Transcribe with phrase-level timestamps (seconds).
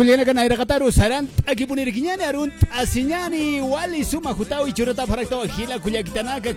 [0.00, 2.50] kuliana kana irakataru punir kipunirikiñani arun
[2.80, 5.76] asiñani wali suma jutawi churata paraktawa hila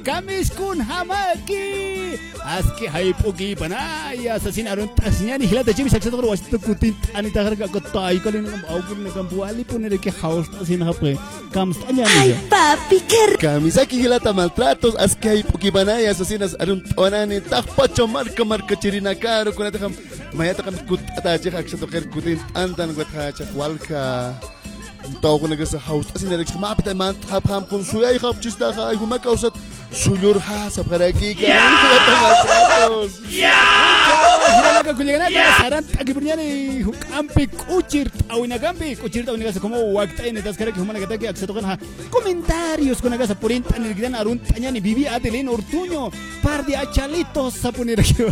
[0.07, 2.15] kamis kun hamaki
[2.55, 9.65] aski hayp'uki panaya asasina arunta asiñani hilata chimi saksataqa wasita kutintanitajarka kotaykalinam awkirinakam wali
[10.61, 11.17] Asin, hawsta
[11.51, 18.07] kamis tanyani ay papi qué kamisaki hilata maltratos aski hayp'uki panaya asasinas arunta wanani tajpacha
[18.07, 19.51] marca marca chirinakaru
[20.33, 24.01] mayata kamis kut qtachik aksatuqir kutin t'antan witqachaq walka
[25.23, 29.53] tawqunakasa hawt'asinarikchik mapi taymanta qhapqhampun suyay qhapchistaqa ayhuma kawsat
[30.03, 31.47] suyurha sapqarakiqa
[34.97, 36.47] kulianaka sarant akipunyani
[36.87, 41.27] hukampi kuchir awina kampi kuchir awina kasa como wakta ini tas kara humana kata ke
[41.33, 41.77] aksatokan ha
[42.09, 42.99] comentarios
[45.15, 46.11] adelin ortuño
[46.43, 48.23] par de achalitos sapunir ki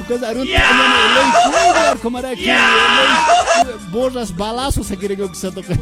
[0.00, 5.78] ukas arun tanyani lei kuidar komara ki lei borras balazos akire ke aksatokan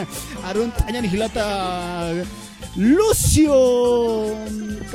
[0.48, 1.44] arun tanyani hilata
[2.78, 4.36] Lucio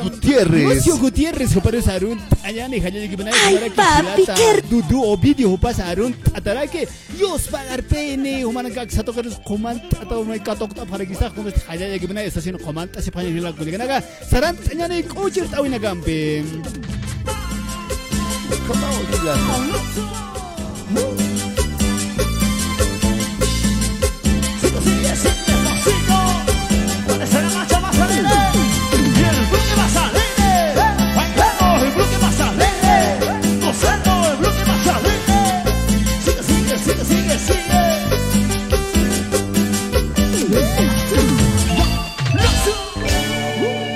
[0.02, 0.76] Gutiérrez.
[0.76, 6.88] Lucio Gutiérrez parece Arun Ayani Hayani Gibana Ay, papi, qué Dudu Ovidio Hupas Arun Atarake
[7.20, 12.00] Yos pagar pene Humana Gak Sato Karus Komant Atau Mai Katok Ta Paragisa Kumis Hayani
[12.00, 16.42] Gibana Estación Komant Asi Panya Hila Kuliganaga Sarant Ayani Kuchir Tawina Gampe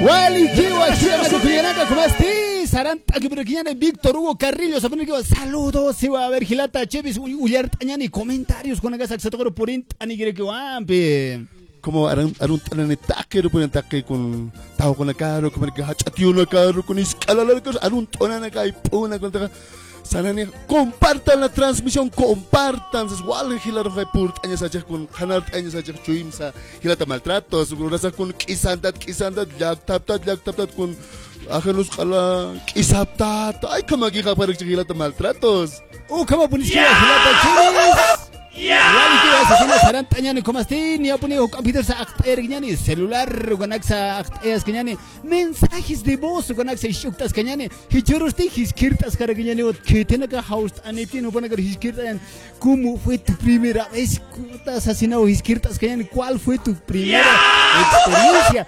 [0.07, 2.69] Wali Kiwa Chilanga Kuliganaga ¿Cómo estás?
[2.69, 8.79] Sarant Akipurekiñane Víctor Hugo Carrillo Sapunir Saludos Iba a ver Gilata Chevis Uyar Tañani Comentarios
[8.79, 11.45] con Agas Aksatokoro Purint Anigire Kiwampe
[11.81, 16.43] como arun arun tanane takero punya takai kun tahu kuna karo kuma ka hachatiyo na
[16.45, 19.47] karo kun iskalalar ka arun tonana kai puna kun taka
[20.11, 23.09] sanani compartan la transmisión compartan.
[23.09, 26.51] Ses wal hilar kai purt anya saja kun kanar anya saja cuim sa.
[26.83, 30.39] Hilata maltratos kun rasa kun kisantat kisantat yak tap tat yak
[31.47, 35.79] akhirus kala kisaptat ay kamagi ka parik hilata maltratos.
[36.09, 38.36] Oh, kama punis kira hilata chiris.
[42.37, 43.29] Kanyani celular
[45.23, 47.33] mensajes de voz shuktas
[48.55, 49.15] hiskirtas
[49.63, 49.77] ot
[52.03, 52.19] yan
[52.59, 57.23] cómo fue tu primera vez kutas asina o hiskirtas kanyani cuál fue tu primera
[57.81, 58.67] experiencia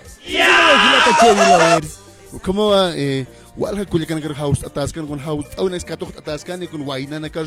[2.41, 3.25] como va eh
[3.59, 7.19] walha kulikan kar house atas kan kun house au nes katok atas kan kun waina
[7.19, 7.45] na kar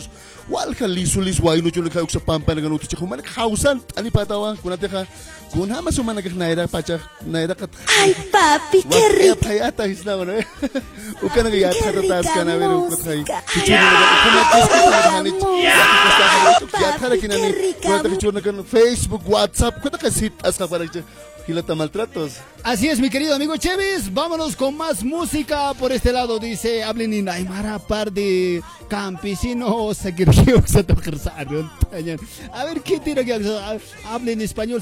[0.54, 4.50] walha lisulis waino chun ka uksa pampa na kan utu chikho man hausan ani patawa
[4.62, 5.06] kun ate ka
[5.52, 7.70] kun ha masuma na ka naira pacha naira kat
[8.00, 9.48] Ay papi, qué Wak- rica.
[9.52, 10.34] eh, yata hisna wana
[11.22, 13.38] uka na ya Qué thata tas rica kana ver uka thai música.
[13.52, 17.88] kichuna na uka na tis ka na hani Ay, ya thara papi, kinani qué rica
[17.88, 20.58] kun ate kichuna kan facebook whatsapp kun ka sit as
[21.46, 22.34] Gilata maltratos.
[22.62, 24.12] Así es, mi querido amigo Chevis.
[24.12, 26.38] Vámonos con más música por este lado.
[26.38, 29.98] Dice, hablen en Aymara, par de campesinos.
[32.52, 34.80] A ver, ¿qué tiene que Hablen español.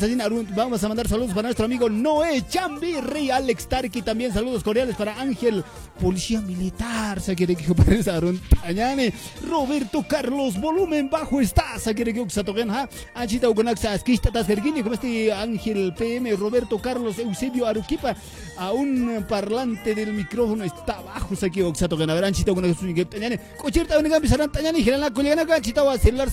[0.55, 4.03] Vamos a mandar saludos para nuestro amigo Noé Chambi, Rey Alex Tarki.
[4.03, 5.65] También saludos cordiales para Ángel,
[6.01, 7.21] policía militar.
[9.49, 11.65] Roberto Carlos, volumen bajo está.
[13.15, 18.17] Anchita Ugonaxa, Skista Tasgergini, como este Ángel PM, Roberto Carlos, Eusebio Aruquipa,
[18.57, 24.27] a un parlante del micrófono está abajo, Saki Oxato Ganaveran, Chita Ugonaxa, Tañane, Cochirta Unigam,
[24.27, 26.29] Saran Tañane, Girana, Culiana, Chita, celular,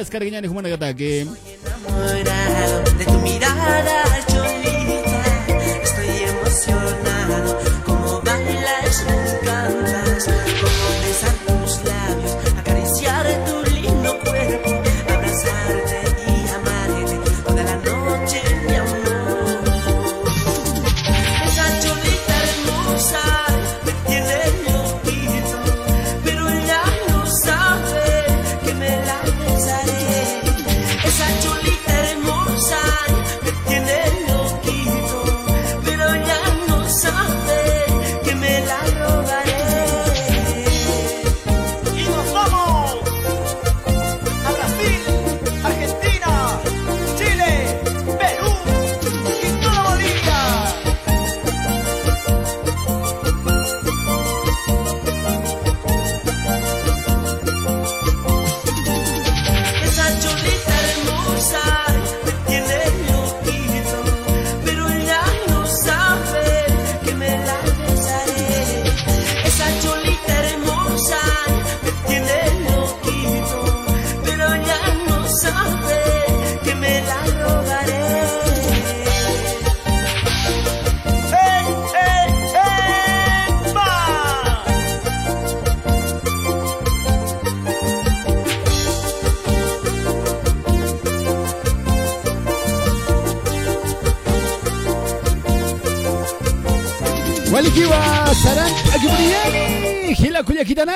[0.00, 1.22] Ascarguiñane, Humana Gataque.
[1.22, 4.69] Enamorado de tu mirada, Cholita,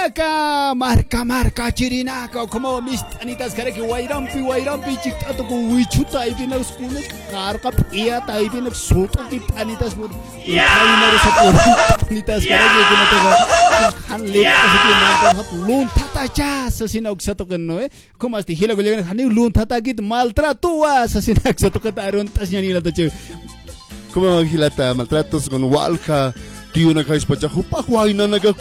[0.04, 6.58] Kuyakitanaka, Marca, Marca, Chirinaka, como mis tanitas kareki, Wairampi, Wairampi, Chictato, con Wichuta, y viene
[6.58, 10.10] los culos, Carca, Piata, y viene Soto, y tanitas, por.
[10.44, 13.94] Y Jaimar, esa por tanitas kareki, que no tengo.
[14.08, 17.90] Hanle, así que no Lun tata chas, así no oxato que no, eh.
[18.18, 22.80] Como hasta Gila Kuyakitan, Hani, Lun tata kit, maltratuas, así no oxato que taron, tasñanila,
[22.80, 23.04] tacho.
[24.12, 26.32] Como Gilata maltratos con Walja.
[26.74, 27.46] Tío na kais pacha.
[27.46, 28.52] Hupa huayna naga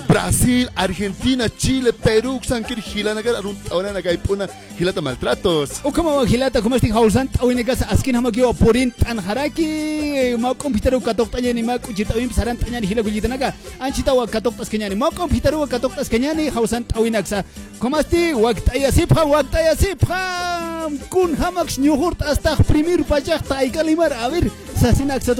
[0.07, 4.49] Brasil, Argentina, Chile, Perú, Sankir, Hilanagar, Arun Tawanan, Agaipuna,
[4.79, 5.81] Hilata maltratos.
[5.83, 10.53] O como hilata como este hausan tawin gas askin hama kyo porin tan haraki ma
[10.55, 14.27] computer katok tanya ni ma kuchita wim saran tanya ni hila kujita naga anchi tawa
[14.27, 17.45] katok tas kenyani ma computer katok tas kenyani hausan tawin aksa
[17.79, 23.63] como este waqt aya sipha waqt aya sipha kun hamak nyuhurt hasta primir pajak ta
[23.63, 25.35] ikalimar a ver sasina aksa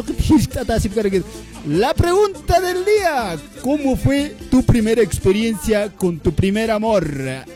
[1.67, 7.07] La pregunta del día, ¿cómo fue tu primera experiencia con tu primer amor?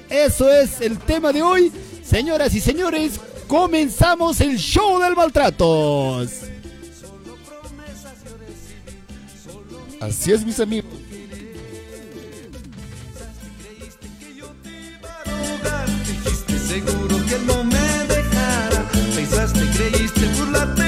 [0.08, 1.73] Eso es el tema de hoy.
[2.02, 6.30] Señoras y señores, comenzamos el show del maltratos.
[10.00, 10.90] Así es, mis amigos.
[16.68, 18.88] Seguro que no me dejara.
[19.14, 20.88] Pensaste, creíste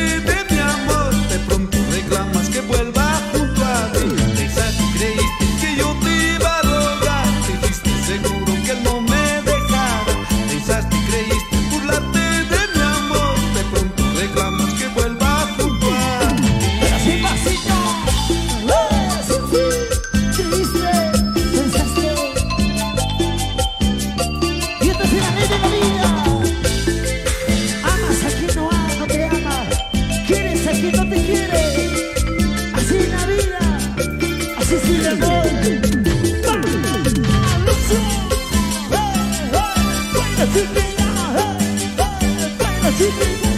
[43.01, 43.50] Thank you.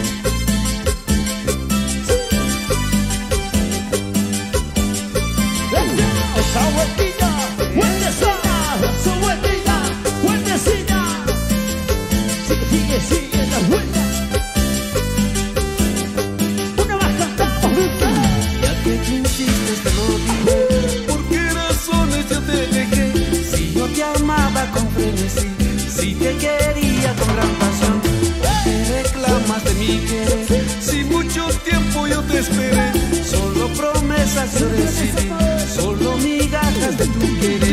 [35.75, 37.72] solo migajas de tu querer.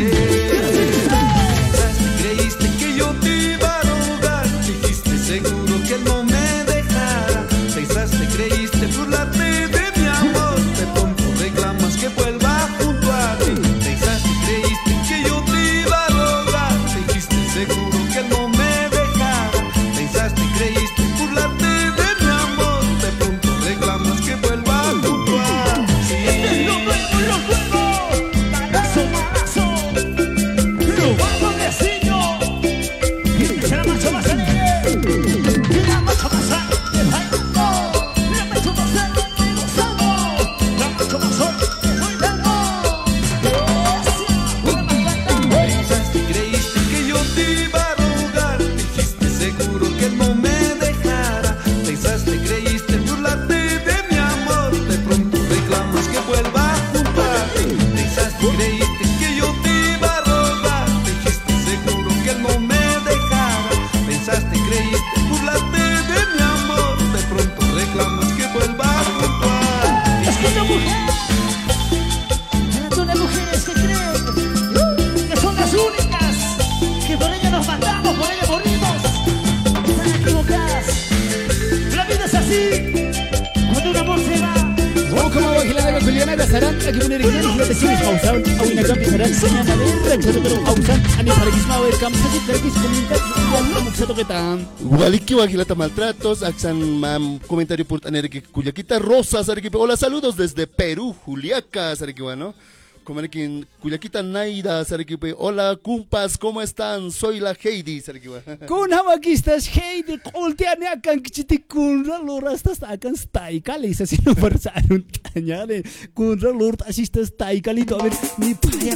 [85.60, 90.68] وكما وكلنا كلنا كسران أكيد رجال هلا تسير أوسان أو إنك بسران سنة نبير كذا
[90.68, 93.20] أوسان أنا فرقيس ما وير كم سجد فرقيس كومنتات
[93.54, 94.66] والله مكسر كتام
[94.98, 99.76] Waliki wagilata maltratos, Axan mam comentario por que Cuyaquita Rosa, Sarequipe.
[99.76, 102.54] Hola, saludos desde Perú, Juliaca, Sarequipe, ¿no?
[103.03, 105.33] Comerquín, Cuyaquita Naida, Sarequipe.
[105.37, 107.11] Hola, cumpas, ¿cómo están?
[107.11, 108.41] Soy la Heidi, Sarequipe.
[108.67, 115.83] Con amaquistas, Heidi, colteane acá, chiticun, ralor, hasta acá, taikale, y así no pasaron, tañale,
[116.13, 118.95] con ralor, así estás, taikalito, a ver, ni paya,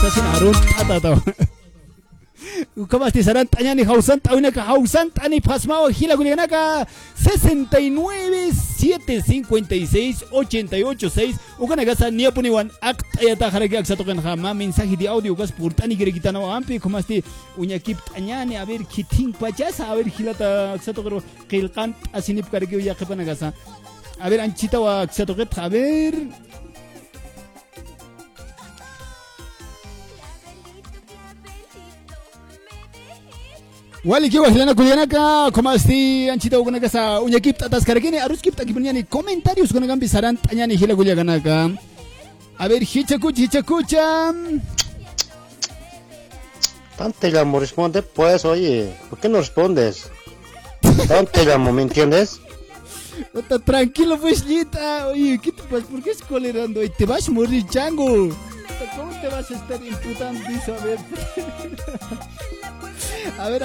[0.00, 1.22] Sasinaron, patatao.
[2.88, 6.86] Kamasti Sarantañani, Jausantaunaca, Jausantani, Pasmao, Gila, Gurianaca,
[7.16, 16.52] 69, 756, 886, Ukanagasa, Niapuniwan, Actayata, Jaraki, Axatokan, Jama, mensaje de audio, Gas Purtani, Grequitano,
[16.52, 17.22] Ampi, Kamasti,
[17.56, 23.52] Uñakip, Tañani, a ver, Kitin, Pachasa, a ver, Gilata, Axatokro, Kilkan, Asinip, Karaki, Yakapanaga,
[24.20, 26.14] a ver, Anchita, Axatoket, a ver,
[34.04, 38.56] wali kiwa hilana kulianaka como asti anchita ugunaka sa uña kip tatas karakini arus kip
[38.56, 41.70] takipunyani comentarios kunakan bisaran tañani hila kuliaganaka
[42.58, 44.34] a ver hicha kucha hicha kucha
[46.96, 50.10] Tanto llamo, responde pues, oye, ¿por qué no respondes?
[51.08, 52.40] Tanto llamo, ¿me entiendes?
[53.64, 55.08] Tranquilo pues Lita.
[55.08, 58.06] Oye qué te pasa por qué es colerando te vas a morir chango.
[58.96, 60.98] Cómo te vas a estar imputando eso a ver
[63.38, 63.62] a ver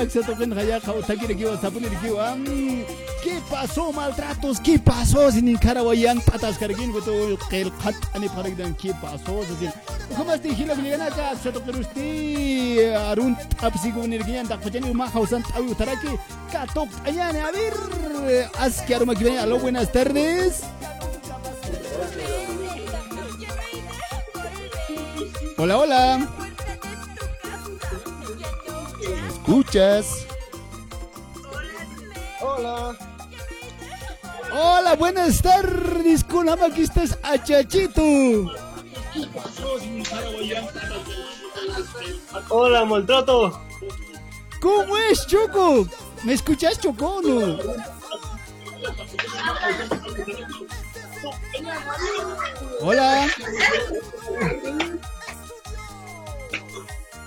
[3.23, 7.11] qué pasó maltratos qué pasó sin carawayan patas kargin goto
[7.49, 9.71] qel qat ani paragdan qué pasó sin
[10.15, 15.43] como este hila bilgana ka acceto perusti arun tapsi go nirgian da khojani ma hausan
[15.43, 16.13] tawi taraki
[16.51, 17.75] ka tok ayane a ver
[18.59, 20.63] aski aruma kibani aló buenas tardes.
[25.57, 26.48] Hola, hola.
[29.49, 30.27] Escuchas.
[32.39, 32.95] Hola.
[34.53, 36.23] Hola, buenas tardes.
[36.23, 37.99] Con aquí estás a Chachito.
[42.49, 43.59] Hola, maltrato.
[44.61, 45.87] ¿Cómo es, Choco?
[46.23, 47.57] ¿Me escuchas, Choco o no?
[52.81, 53.27] Hola.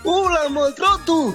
[0.04, 1.34] Hola, maltrato.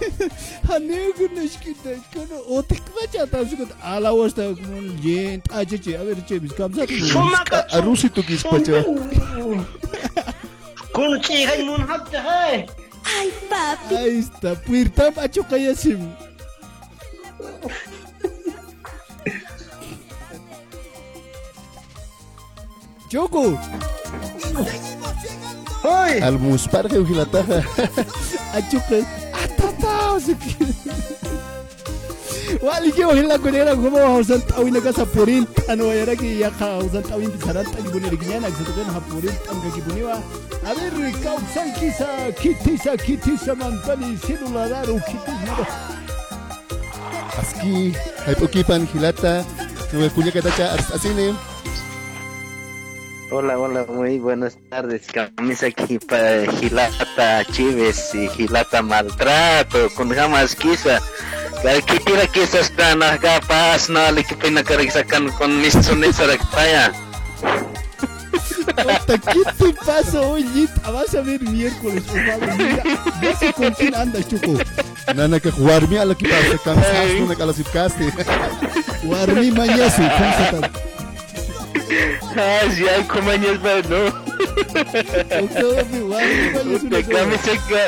[0.00, 0.46] Ay, ay, ay.
[0.76, 6.18] Ane gunesh kita kono otek baca tahu sih ala wasta kono jen aja cie aver
[6.26, 8.82] cie bis kamsa Sumak Arusi tu kis pacha.
[10.92, 12.66] Kun chi hay mun hab de hai.
[13.06, 13.94] Ay, papi.
[13.94, 16.00] Ahí está, puirta macho kaya sim.
[23.08, 23.54] Choco,
[25.84, 26.18] ¡Uy!
[26.20, 27.62] Al ujilataja.
[28.52, 29.25] Wali que bajen la conera como vamos a tawin la casa
[35.16, 38.64] purin ano era que ya ka usan tawin di saranta ni bunir ginyana que se
[38.68, 40.16] tocan ha purin tan que buniwa
[40.68, 42.08] a ver causan kisa
[42.40, 45.96] kitisa kitisa mantani celular o kitis
[47.36, 47.92] Aski.
[48.24, 49.44] Hay pokipan hilata.
[49.92, 51.55] No kunya kata cha asine.
[53.28, 55.02] Hola, hola, muy buenas tardes.
[55.12, 61.00] Camisa aquí para Gilata Chives y Gilata Maltrato con jamás quizá.
[61.60, 66.92] Kaya kitira quizás kan nakapaas na likipin na karigsakan con mis sunis sa rakpaya.
[68.66, 70.68] Puta, ¿qué te pasa hoy?
[70.84, 72.56] Vas a ver miércoles, por favor.
[72.56, 72.82] Mira,
[73.22, 74.54] no sé con quién andas, Chuco.
[75.16, 78.06] Nana ka warmi ala ki pa kam sas na kala sipkaste.
[79.02, 80.95] Warmi mañasu, ¿cómo se
[81.88, 82.32] llama?
[82.36, 84.06] Ah, si hay como años pa, no.
[85.44, 86.88] Octobre, Warmi mañasu.
[86.88, 87.82] Puta, camisa ka...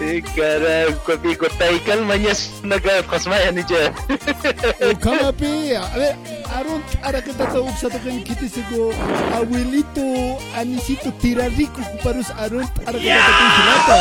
[0.00, 3.92] Eh, cara, kopi ko taikal manyas naga kosmaya ni dyan.
[4.80, 6.16] O kamapi, a ver,
[6.48, 8.94] Aaron, ahora que tata uksa token kiti sego
[9.36, 13.98] abuelito anisito tirarico kuparus Aaron, ahora que tata kuchilata.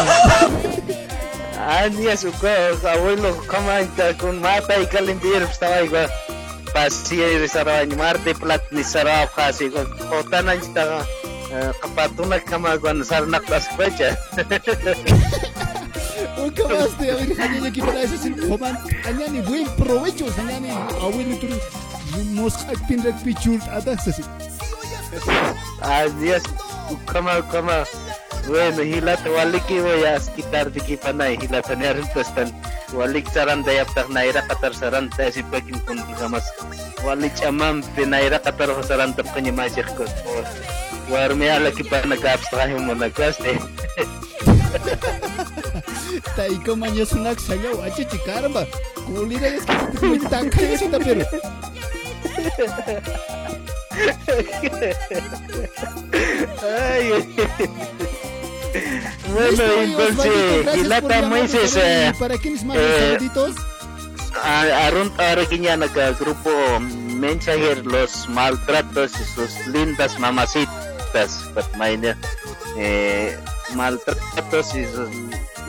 [1.67, 2.47] Ania suko,
[2.87, 6.07] abuelo, kama ita kun mata ikalindir estaba igual.
[6.73, 9.85] Pasi sarawa ni marte plat ni sarawa kasi ko.
[10.09, 11.03] Kota na ita
[11.81, 14.13] kapatuna kama kung sarnak tas kwecha.
[16.37, 20.69] O kamaste, a ver, añani que para eso sin coman, añani buen provecho, añani
[21.01, 21.47] abuelito
[22.33, 24.23] mosca pinrak pichur atas así.
[26.89, 27.41] Ania kama.
[27.51, 27.85] Kama
[28.49, 32.49] Bueno, hilata waliki voy a quitar de kipanay hilata ni arin pestan
[32.93, 36.45] walik saran daya tak naira katar saran daya si pagin kun kamas
[37.05, 40.05] walik amam pe naira katar saran tap kanya masih ko
[41.13, 43.53] war me ala ki pa nagaps tayo mo nagaste
[46.35, 48.65] Taiko mañas una xaña, achi chicaramba.
[49.05, 51.25] Kulira es que te cuentan que es esta pero.
[56.63, 57.35] Ay
[59.33, 63.55] bueno entonces hilata Moises eh, ¿Para quiénes mandan eh, saluditos?
[64.43, 64.87] a-
[65.77, 71.49] naga grupo mensajer los maltratos y sus lindas mamacitas
[72.77, 73.37] eh,
[73.73, 75.09] maltratos y sus,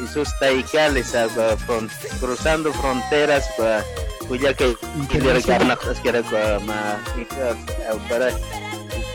[0.04, 1.90] y sus taicales ah, ba, fron-
[4.30, 5.78] cruzando fronteras ba, cuya que Internacional.
[6.02, 6.22] quiere
[6.66, 6.98] ma
[8.08, 8.30] para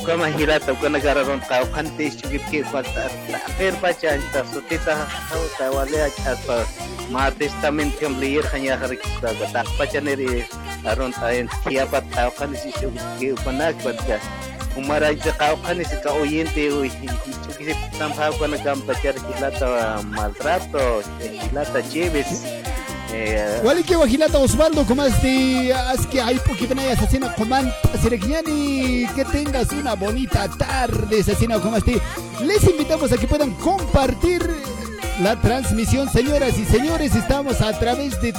[0.06, 3.10] kama hilata ko nagararon tao kantis chugip ki kwata
[3.48, 4.94] akhir baca anta sutita
[5.32, 6.62] tao tawale at pa
[7.10, 10.46] ma testament kam liir kanya harik sa batak baca neri
[10.86, 14.22] aron tayo tiapat tao kanis chugip ki upanak batka
[14.78, 16.92] umaray sa tao kanis ka oyente uy
[17.50, 22.46] chugip tamhaw ko nagam baca hilata maltrato hilata chives
[23.64, 29.72] Wali que Guajilata Osvaldo, como este, haz que hay poquito asesina coman Serequiani, que tengas
[29.72, 32.02] una bonita tarde, asesina como este.
[32.44, 34.48] Les invitamos a que puedan compartir
[35.22, 38.34] la transmisión, señoras y señores, estamos a través de,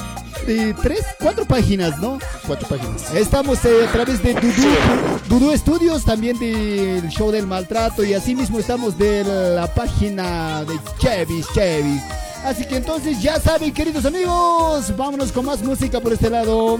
[0.45, 2.19] de tres, cuatro páginas, ¿no?
[2.45, 3.13] Cuatro páginas.
[3.13, 8.59] Estamos eh, a través de Dudu, Dudu Studios, también del show del maltrato y asimismo
[8.59, 12.26] estamos de la página de Chevis Chevis.
[12.47, 16.79] Así que entonces ya saben, queridos amigos, vámonos con más música por este lado.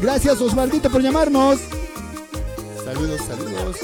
[0.00, 1.60] Gracias Osvaldito por llamarnos.
[2.84, 3.76] Saludos, saludos.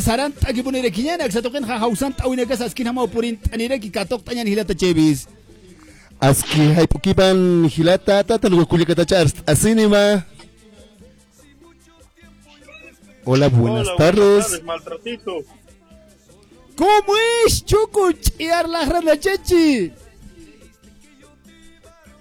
[0.00, 4.46] Saranta kipunire kinyana ksatoken ha hausan tawina kas askin hama purin tanira ki katok tanyan
[4.46, 5.26] hilata chebis.
[6.20, 9.34] Aski haipukipan hilata tata luego kulikata chars.
[9.46, 10.24] Asinima.
[13.24, 14.62] Hola, buenas tardes.
[14.64, 15.42] maltratito.
[16.76, 17.14] ¿Cómo
[17.46, 19.92] es Choco chiar la grana chechi?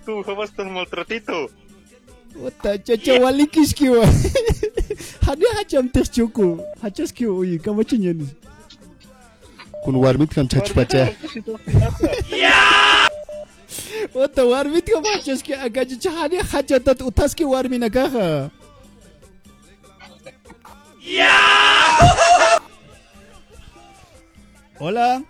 [0.05, 1.49] Tú jamás estás maltratito.
[2.45, 4.05] Ota chacha walikis kiwa.
[5.25, 6.09] Hadi hacham tes.
[6.83, 8.27] Hachas kiwa uyi kama chinyan.
[9.83, 11.15] Kun warmit kam chachpacha.
[14.15, 18.51] Ota warmit ka hachas ki agaji chahani hachatat utas ki warmina kaha.
[24.79, 25.23] Hola.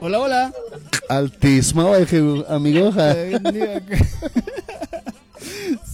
[0.00, 0.52] Hola, hola.
[1.08, 1.84] Altisma,
[2.48, 2.92] amigo.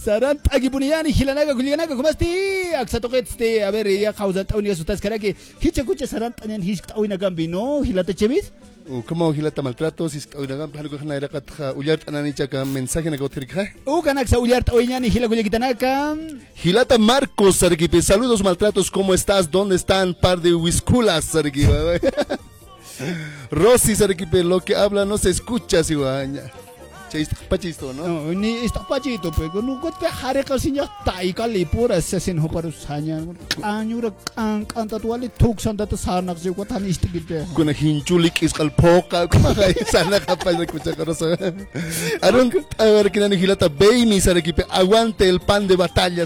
[0.03, 2.27] Sarant agi buniyani hilanaga kuliganaga kumasti
[2.81, 7.17] aksatoket ste a ver ya khawzat awni sutas karake hicha kucha sarant anyan hish tawina
[7.17, 8.51] gambi no hilata chemis
[8.85, 13.07] Uh, Como hilata maltratos, is oinagan pahalo ko na irakat ha ulyart anani chaka mensaje
[13.09, 13.63] na gautir ha.
[13.87, 16.17] u kanak sa ulyart awinyani hila kuligitanaka
[16.63, 18.01] Hilata Marcos, Sarkipe.
[18.01, 19.49] Saludos maltratos, ¿cómo estás?
[19.49, 20.13] ¿Dónde están?
[20.13, 21.71] Par de whiskulas, Sarkipe.
[23.51, 26.43] Rosy, Sarkipe, lo que habla no se escucha, Siwaña.
[27.47, 28.07] Pachisto, ¿no?
[28.07, 32.47] no ni ista pachito pe kunu kot pe hare kasinya tai kali pura sesin ho
[32.47, 33.21] paru sanya
[33.61, 38.71] anyura kan kan tatuali thuk santa to sarnak je ko thani istigite Kuna hinchulik iskal
[38.71, 41.37] poka, kumakay sana kapal na kucha karosa.
[42.23, 44.63] Aron, a ver, kinani hilata Baby, Sarkipe.
[44.71, 46.25] Aguante el pan de batalla,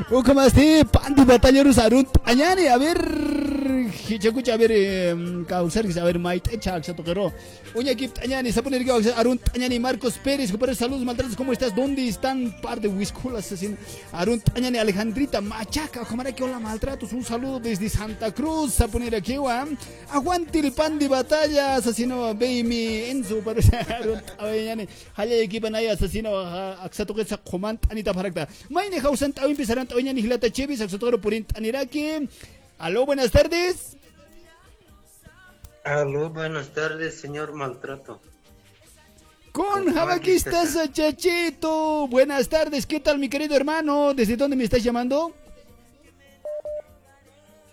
[0.00, 0.14] Sarkipe.
[0.14, 2.98] u kamasti pandi batalleros arun anyani a ver
[4.08, 4.72] hicha kucha a ver
[5.46, 7.32] kausar a ver mait echak sa tokero
[7.74, 12.06] uña kip anyani sapunir que arun anyani Marcos Pérez super saludos maltratos cómo estás dónde
[12.08, 13.76] están par de whiskulas así
[14.12, 19.38] arun anyani Alejandrita Machaca como que hola maltratos un saludo desde Santa Cruz sapunir aquí
[19.38, 19.66] wa
[20.12, 23.60] aguante el pan de batalla asesino baby Enzo para
[23.98, 29.56] arun anyani haya equipa naya asesino aksato que sa command anita parakta maine hausan tawin
[29.56, 32.04] pisaran tawin ni hilata chevis aksatoro purin taniraki
[32.78, 33.96] aló buenas tardes
[35.84, 38.20] Aló, buenas tardes, señor Maltrato.
[39.52, 42.06] Con Javaquistas Chachito.
[42.06, 44.12] Buenas tardes, ¿qué tal mi querido hermano?
[44.14, 45.32] ¿Desde dónde me estás llamando?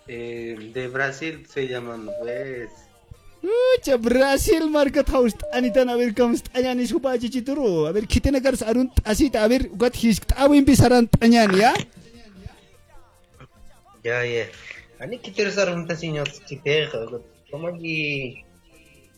[0.06, 2.70] Eh, de Brasil se llaman, pues.
[3.78, 7.86] Ucha, Brasil marca taust anitan a ver cómo está ni supa chichituro.
[7.86, 9.30] A ver, ¿qué tiene que hacer un así?
[9.38, 11.74] A ver, what his abo empezaran tañan, ¿ya?
[14.08, 14.46] Ya, ya.
[15.00, 17.22] Ani quiero usar un señor chitejo.
[17.50, 18.44] Como que.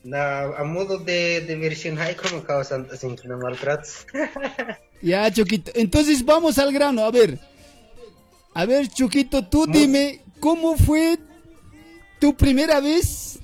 [0.03, 4.07] Na, a modo de, de versión high, como causan así que no maltratos.
[5.03, 5.73] Ya, Choquito.
[5.75, 7.39] Entonces vamos al grano, a ver.
[8.53, 11.19] A ver, Choquito, tú dime, ¿cómo fue
[12.19, 13.39] tu primera vez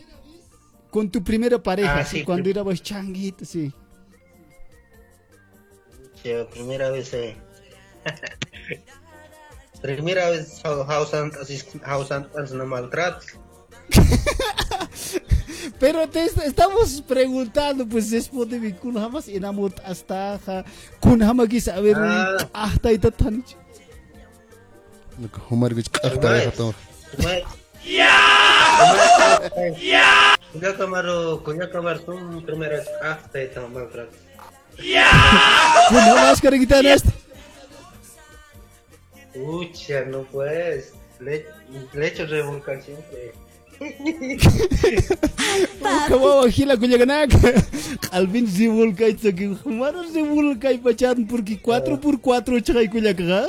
[0.90, 2.00] con tu primera pareja?
[2.00, 2.50] Ah, sí, cuando sí.
[2.50, 3.72] éramos changuitos, sí.
[6.22, 7.36] Ya, primera vez, eh.
[9.80, 11.30] primera vez causan
[12.52, 13.26] no maltratos.
[15.78, 20.38] Pero te est- estamos preguntando, pues después de mi kun jamás enamor hasta
[21.00, 22.36] kun hama quis saber Ah.
[22.52, 23.44] hasta y tan
[25.48, 26.44] Humar gich kakta ya.
[26.50, 26.74] Kato.
[30.52, 33.48] Kuya kamaro, kuya kamar tum primera hasta kun
[36.58, 37.06] kita nest
[39.44, 40.92] Pucha, no puedes.
[41.20, 41.44] Le,
[41.94, 43.32] le echo revolcar siempre.
[46.56, 47.30] hila kunya ganak
[48.12, 53.44] Alvin zibul kai tsaki kumaro zibul kai pacaran porque 4 por 4 chakay kunya ka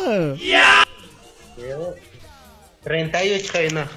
[1.58, 1.96] Yo,
[2.84, 3.88] 38 kayo na.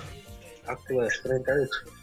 [0.66, 2.00] Actual, 38.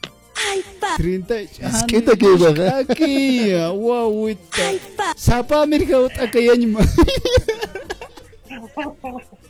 [0.97, 4.77] 30 Es que te queda, aquí wow wita
[5.17, 6.81] sapa amerika uta kayanya ma
[8.77, 9.33] Got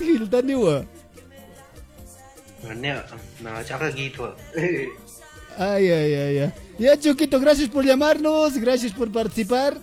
[0.00, 0.84] hilda ni wa
[2.68, 3.02] Ano,
[3.40, 4.28] nakachaka gitu.
[5.58, 6.52] Ay, ay, ay, ay.
[6.78, 9.76] Ya, Chuquito, gracias por llamarnos, gracias por participar.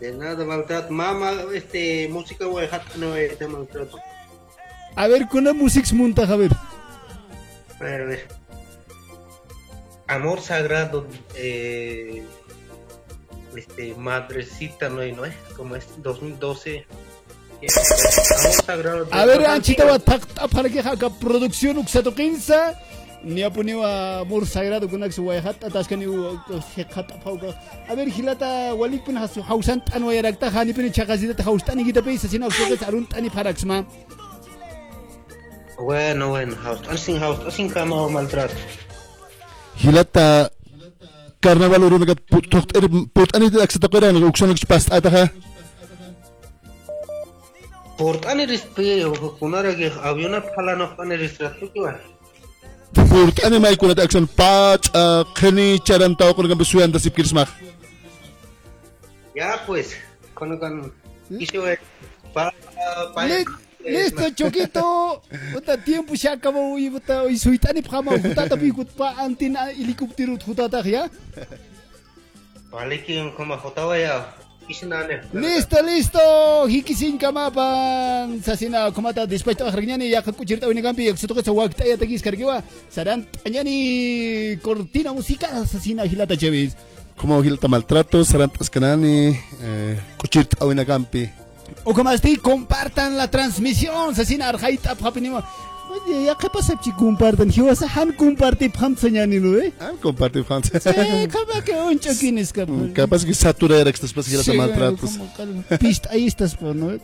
[0.00, 0.92] De nada, maltrato.
[0.92, 3.98] Mama, este, música voy a dejar no este maltrato.
[4.96, 6.52] A ver, con la música monta, a ver.
[7.80, 8.28] A ver, a ver.
[10.06, 12.22] Amor sagrado, eh,
[13.56, 16.86] este, madrecita, no, no es como es 2012.
[17.64, 19.08] Amor sagrado.
[19.10, 22.54] A ver, Anchita, va a para que haga producción, uxato 15.
[23.24, 26.04] Ni a poner amor sagrado con axo guayhat, atas que ni
[26.76, 27.58] hekat pauga.
[27.88, 28.08] A ver,
[29.02, 33.06] pun hasu hausan tan wayarakta, hani pun chakazita haustan y kita pesa, sino que arun
[33.06, 33.86] tani paraxma.
[35.78, 38.54] Bueno, bueno, house, sin house, sin cama o maltrato.
[41.44, 42.14] Hilata carnaval urunaga
[42.52, 45.28] toqt'ir put'anita aksataqirani uksanakch past'ataqa
[47.98, 49.04] Portani rispe,
[49.38, 51.92] kunara que aviona pala no pane ristratu que va.
[53.10, 57.48] purt'ani maykunata aksan pach'a qhini charantawqunakam suyanta sipkirismaq
[59.34, 59.88] Ya pues,
[60.34, 60.92] con con
[61.40, 61.78] hizo eh,
[62.34, 62.52] pa
[63.14, 63.44] pa Li-
[63.84, 65.22] Listo, Choquito.
[65.52, 70.28] Puta, tiempo se acabó y puta, y suitani pama, puta, tapi kut pa antina helikopter
[70.38, 71.10] puta ta ya.
[72.70, 74.34] Vale que como jotaba ya.
[75.32, 76.66] Listo, listo.
[76.66, 78.42] Hikisin kamapan.
[78.42, 82.22] Sasina komata después ta hargnyani ya kuchirta wini kampi yak suto ka wakta ya tagis
[82.22, 82.62] kargiwa.
[82.88, 86.74] Saran anyani cortina musical sasina hilata chevis.
[87.16, 91.30] como hilata maltrato sarantas kanani eh, kuchirta awinakampi
[91.82, 94.14] O como así, compartan la transmisión.
[94.14, 95.44] Sasina arjaita papinima.
[95.90, 97.50] Oye, ya qué pasa si compartan?
[97.52, 99.72] Hiwasa han comparte pamsanyani no eh.
[99.78, 102.92] ah, comparte Franz Eh, kama que un choquín es capaz.
[102.92, 105.20] capaz que satura era que estás pas hilata Sí, maltratos
[105.78, 106.88] Pista, ahí estás, pues, ¿no?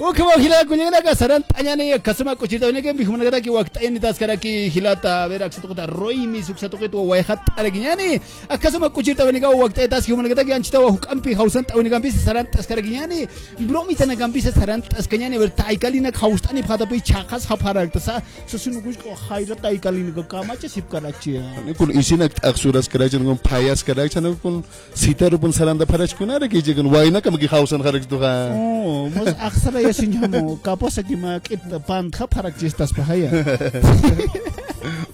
[0.00, 3.80] O como hilata kunyana ka saran tanyani kasuma kuchita wani kan bihumana kata ki wakta
[3.84, 8.20] yani tas kara ki hilata vera aksa tokota roi mi suksa toketo wa hat araginyani
[8.48, 11.76] akasuma kuchita wani ka wakta tas ki humana kata ki anchita wa hukampi hausan ta
[11.76, 13.28] wani kan bisa saran tas kara ginyani
[13.68, 17.92] bro mi tana kan bisa saran tas kanyani ver taikalina haustani phata pai chakas haparak
[17.92, 18.22] tasa.
[18.46, 23.38] Susunu kuch ko haira taikalina ka kamacha sip karachi Ani kun isinak aksuras karachan kun
[23.38, 27.82] payas karachan kun sitar pun saranda parach kun ara kije kun waina kam ki hausan
[27.82, 28.32] kharaj duha.
[28.56, 29.10] Oh,
[29.42, 33.30] mas aksara ya sinyamo kapos sa kimakit pan ka parak jistas pa haya.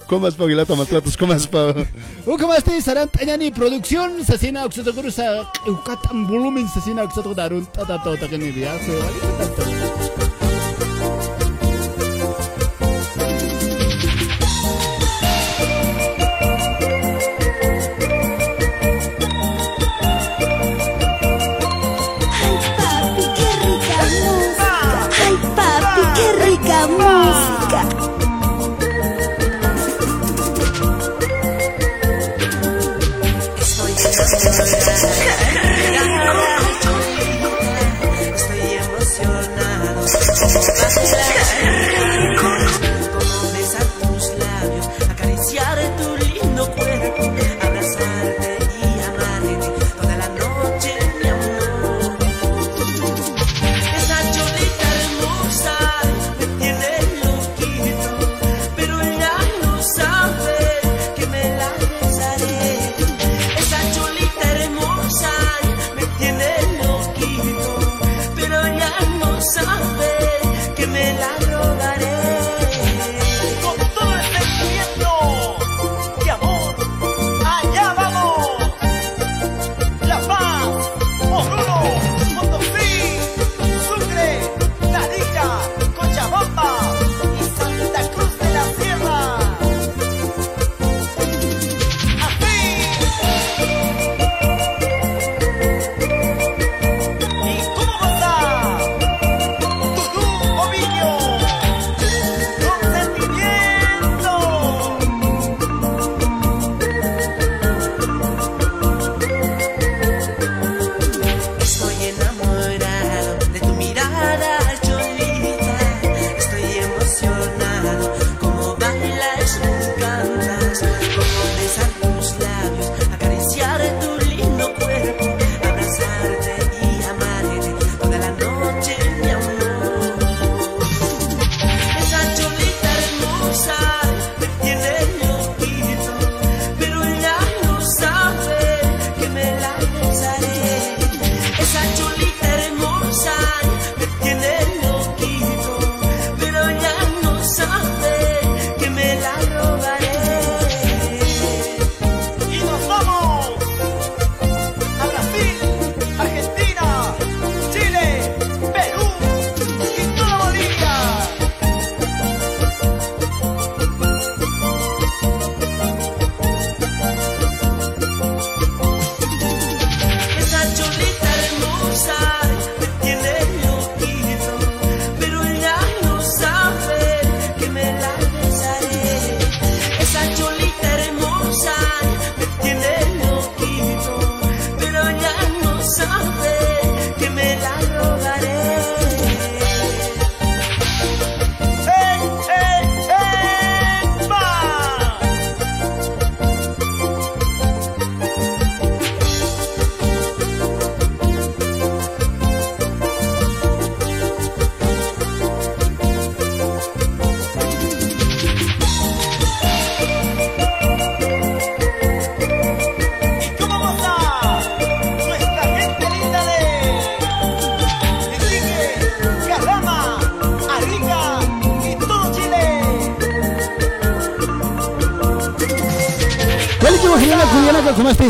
[0.05, 1.73] Comas pa hilata maltratos comas pa
[2.25, 7.65] O como este saran tanyani producción sasina oksato kuru sa ukatam volumen sasina oksato darun
[7.73, 10.28] tata to ta kani dia so ali tata.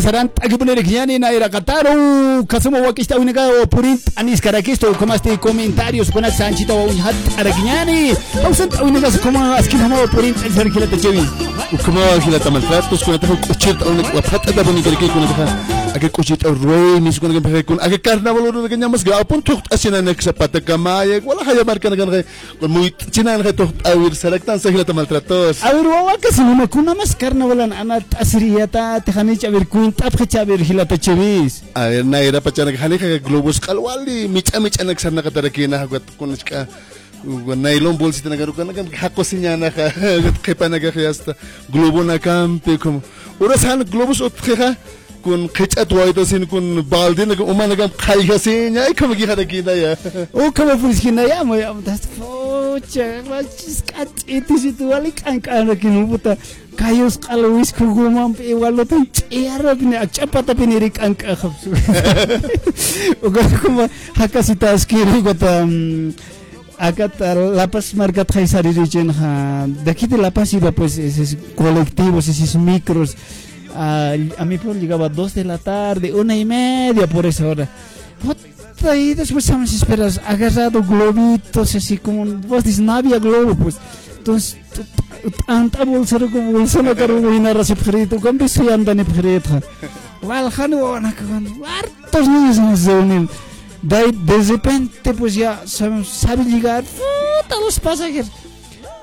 [0.10, 5.22] Saran taki punere kiyani na ira kataru kasuma wakista unika o purint anis karakisto kumas
[5.22, 10.88] te comentarios kuna sanchita wa unhat arakinyani pausan unika kuma askin hama purint ser kila
[10.88, 11.26] te chevi
[11.74, 15.46] Ukuma hilata maltratos kuna tahu kuchit au nek wapata da boni kerke kuna tahu
[15.96, 18.50] ake kuchit au ruinis kuna kan kun ake carnaval
[22.62, 25.88] markan kan kan kun muy china kan tuh awir selektan sa hilata maltratos A ver,
[25.88, 30.98] wawa kasi numa kuna mas carnavalan ana asiriyata te khani chabir kuin tap chabir hilata
[30.98, 31.64] chevis.
[31.76, 35.78] A ver na era pachana khani ka globus kalwali micha micha nek sarna ka tarakina
[35.80, 36.68] hagot kun ska
[37.56, 39.90] nailon bolsita nagaru kan kan hakosinya na ka
[40.44, 41.36] kepa naga hasta
[41.72, 43.02] globo na kampe como
[43.40, 44.76] ora san globus ot kha
[45.24, 49.26] kun khichat waito sin kun baldi na uma na kam khai khasinya ai kam gi
[49.28, 49.96] khada kina ya.
[50.34, 51.44] O kama fuskina ya
[59.76, 61.70] bine achapata bine rik kan ka khapsu
[63.24, 63.30] o
[63.62, 65.66] kuma hakasita skiri gota
[66.80, 69.14] Agat La Paz Region,
[69.84, 73.18] de aquí de La Paz iba pues esos colectivos, esos micros.
[73.76, 74.16] A,
[74.46, 77.68] mi pueblo llegaba a 2 de la tarde, una y media por esa hora.
[78.80, 83.78] Puta, y después estamos esperas, agarrado globitos, así como vos dices, no había globo, pues.
[84.18, 84.58] Entonces,
[85.46, 89.62] tanta bolsa como bolsa no caro y nada se perito, con beso y perito.
[90.22, 97.80] Waljano, wana, hartos niños nos ahí, de repente, pues ya saben, sabe llegar puta, los
[97.80, 98.32] pasajeros.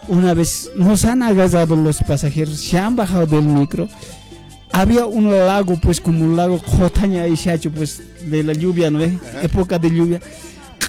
[0.08, 3.88] Una vez nos han agarrado los pasajeros, se han bajado del micro.
[4.72, 9.02] Había un lago, pues como un lago Jotaña y Shacho, pues de la lluvia, ¿no?
[9.02, 9.18] ¿Eh?
[9.42, 10.20] Época de lluvia.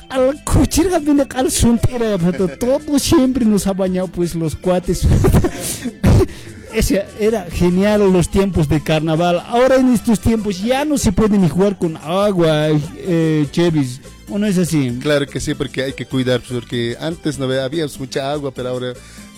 [0.09, 2.17] Al cuchillo viene al suntera,
[2.59, 5.05] todo siempre nos ha bañado, pues los cuates.
[6.73, 9.41] Ese era genial los tiempos de carnaval.
[9.47, 13.99] Ahora en estos tiempos ya no se puede ni jugar con agua, eh, Chevis.
[14.30, 14.97] ¿O no es así?
[15.01, 18.93] Claro que sí, porque hay que cuidar, porque antes no había mucha agua, pero ahora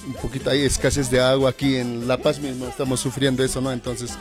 [0.07, 3.71] un poquito hay escasez de agua aquí en La Paz mismo, estamos sufriendo eso, ¿no?
[3.71, 4.11] Entonces,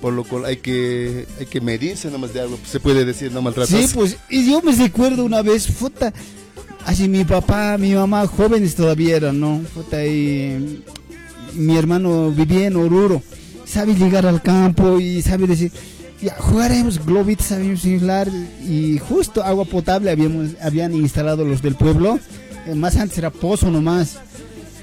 [0.00, 3.42] por lo cual hay que, hay que medirse nomás de agua, se puede decir, no
[3.42, 3.88] maltratarse.
[3.88, 6.12] Sí, pues, y yo me recuerdo una vez, puta,
[6.84, 9.62] así mi papá, mi mamá, jóvenes todavía eran, ¿no?
[9.74, 10.82] Puta, y
[11.54, 13.22] mi hermano vivía en Oruro,
[13.64, 15.72] sabe llegar al campo y sabe decir,
[16.20, 18.28] ya jugaremos globitos, sabíamos inflar
[18.66, 22.18] y justo agua potable habíamos, habían instalado los del pueblo,
[22.66, 24.18] eh, más antes era pozo nomás.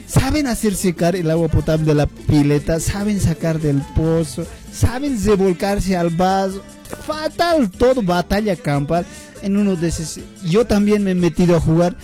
[0.07, 5.95] Saben hacer secar el agua potable de la pileta, saben sacar del pozo, saben revolcarse
[5.95, 6.61] al vaso.
[7.05, 9.05] Fatal, todo batalla campal.
[9.41, 11.97] En uno de esos, yo también me he metido a jugar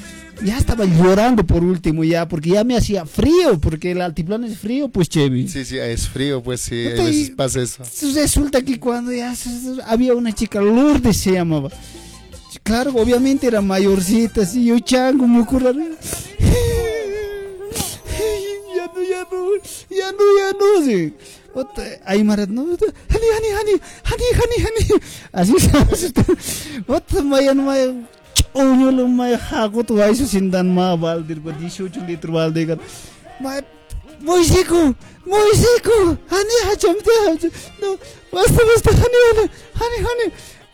[0.44, 4.58] ya estaba llorando por último ya, porque ya me hacía frío, porque el altiplano es
[4.58, 5.48] frío, pues Chevy.
[5.48, 7.84] Sí, sí, es frío, pues sí, a veces pasa eso.
[8.14, 9.34] Resulta que cuando ya
[9.86, 11.70] había una chica, Lourdes se llamaba.
[12.64, 15.74] Claro, obviamente era mayorcita, así yo chango, me ocurre.
[19.04, 19.40] यानु
[20.00, 21.00] यानु यानु यानु जे
[21.56, 23.74] ओत आई मारत न त हनि हानी हानी
[24.10, 24.84] हनि हनि हनि
[25.40, 26.20] आसु सासु त
[26.90, 27.84] ओत मयन मय
[28.56, 29.92] ओयो ल मय खागुत
[30.78, 32.78] मा बाल दिर पर दिसु छु लेत्र बाल देकर
[33.42, 33.62] मय
[40.20, 40.32] न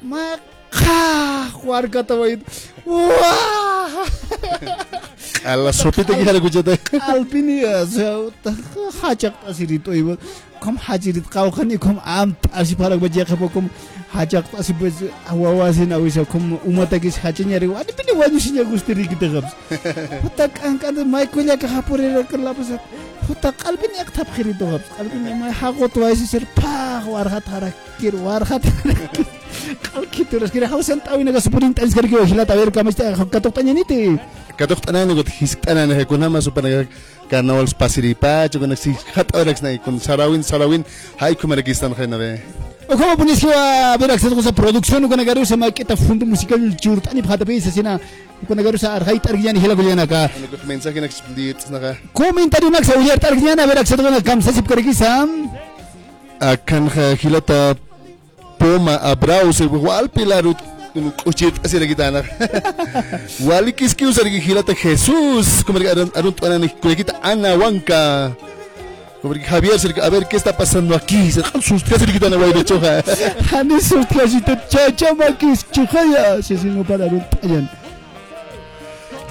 [0.10, 0.22] मा
[0.80, 2.42] ხარ გადავაიდ
[5.46, 6.74] ალა სოფიტი არა გუჯადა
[7.14, 8.52] ალპინია ზაუთა
[9.00, 10.16] ჰაჭაკტასი რიტოიბა
[10.60, 13.70] ком хажирит кавхани ком ам таси парак баджи хапо ком
[14.14, 14.94] хажак таси без
[15.30, 19.52] ававаси нависа ком уматагис хачиняри вани пили вани синя густери гидагабс
[20.22, 22.80] хута канкада майкуля ка хапурера калабса
[23.28, 29.26] хута қалбини ак тапхири догабс қалбини май хагот вайси сер пах вархат харакир вархат харакир
[29.84, 30.52] tap khiri to gaps kalbin mai hakot waisi sir pa war hat harakir war hat
[30.52, 33.04] kal kitur kira hausan tawi naga supurin tans kari ko hilat awer kamasta
[33.34, 34.20] katok tanya niti
[34.58, 36.88] katok tanan got his tanan he kun hama supana
[37.30, 40.86] carnaval pasiripa chugo nak si hat orax na kun sarawin sarawin.
[41.18, 42.42] Hay kumarakistan khayna be.
[42.88, 47.22] Como pones que a ver acceso a producción con agaru sa makita fundo musical jurtani
[47.24, 48.00] phata pe sina.
[48.48, 50.30] Con agaru sa arhay targiyan hila gulyana ka
[50.68, 54.52] mensaje nak split naka comentario nak sa uyar targiyan a ver acceso con kam sa
[54.52, 55.50] sip kariki sam
[56.40, 56.90] akan
[57.22, 57.76] hilata
[58.58, 60.58] poma abrau se wal pilarut
[61.24, 62.24] kuchit asira gitana
[63.48, 68.36] wali kiski usar hilata jesus como arun arun tuanan kita ana wanka
[69.26, 71.32] Como que Javier, a ver qué está pasando aquí.
[71.32, 73.04] Se dejan sus tres cerquitas en el choja.
[73.52, 76.44] Hani sus clasitas, chacha, maquis, chujaya.
[76.44, 77.68] Se sin para un tallan.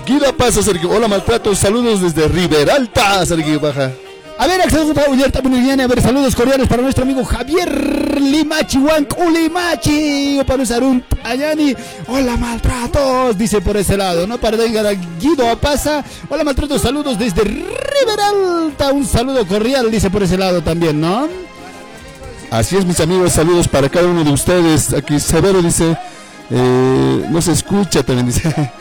[0.04, 0.90] Guida pasa, Sergio.
[0.90, 1.54] Hola, maltrato.
[1.54, 3.92] Saludos desde Riberalta, Sergio Baja.
[4.36, 5.06] A ver, acceso para
[5.42, 5.84] Boliviana.
[5.84, 8.78] A ver, saludos cordiales para nuestro amigo Javier Limachi
[9.32, 11.74] Limachi para usar un Tañani.
[12.08, 14.38] Hola maltratos, dice por ese lado, ¿no?
[14.38, 16.04] Para vengar a Guido Apasa.
[16.28, 18.92] Hola maltratos, saludos desde Riberalta.
[18.92, 21.28] Un saludo cordial, dice por ese lado también, ¿no?
[22.50, 24.92] Así es, mis amigos, saludos para cada uno de ustedes.
[24.92, 25.96] Aquí Severo dice,
[26.50, 28.54] eh, no se escucha también, dice.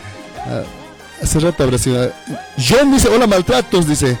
[0.46, 0.62] Ah,
[1.22, 2.12] Hace rato habrá sido.
[2.58, 4.18] John dice, hola maltratos, dice.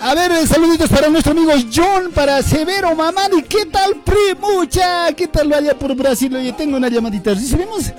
[0.00, 3.42] A ver, saluditos para nuestro amigo John, para Severo Mamani.
[3.42, 5.12] ¿Qué tal, primucha?
[5.12, 6.34] ¿Qué tal allá por Brasil?
[6.36, 7.34] Oye, tengo una llamadita.
[7.34, 7.92] ¿Recibimos?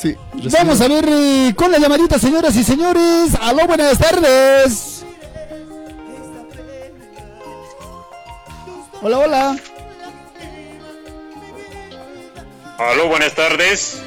[0.00, 0.16] Sí,
[0.52, 3.32] Vamos a ver eh, con la llamadita, señoras y señores.
[3.40, 5.04] Aló, buenas tardes.
[9.00, 9.56] Hola, hola.
[12.78, 14.02] Aló, buenas tardes.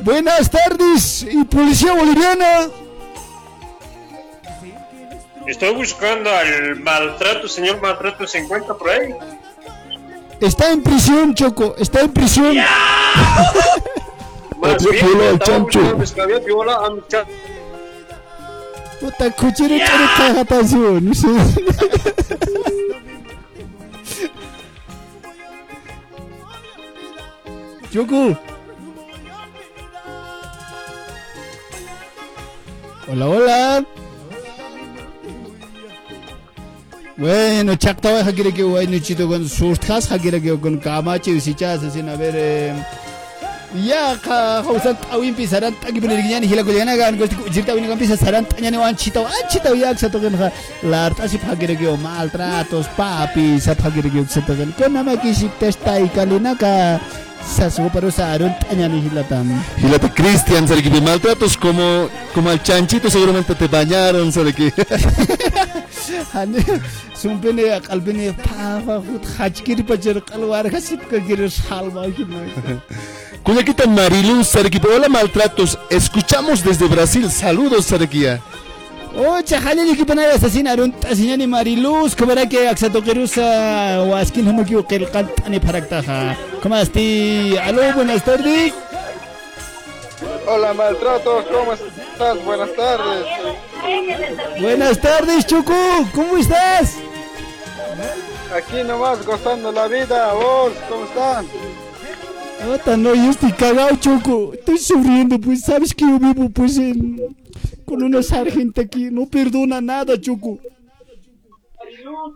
[0.00, 2.68] Buenas tardes, y policía boliviana.
[5.46, 9.14] Estoy buscando al maltrato, señor maltrato, ¿se encuentra por ahí?
[10.40, 11.74] Está en prisión, Choco.
[11.78, 12.56] Está en prisión.
[14.60, 15.80] Más Otro bien, estaba chancho.
[19.00, 19.30] Puta,
[20.16, 21.04] cagatación.
[21.04, 21.28] No sé.
[27.92, 28.38] Choco.
[33.06, 33.84] Hola, hola.
[37.16, 41.40] Bueno, chakta va quiere que voy nuchito con sus tas, quiere que con camache y
[41.40, 42.74] si chas sin a ver eh,
[43.74, 47.90] ya ka hausan tawin pi saran tagi bener ginyani hila kuliana gan gosti jirta wini
[47.90, 50.34] kan pisa saran tanyani wan chita wan chita ya sa to kan
[50.92, 55.16] lar ta si phagire ge maltratos papi sa phagire ge sa to kan ko nama
[55.18, 56.72] ki sik testa ikalina ka
[57.56, 59.50] sa su pero saron tanyani hila tam
[59.82, 64.70] Gilate Cristian, sabe que maltratos como, como al chanchito seguramente te bañaron, sabe que.
[68.38, 72.40] pa pa khut khachkiri pajer qalwar khasip ka gir salma hila
[73.44, 74.88] Cuyaquita Mariluz, Sarequipa.
[74.88, 77.30] Hola maltratos, escuchamos desde Brasil.
[77.30, 78.40] Saludos, Sarequia.
[79.14, 85.06] Ocha, halili ki banaya asesinaron tasinyani Mariluz, kubara que aksato kerusa waskin hama ki ukil
[85.10, 86.36] kantani paraktaha.
[86.62, 87.56] ¿Cómo esti?
[87.58, 88.72] Aló, buenas tardes.
[90.48, 92.44] Hola maltratos, ¿cómo estás?
[92.44, 93.26] Buenas tardes.
[94.58, 95.74] Buenas tardes, Choco.
[96.14, 96.94] ¿Cómo estás?
[98.56, 101.46] Aquí nomás gozando la vida, vos, ¿cómo están?
[102.62, 104.52] Ota, no, yo estoy cagado, Choco.
[104.54, 107.36] Estoy sufriendo, pues sabes que yo vivo pues en...
[107.84, 109.08] con una sargenta aquí.
[109.10, 110.58] No perdona nada, Choco.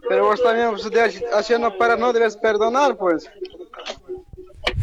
[0.08, 3.28] Pero vos también pues, de- haciendo para no debes perdonar, pues.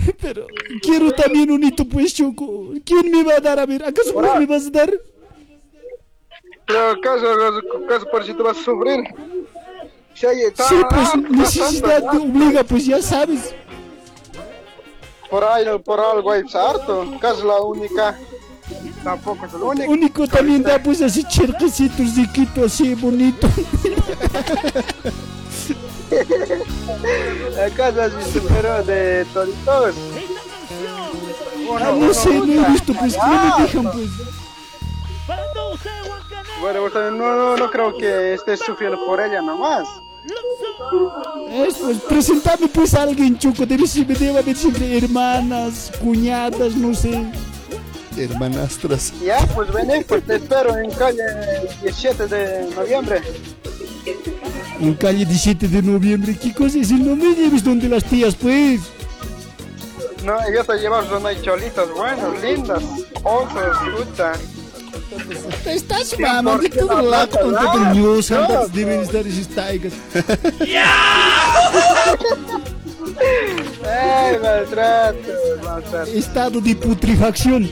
[0.21, 0.47] Pero
[0.81, 2.71] quiero también un hito, pues, Choco.
[2.83, 3.59] ¿Quién me va a dar?
[3.59, 4.91] A ver, ¿acaso vos me vas a dar?
[6.67, 7.27] Pero acaso,
[7.85, 9.03] acaso por si tú vas a sufrir.
[10.15, 13.53] Si hay Sí, pues ah, necesidad te obliga, pues ya sabes.
[15.35, 17.05] Por ahí, por algo hay harto.
[17.19, 18.17] Casi la única.
[19.03, 19.89] Tampoco es la única.
[19.89, 23.45] Único también da pues así cherquecitos de Quito, así bonito.
[27.65, 29.95] Acaso así superó de toritos.
[31.81, 34.09] Ah, no sé, no he visto, pues no me dejan, pues.
[36.61, 39.85] Bueno, también no, no, no creo que estés sufriendo por ella nomás.
[41.51, 46.93] Es, pues presentame pues a alguien, Choco, debe ser, debe haber siempre hermanas, cuñadas, no
[46.93, 47.23] sé.
[48.17, 49.13] Hermanastras.
[49.23, 51.23] Ya, pues vení, pues te espero en calle
[51.81, 53.21] 17 de noviembre.
[54.79, 56.91] En calle 17 de noviembre, ¿qué cosa es?
[56.91, 58.81] No me lleves donde las tías, pues.
[60.23, 62.83] No, yo te llevo unas cholitas buenas, lindas,
[63.23, 64.33] osos, fruta.
[65.65, 69.93] Estás lato, con todo el news, andas, deben estar esas taigas.
[73.87, 75.31] Ay, maltrato,
[75.63, 76.11] maltrato.
[76.11, 77.71] Estado de putrefacción.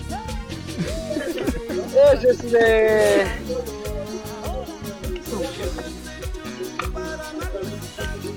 [2.13, 3.26] Eso es de...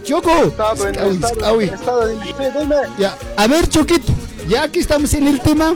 [0.04, 0.30] Choco.
[0.30, 2.14] Estado en estado, estado de...
[2.14, 2.76] Sí, dime.
[2.98, 4.12] Ya, a ver, Choquito,
[4.48, 5.74] ya que estamos en el tema,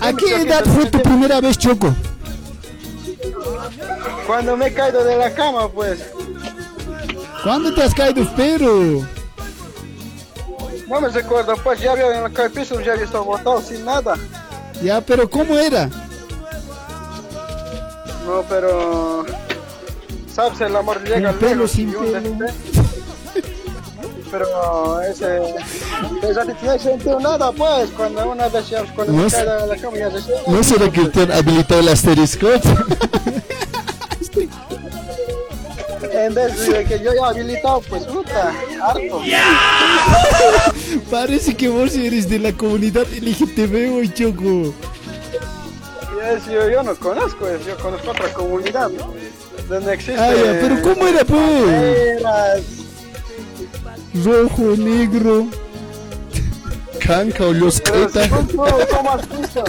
[0.00, 1.94] ¿a qué edad fue tu primera vez, Choco?
[4.26, 6.04] Cuando me he caído de la cama, pues.
[7.42, 9.06] ¿Cuándo te has caído, pero?
[10.88, 13.84] No me recuerdo, pues ya había en la calle piso, ya había estado botado sin
[13.84, 14.14] nada.
[14.82, 15.88] Ya, pero ¿cómo era?
[18.26, 19.24] No, pero...
[20.32, 20.60] ¿Sabes?
[20.60, 22.85] El amor llega Con pelo, luego, sin pelo.
[24.30, 25.40] Pero ese...
[26.22, 30.20] Esa no sentido nada, pues, cuando una vez cuando No de la cama ya se
[30.22, 30.50] siente.
[30.50, 32.48] ¿No será que te han habilitado el asterisco?
[36.12, 39.20] En desde que yo ya habilitado, pues puta, harto.
[41.10, 44.74] Parece que vos eres de la comunidad LGTB, hoy Choco.
[46.16, 48.90] Yes, yo, yo no conozco eso, yo conozco otra comunidad.
[49.68, 50.18] Donde existe.
[50.18, 52.85] Ah, ya, pero ¿cómo era, pues?
[54.24, 55.46] Rojo, negro.
[57.00, 58.22] Canca o pero Losqueta.
[58.22, 58.56] según tú,
[58.90, 59.64] ¿cómo has visto?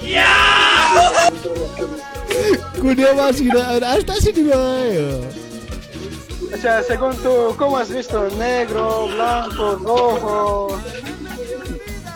[2.80, 3.70] Cunia más gira.
[3.92, 5.20] Hasta así ni vaya.
[6.52, 8.28] O sea, según tú, ¿cómo has visto?
[8.38, 10.80] Negro, blanco, rojo.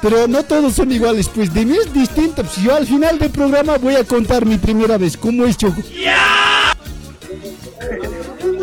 [0.03, 2.43] Pero no todos son iguales, pues de mí es distinto.
[2.43, 5.17] Pues yo al final del programa voy a contar mi primera vez.
[5.17, 5.83] ¿Cómo es, Choco?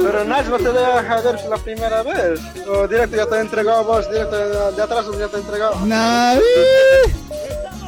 [0.07, 2.39] Pero Nash no te deja ver la primera vez.
[2.65, 5.75] O directo ya te entregado a vos, directo de, atrás ya te entregado.
[5.85, 7.11] Eh.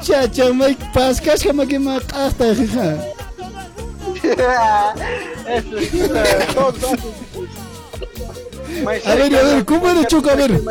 [0.01, 2.97] Chacha, Mike Pascas, que me quema hasta hija.
[5.47, 5.93] Eso es.
[9.05, 10.29] A ver, a ver, ¿cómo era, Choco?
[10.29, 10.61] A ver.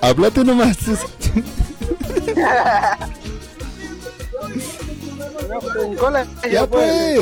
[0.00, 0.78] Háblate nomás.
[6.50, 7.18] Ya, pues,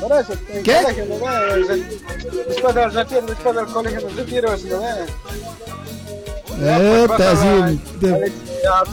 [0.00, 0.32] Por eso,
[0.64, 0.76] ¿Qué?
[0.82, 1.16] colegio no
[2.48, 5.06] Después del retiro, después del colegio del retiro, eso no ve.
[6.62, 7.80] Eh, está así.
[8.62, 8.84] Ya,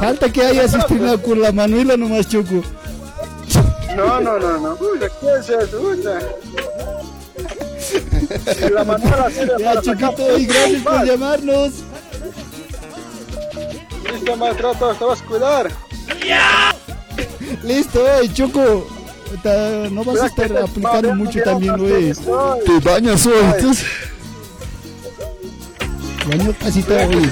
[0.00, 2.26] Falta que hayas estrenado con la Manuela nomás.
[2.32, 4.74] No, no, no, no.
[4.80, 5.80] Uy, ¿qué es eso?
[5.80, 6.20] Uy, ya.
[8.54, 9.74] Si la Manuela sirve Ya,
[10.38, 11.72] y gracias por llamarnos.
[14.12, 15.70] Listo, maestro, te vas a cuidar.
[17.62, 18.86] Listo, eh, Choco.
[19.42, 22.12] Ta- No vas a estar aplicando mucho también, güey.
[22.12, 23.34] Te bañas hoy.
[23.56, 23.86] entonces.
[26.28, 27.30] Baño casi todo, güey.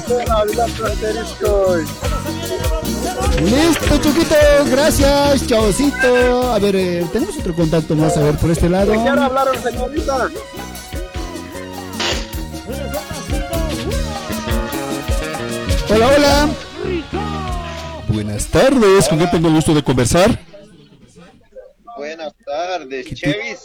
[3.42, 4.34] Listo, Choquito,
[4.70, 6.52] gracias, chaucito.
[6.52, 8.92] A ver, eh, tenemos otro contacto más, a ver, por este lado.
[8.92, 10.28] ¿Te quiero hablar, señorita?
[15.90, 16.48] Hola, hola.
[18.08, 20.38] Buenas tardes, ¿con quién tengo el gusto de conversar?
[22.22, 23.58] Buenas tardes, Chevis.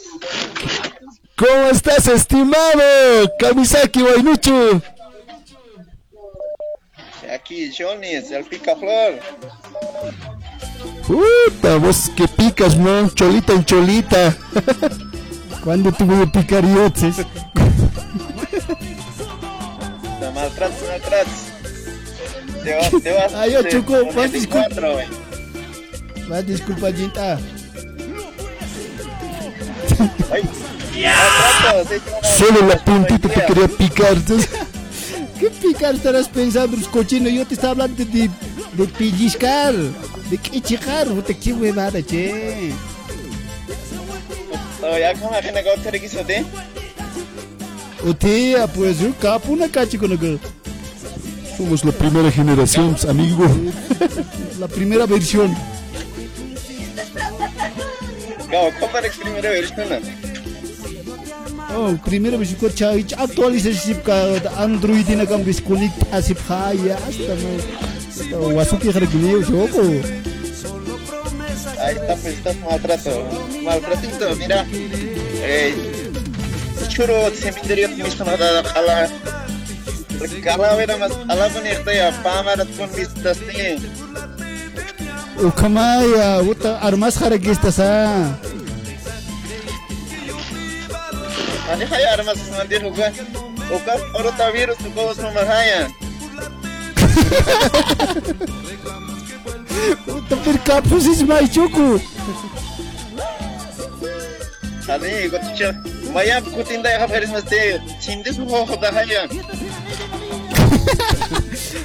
[1.36, 3.30] ¿Cómo estás, estimado?
[3.38, 4.82] Kamisaki Wainuchu.
[7.32, 9.20] Aquí Johnny, el picaflor.
[11.06, 13.08] Puta, vos que picas, ¿no?
[13.10, 14.36] Cholita en cholita.
[15.62, 17.16] ¿Cuándo te voy a picar yotes?
[20.18, 21.52] Te maltratas, maltratas.
[22.64, 23.34] Te vas, te vas.
[23.36, 24.66] Ay, yo, Choco, en disculpa.
[26.28, 26.90] Va, disculpa.
[32.36, 34.16] Solo la puntita te quería picar.
[35.38, 37.32] ¿Qué picar estarás pensando, los cochinos?
[37.32, 38.28] Yo te estaba hablando de,
[38.72, 41.06] de pellizcar, de quichicar.
[41.06, 42.72] Puta, qué huevada, che.
[44.82, 46.44] Oh, ya como ajena que te requiso te.
[48.06, 50.40] O tía, pues yo capo una cachi con el
[51.56, 53.44] Somos la primera generación, amigo.
[54.58, 55.56] La primera versión.
[58.50, 59.88] Gao, ¿cómo eres primera versión?
[61.76, 63.06] Oh, primera versión con chai.
[63.16, 64.16] Actualiza sip ka
[64.56, 68.48] Android na kam biskulik asip haya hasta no.
[68.56, 69.82] Wasuki hargini joko.
[71.80, 73.10] Ahí está, pues estás maltrato.
[73.62, 74.66] Maltratito, mira.
[74.72, 75.74] Eh,
[76.88, 79.08] churo, cementerio, mismo nada, jala.
[80.42, 83.76] Calavera más, ala ponerte ya, pamara con vistas te.
[83.76, 84.47] O
[85.54, 87.86] kamaya, uta armas haragista sa.
[91.70, 93.12] Ani haya armas mandi huga.
[93.70, 95.86] Oka orota virus tu kau semua haya.
[100.08, 102.02] Uta per kapus is mai choco.
[104.88, 105.74] Ani ikut cah.
[106.10, 107.78] Maya kutinda ya haris mesti.
[108.00, 109.28] Cindi suho hoda haya.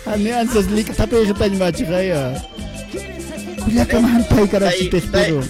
[0.08, 1.51] Ani ansas lik tapi kita
[3.68, 3.86] ni machi kaya.
[3.86, 5.43] Kuya ka mahantay ka Tai- si pero.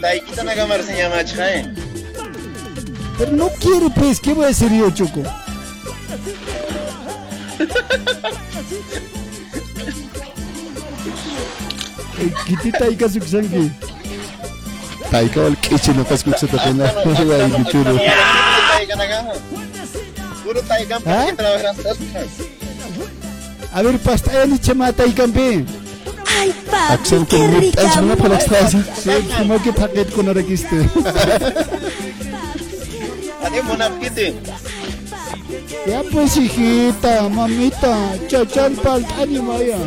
[0.00, 1.64] Tai kita nagamar se llama chai.
[3.18, 5.22] Pero no quiero pues, ¿qué voy a hacer yo, Choco?
[12.20, 13.70] Eh, Kitita y kasuksangi.
[15.10, 16.84] Taika wal kichi no pas kuksa tapena.
[16.84, 17.96] Ay, bichuro.
[17.96, 19.32] Tai kana gaha.
[20.44, 21.26] Guru tai gam ¿Ah?
[21.28, 21.76] kita lawan
[23.72, 25.64] A ver, pasta ni chamata y campe.
[26.38, 28.84] Ay, papi, Accent qué rica mutas, una para extraña.
[28.94, 30.76] Sí, como que paquet con orequiste.
[33.44, 34.34] Ani mona kiti.
[35.86, 39.78] Ya pues, hijita, mamita, chachal pal, animaya.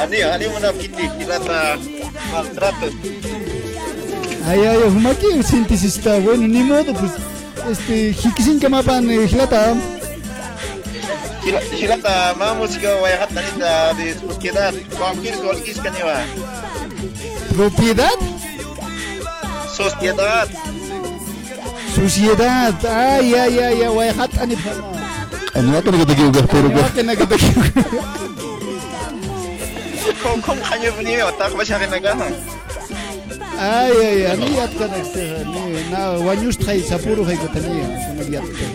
[0.00, 1.78] Ani, ani una kiti hilata
[2.32, 2.86] maltrato.
[4.46, 7.12] Ay, ay, humaki sintisista, bueno, ni modo, pues,
[7.70, 9.26] este, jikisin kamapan, eh,
[11.44, 11.64] hilata.
[11.70, 14.72] Hila- Hilata mamus ka waya hatanita de propiedad.
[14.96, 16.16] Cualquier cualquier kaniwa.
[17.54, 18.18] Propiedad,
[19.70, 20.48] Sociedad.
[21.94, 24.90] suciedad, ay, ay, ay, ay, wayhat ani pama.
[25.54, 26.78] Ano ka na kita giugas pero ka.
[26.82, 27.36] Waka na kita
[30.24, 32.32] Kung kung kanya bunyi otak ba siya kinagahan?
[33.54, 38.42] Ay, ay, ani yat ka na ni na wanyus thay sapuro hay ko tani, sumagyat
[38.42, 38.66] ka.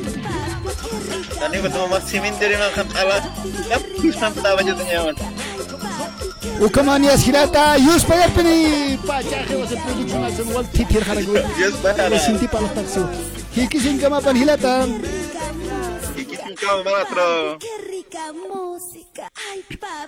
[2.96, 3.18] Ala.
[3.70, 3.82] Yap.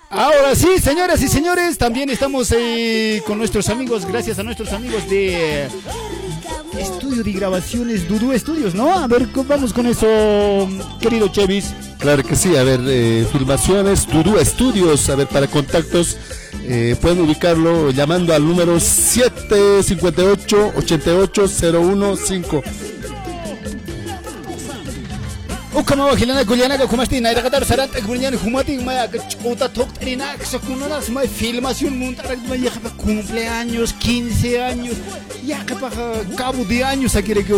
[0.10, 5.10] Ahora sí, señoras y señores, también estamos eh, con nuestros amigos, gracias a nuestros amigos
[5.10, 5.70] de
[6.80, 8.94] estudio de grabaciones Dudu Estudios, ¿no?
[8.94, 10.08] A ver, vamos con eso,
[11.00, 11.74] querido Chevis.
[12.00, 16.18] Claro que sí, a ver, eh, filmaciones Dudu Estudios, a ver, para contactos.
[16.64, 22.64] Eh, pueden ubicarlo llamando al número 758 88 015
[25.76, 29.10] وكما وكلنا قلنا لكم اشتينا إذا قدر سرانت أقبلنا هماتي ما
[29.44, 29.88] قوتا توك
[32.98, 34.96] cumpleaños 15 años
[35.46, 35.76] ya que
[36.36, 37.54] cabo de años aquí que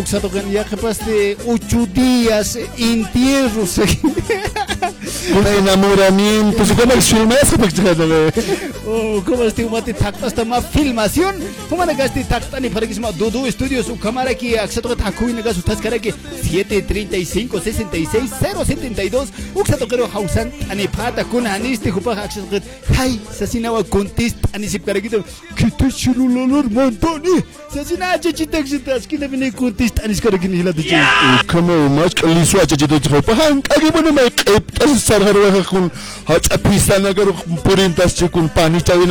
[0.52, 6.64] ya que 8 días entierros un enamoramiento
[8.88, 11.36] oh como este tacta hasta más filmación
[11.70, 11.94] como la
[12.60, 13.02] ni para que se
[13.48, 14.60] estudios su cámara que
[14.96, 15.42] tacuina
[18.06, 22.62] 072 uksato kero hausan ani pata kuna aniste hupa acceso que
[22.98, 25.24] hay sasina wa contest ani sip kara gitu
[25.56, 27.44] kita celular montoni
[27.74, 30.82] sasina chichita chitas kita bini contest ani skara gini hila tu
[31.48, 35.92] Como más que liso a chachito chico, pues, agi bueno me qeiptas sarharwa kun
[36.28, 37.28] hachapisa nagar
[37.64, 39.08] purintas chikun pani chawi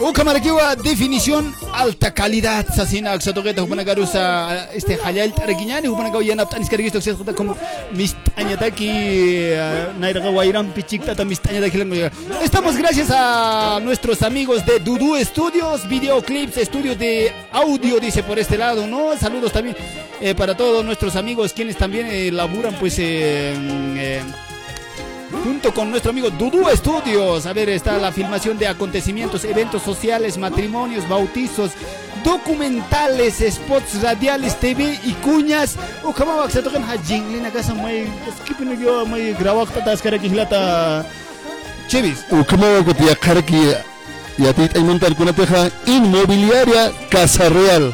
[0.00, 6.68] va definición alta calidad sasina axatoqueta hupana garusa este halal targiñani hupana gaw yana tanis
[6.68, 7.56] kargisto khota como
[7.92, 8.88] mistaña taki
[9.98, 11.78] naira ga wairam pichikta ta mistaña taki
[12.42, 18.56] Estamos gracias a nuestros amigos de Dudu Studios, videoclips, estudios de audio dice por este
[18.56, 19.16] lado, ¿no?
[19.18, 19.76] Saludos también
[20.20, 23.54] eh, para todos nuestros amigos quienes también eh, laburan pues eh,
[23.96, 24.22] eh,
[25.44, 27.46] junto con nuestro amigo Dudu Studios.
[27.46, 31.72] A ver, está la filmación de acontecimientos, eventos sociales, matrimonios, bautizos,
[32.24, 35.76] documentales, spots radiales, TV y cuñas.
[36.02, 38.06] O kama wak sa tokan ha jinglin na kasa may
[38.40, 41.04] skipin na gyo may grawak ta tas kara kihlata.
[41.88, 42.24] Chevis.
[42.32, 43.76] O como ko tiya karki
[44.38, 47.92] ya tit ay montar kuna teja inmobiliaria Casa Real.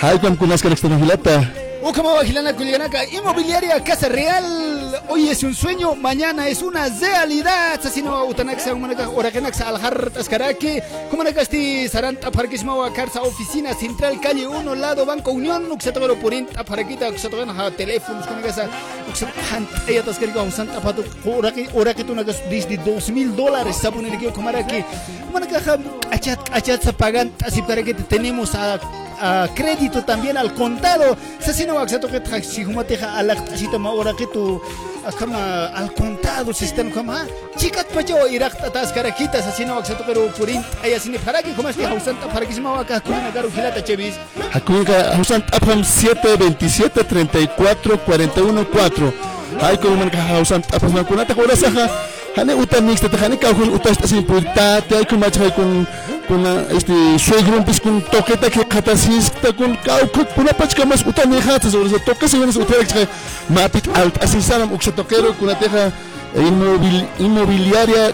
[0.00, 1.59] Hay kam kunas extra hilata.
[1.82, 5.00] Wak hilana kuliganaka, inmobiliaria Casa Real.
[5.08, 7.80] Hoy es un sueño, mañana es una realidad.
[8.28, 10.82] Utanaksa umanaka orakenaksa aljar taskarake.
[11.08, 15.72] Como nakasti saranta parkismawa karsa oficina central calle 1 lado Banco Unión.
[15.72, 18.68] Uksatoro purinta parakita uksatoro ha teléfonos con esa
[19.08, 20.82] uksatan aya taskarika usanta
[21.74, 23.80] oraki tu nagas disdi 2000 dólares
[24.34, 24.84] como aquí.
[25.32, 25.78] Manaka
[26.10, 28.78] achat achat sa pagan así para que tenemos a
[29.20, 31.16] a crédito también al contado.
[31.38, 34.60] Sasino waksato que taxi humateja alaktasita ma ora que tu
[35.18, 40.94] kama al contado sistema kama chikat pacho irak tatas karakitas asino waksato pero purin ay
[40.94, 44.14] asini para que como este hausanta para que se ma waka kuna garu hilata chevis.
[44.52, 49.12] Hakunka hausan tapam 727 34 41 4.
[49.60, 51.88] Hay como man ka hausan tapam na kunata ko saha.
[52.36, 55.86] Hane utan mix tata hane ka kun utas tasin purta te hay kun
[56.30, 60.84] macha kun kun este suegro pues kun toqueta que katasis ta kau kun kuna pachka
[60.86, 63.08] mas utan khata sobre toque se ven utan que
[63.48, 65.92] mapit alt así salam uksa toquero kuna teja
[66.36, 68.12] inmobil inmobiliaria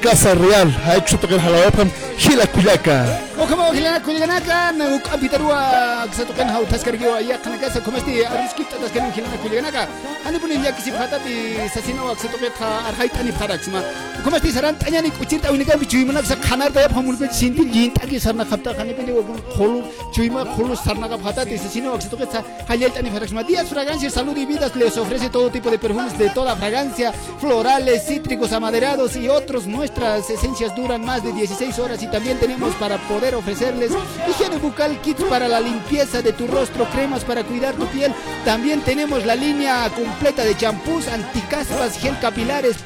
[0.00, 0.70] Casa Real.
[0.84, 3.25] Hay que tocar halawapam hila kulaka.
[3.38, 8.76] O como hilana kuliganaka na ukapitarua ksatokan hau taskargiwa ya kana kasa como este ariskita
[8.80, 9.88] taskargiwa hilana kuliganaka.
[10.24, 13.82] Ani punin ya kisi fatati sasino ksatoket ha arhait ani faraksma.
[14.24, 18.18] Como este saran tanyani kuchinta unika bichuimana sa khanar da phamul pe sinti jinta ki
[18.18, 19.04] sarna khapta khani pe
[19.54, 19.84] kholu
[20.14, 23.44] chuima kholu sarna ka fatati sasino ksatoket sa halel ani faraksma.
[23.44, 28.02] Días fragancias salud y vidas les ofrece todo tipo de perfumes de toda fragancia, florales,
[28.06, 29.66] cítricos, amaderados y otros.
[29.66, 33.90] Nuestras esencias duran más de 16 horas y también tenemos para poder ofrecerles
[34.28, 38.12] higiene bucal, kits para la limpieza de tu rostro, cremas para cuidar tu piel.
[38.44, 42.76] También tenemos la línea completa de champús, anticaspas, gel capilares,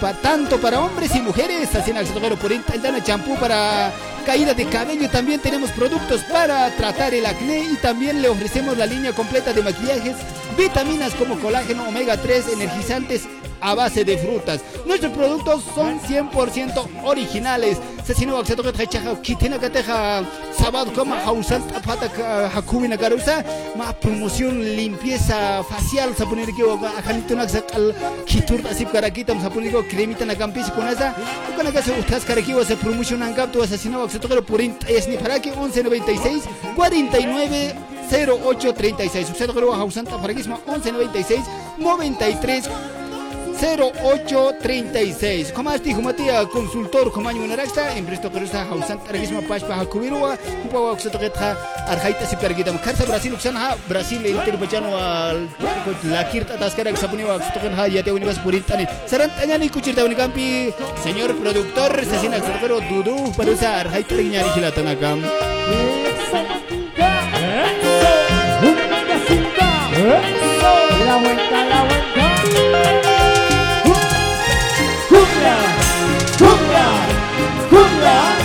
[0.00, 1.74] pa- tanto para hombres y mujeres.
[1.74, 3.92] Así en Axotogoro por Intentana champú para
[4.26, 5.08] caída de cabello.
[5.10, 9.62] También tenemos productos para tratar el acné y también le ofrecemos la línea completa de
[9.62, 10.16] maquillajes,
[10.56, 13.22] vitaminas como colágeno, omega 3, energizantes
[13.60, 14.60] a base de frutas.
[14.86, 17.78] Nuestros productos son 100% originales.
[18.04, 18.88] Sasino Axeto que trae
[19.22, 20.22] kitina que teja
[20.58, 22.08] sábado como hausan tapata
[22.54, 23.44] hakubina garusa
[23.76, 26.64] ma promoción limpieza facial sapunir que
[26.98, 27.94] ajanito na al
[28.24, 31.14] kitur asip karakitam sapunir que cremita na campis con esa
[31.54, 35.06] con que se ustas karaki o se promoción an capto asesino Axeto que por es
[35.06, 36.44] ni para que 1196
[36.76, 37.74] 49
[38.10, 41.44] 0836 usted creo hausan taparakisma 1196
[41.78, 42.64] 93
[43.60, 49.80] 0836 como asti humatia consultor como año naraksta en que está hausan targisma pas pa
[49.80, 51.56] hakubirua un poco se toca
[51.88, 55.48] arjaita si pergita karsa brasil uksan ha brasil el ter bachano al
[56.04, 59.58] la kirta taskara que sapuni wa se toca ha ya te univas puritani saran tanya
[59.58, 65.22] ni kuchir ta unikampi señor productor sesina sorgero dudu parusa arjaita rinyari hilatana kam
[71.08, 72.97] La vuelta, la vuelta.
[77.68, 78.37] 困难。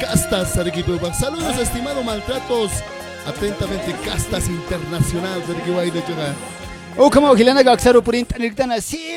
[0.00, 1.14] Castas, Arequipa.
[1.14, 2.72] Saludos, estimado maltratos.
[3.26, 6.34] Atentamente, Castas Internacional, Arequipa.
[6.96, 9.09] O como Gilana Gaxaro por internet, sí,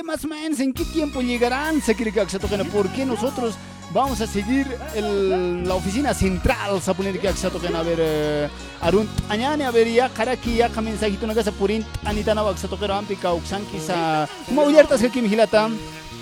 [0.53, 1.81] menos, ¿en qué tiempo llegarán?
[1.81, 3.55] Se quiere Gaxaro, ¿por qué nosotros
[3.91, 6.79] vamos a seguir el, la oficina central?
[7.21, 8.49] Gaxaro, a ver, eh,
[8.81, 13.33] Arun, Añane, a ver, ya, Karaki, ya, mensajito, una casa por internet, Anitana Gaxaro, Ampica,
[13.33, 15.69] Uxanquisa, como Uyartas, que aquí, Gilata.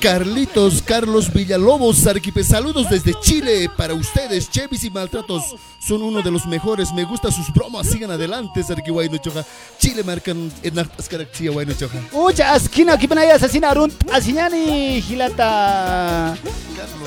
[0.02, 6.32] Carlitos Carlos Villalobos, Arquipe, saludos desde Chile para ustedes, Chevis y Maltratos son uno de
[6.32, 9.46] los mejores, me gustan sus bromas, sigan adelante, Sarquihuayno Choja,
[9.78, 12.00] Chile marcan en Ascaracchia, Guayno Choja.
[12.14, 16.36] Ucha, esquina, aquí panaya asesinaron, asiñani, Gilata.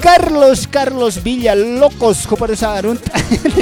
[0.01, 2.99] Carlos Carlos Villalocos, coparesaron,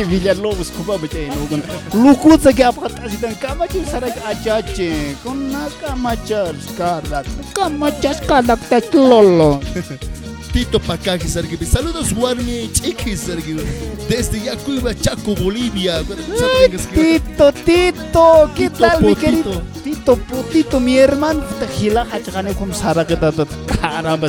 [0.09, 8.95] Villalobos, copabeche, no, Lucuza que apatasitan, camacho, sarak achache, con una camachar, scarlat, camachas, scarlat,
[8.95, 9.61] lolo.
[10.53, 11.65] Tito Pacaje, Sargibi.
[11.65, 13.63] Saludos, Warmi Chiqui, Sargibi.
[14.09, 15.97] Desde Yacuiba, Chaco, Bolivia.
[15.99, 19.63] Ay, Tito, Tito, ¿qué tal, mi querido?
[19.83, 21.43] Tito, putito, mi hermano.
[21.79, 23.47] Gila, hachane, como sara que tata,
[23.81, 24.29] caramba.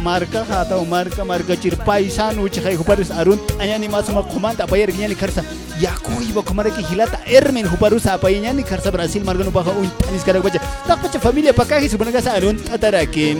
[0.00, 5.16] Marca, hata, marca, marca, chir, paisano, chichay, juparis, arun, añani, más, ma, comanda, apoyar, guiñani,
[5.16, 5.42] karsa.
[5.80, 10.60] Yacuiba, comara, que gilata, hermen, juparus, apoyani, karsa, Brasil, margano, baja, un, tanis, caraguacha.
[10.86, 13.36] Tapacha, familia, Pacaje, suponagasa, arun, tataraki.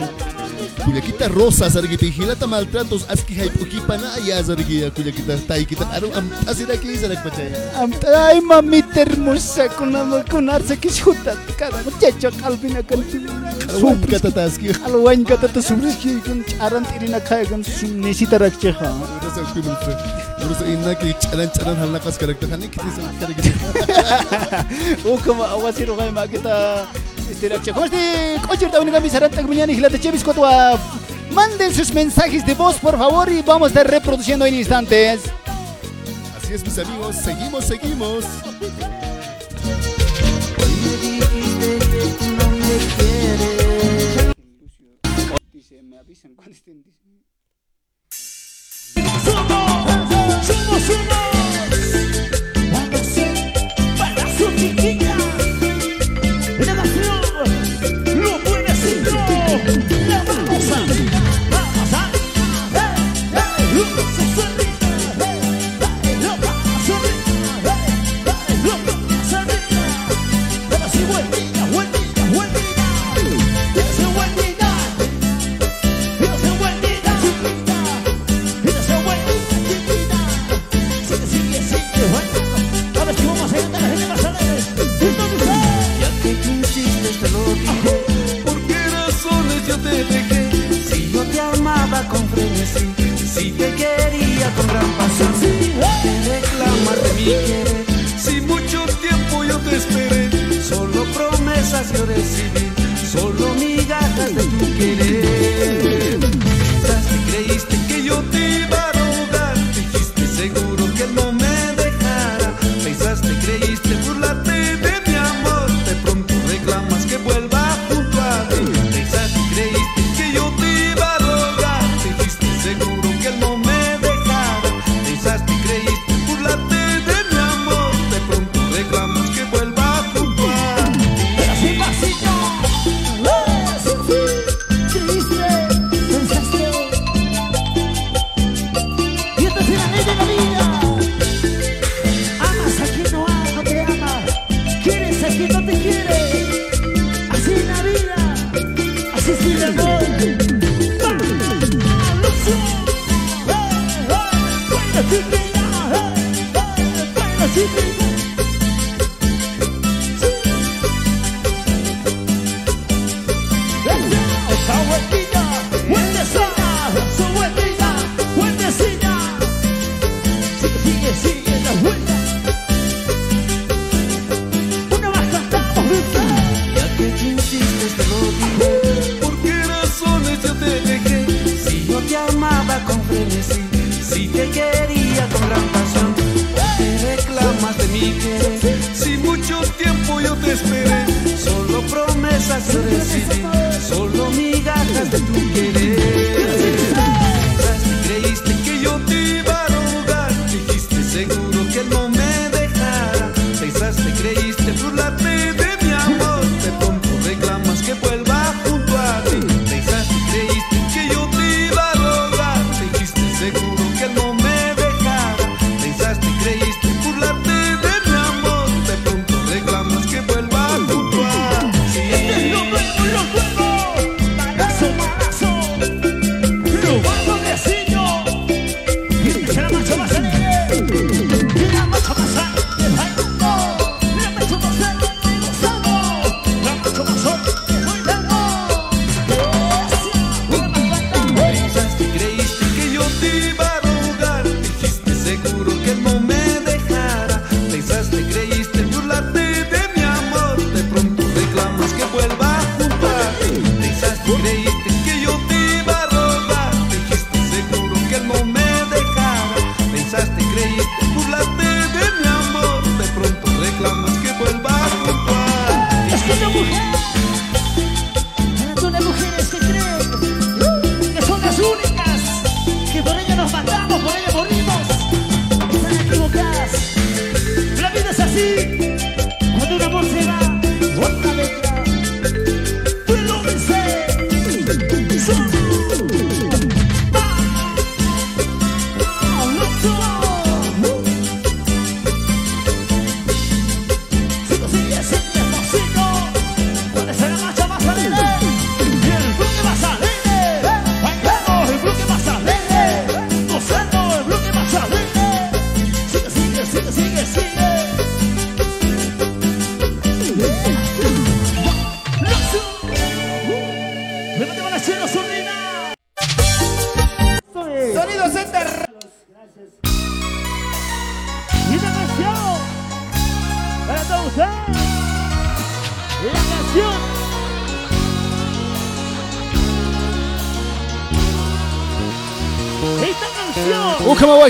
[0.83, 7.81] Cuyaquita Rosa, Sargiti, Gilata Maltratos, Aski Haipukipanaya, Sargia, Cuyaquita Taikita, Arum, Am, Asiraki, Sarak Pachaya.
[7.81, 13.03] Am, ay, mamita hermosa, con amor, con arce que chuta, cada muchacho, calvina, con
[13.69, 14.69] Alwan katataski.
[14.85, 17.61] Alwan katata subriski, con charan tirina kaya, con
[18.01, 18.89] nisita rakcheha.
[19.21, 19.99] Rasa people friend.
[20.49, 23.53] Rasa inna ki charan charan halna kas karakter, hani kiti sa karakter.
[25.05, 27.18] O como awasiro kay makita este
[27.73, 28.39] ¿Cómo este?
[28.71, 30.79] La única misaranta mañana y la de Chevis Cotua.
[31.31, 35.21] Manden sus mensajes de voz, por favor, y vamos a estar reproduciendo en instantes.
[36.35, 37.15] Así es, mis amigos.
[37.15, 38.25] Seguimos, seguimos.
[40.57, 44.33] Hoy me dijiste que tú no me quieres.
[45.53, 46.83] Dice, me avisan cuando estén.
[93.33, 95.33] Si te quería con gran pasión,
[96.03, 97.85] te reclamas de mi querer.
[98.17, 102.68] Si mucho tiempo yo te esperé, solo promesas yo recibí.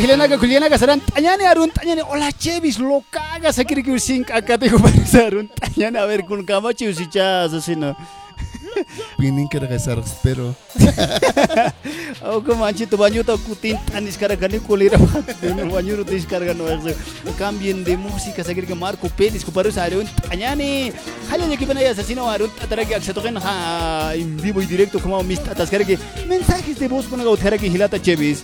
[0.10, 0.20] Canción.
[0.20, 2.02] Ukama wajilanaga kulianaga saran tañane arun tañane.
[2.02, 3.60] Hola chevis lo cagas.
[3.60, 6.00] Akiri que usin acá te comparsa arun tañane.
[6.00, 7.96] A ver con camachi usichas así no.
[9.18, 10.56] Pinin que regresar, pero.
[12.24, 14.98] Au como anchito baño ta kutin tanis caragani kulira
[15.56, 16.96] no baño no descarga no eso
[17.38, 20.94] cambien de música sakir que marco pelis ko paru arun tañane.
[21.30, 25.00] Hala de que pena ya asesino arun tatara que acceto ha en vivo y directo
[25.00, 25.98] como mis tatas que
[26.28, 28.44] mensajes de voz con gautera que hilata chevis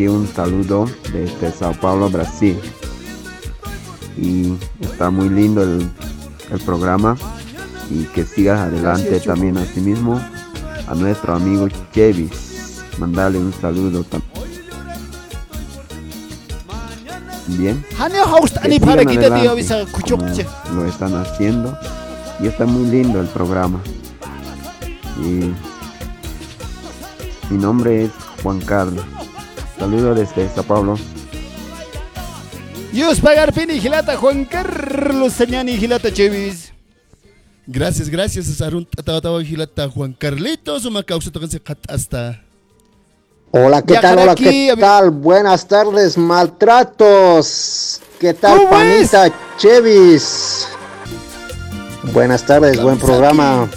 [0.00, 2.58] Aquí un saludo desde Sao Paulo, Brasil.
[4.16, 5.90] Y está muy lindo el,
[6.50, 7.18] el programa
[7.90, 10.18] y que sigas adelante Gracias, también así mismo
[10.86, 12.80] a nuestro amigo Chevis.
[12.96, 14.32] Mandarle un saludo también.
[17.48, 17.84] Bien.
[18.62, 20.26] Que sigan adelante como
[20.76, 21.76] lo están haciendo
[22.40, 23.82] y está muy lindo el programa
[25.18, 25.52] y
[27.52, 28.10] mi nombre es
[28.42, 29.04] Juan Carlos
[29.80, 30.96] saludos desde Sao Paulo
[32.92, 36.72] Yus pagar pini hilata Juan Carlos Sañani hilata Chevis.
[37.66, 38.60] Gracias, gracias.
[38.60, 40.88] Arun tawa tawa hilata Juan Carlitos,
[41.88, 42.42] hasta.
[43.52, 44.18] Hola, ¿qué tal?
[44.18, 45.10] Hola, ¿qué tal?
[45.10, 48.00] Buenas tardes, maltratos.
[48.18, 50.66] ¿Qué tal, panita Chevis?
[52.12, 53.68] Buenas tardes, buen programa.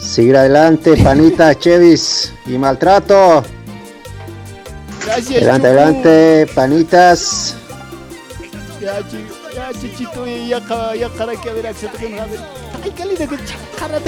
[0.00, 3.44] Seguir adelante, panita Chevis y maltrato.
[5.06, 5.36] Gracias.
[5.42, 5.78] Adelante, Chucu.
[5.78, 7.56] adelante, panitas.
[8.80, 9.00] Ya
[9.54, 10.58] ya chichito ya
[10.94, 11.08] ya
[11.40, 11.66] que ver.
[12.84, 13.36] Ay de que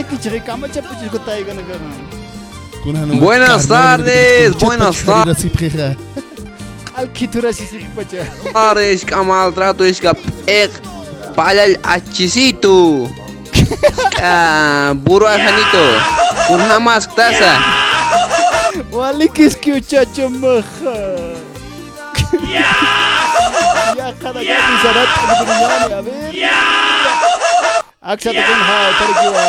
[0.05, 3.18] que chico gana.
[3.18, 5.46] Buenas tardes, buenas tardes.
[6.94, 8.28] Al kitura si si pacha.
[8.53, 10.11] Tardes, que maltrato es que
[10.46, 10.72] ek
[11.34, 13.09] para el achicito.
[14.20, 15.84] Ah, Buru Janito.
[16.51, 17.57] Un jamás taza.
[18.93, 20.95] Wali kis que chacho maja.
[23.97, 25.11] Ya kara ya bisarat
[25.93, 26.35] a ver.
[28.01, 29.45] Aksa to kan ha tarki wa.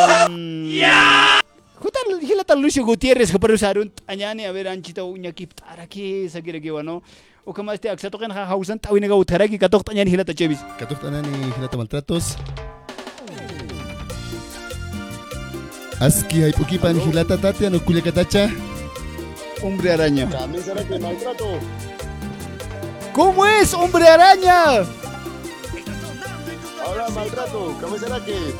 [1.80, 6.24] Hutan hila Hilata Lucio Gutiérrez, que para usar un añani, a ver, anchita uña aquí,
[6.26, 7.02] esa quiere que bueno.
[7.44, 10.58] O que más te acceto que en Hausan, Tawina Gautaraki, Katok Tañani Hilata Chevis.
[10.78, 12.36] Katok Tanani, Hilata Maltratos.
[16.00, 18.50] Aski hay pukipan Hilata Tatia, no culia catacha.
[19.62, 20.28] Hombre araña.
[20.28, 21.58] También será que maltrato.
[23.12, 24.86] ¿Cómo es, hombre araña?
[26.84, 28.54] Ahora maltrato, ¿cómo será que?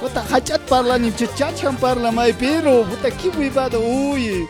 [0.00, 4.48] Puta, hachat parla ni chachachan parla mai pero puta que huevada, uy.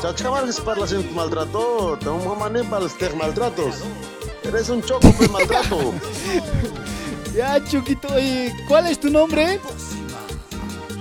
[0.00, 3.76] Chachkamar que parla sin maltrato, te un mané para los maltratos.
[4.42, 5.92] Eres un choco pues maltrato.
[7.34, 8.08] Ya, Chuquito,
[8.66, 9.60] ¿cuál es tu nombre?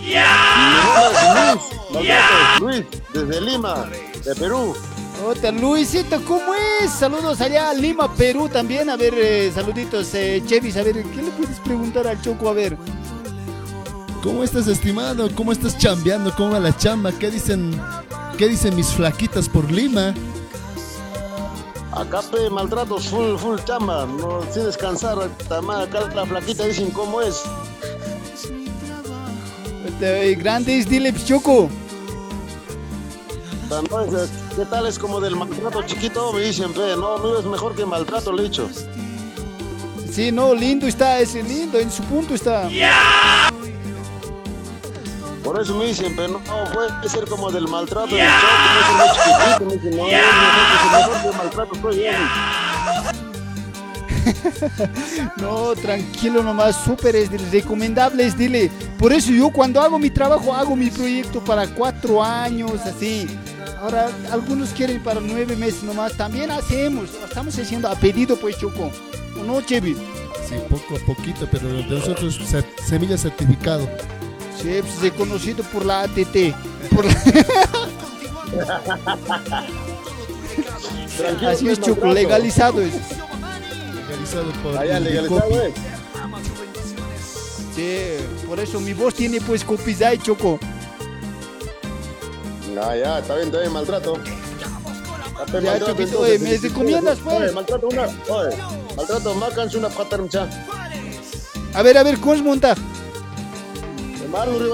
[0.09, 1.61] Luis,
[1.91, 3.85] maltrato, Luis, desde Lima,
[4.25, 4.75] de Perú.
[5.25, 6.91] Otra, Luisito, ¿cómo es?
[6.91, 8.89] Saludos allá a Lima, Perú también.
[8.89, 10.77] A ver, eh, saluditos, eh, Chevis.
[10.77, 12.49] A ver, ¿qué le puedes preguntar al Choco?
[12.49, 12.77] A ver.
[14.23, 15.29] ¿Cómo estás, estimado?
[15.35, 16.33] ¿Cómo estás chambeando?
[16.35, 17.11] ¿Cómo va la chamba?
[17.11, 17.79] ¿Qué dicen,
[18.37, 20.13] qué dicen mis flaquitas por Lima?
[21.91, 25.17] Acá pe maltratos, full, full chamba, no sin descansar.
[25.19, 27.43] Acá la flaquita dicen cómo es.
[30.37, 31.69] Grandes, dile, Choco.
[33.69, 36.33] No, es- ¿Qué tal es como del maltrato chiquito?
[36.33, 38.67] Me dicen, pe, no, mío es mejor que maltrato, le he dicho.
[40.11, 42.67] Sí, no, lindo está, ese lindo, en su punto está.
[45.43, 49.03] Por eso me dicen, pero no, no puede ser como del maltrato del choco, no
[49.05, 49.61] es.
[49.61, 52.03] Me dicen, no, es mejor que, mejor que maltrato soy.
[55.37, 58.69] No, tranquilo nomás, súper es recomendable es dile.
[58.97, 63.27] Por eso yo cuando hago mi trabajo hago mi proyecto para cuatro años, así.
[63.81, 68.91] Ahora algunos quieren para nueve meses nomás, también hacemos, estamos haciendo a pedido pues Choco.
[69.39, 69.95] ¿O no, Chevi?
[70.47, 72.39] Sí, poco a poquito, pero de nosotros
[72.87, 73.87] semilla certificado.
[74.61, 76.53] Sí, pues reconocido por la ATT.
[76.93, 77.13] Por la-
[81.17, 82.93] Tranquilo, Así es, Choco, legalizado es.
[84.29, 85.73] Legalizado por Allá, legalizado, eh.
[87.75, 90.59] Sí, por eso mi voz tiene pues copyright, Choco.
[92.73, 94.15] No, ya, está bien, está bien, maltrato.
[94.59, 94.69] Ya,
[95.33, 97.23] maltrato, Choquito, entonces, oye, ¿me sí, sí, recomiendas, sí.
[97.23, 97.37] pues?
[97.37, 98.57] Oye, maltrato una, oye,
[98.95, 99.33] maltrato,
[99.77, 100.47] una patarmcha.
[101.73, 102.41] A ver, a ver, ¿cómo es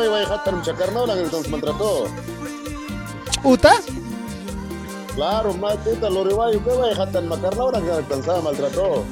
[0.06, 0.44] iba a dejar
[1.20, 1.52] entonces.
[3.44, 3.74] ¿Uta?
[5.16, 7.28] Claro, más puta, lo riba, yo que voy a dejar tan
[7.82, 9.06] que alcanzaba, maltrato.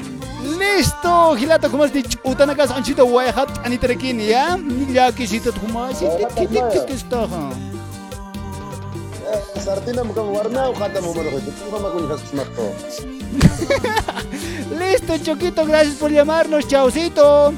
[0.43, 2.19] Listo, Gilata, ¿cómo has dicho?
[2.23, 4.57] Utana kas anchito wayhat anitarekin, ¿ya?
[4.91, 6.05] Ya quisito tuma, sí,
[6.35, 7.27] ¿qué te está?
[9.63, 12.73] Sartina, warna, más todo.
[14.77, 17.53] Listo, Choquito, gracias por llamarnos, chaucito.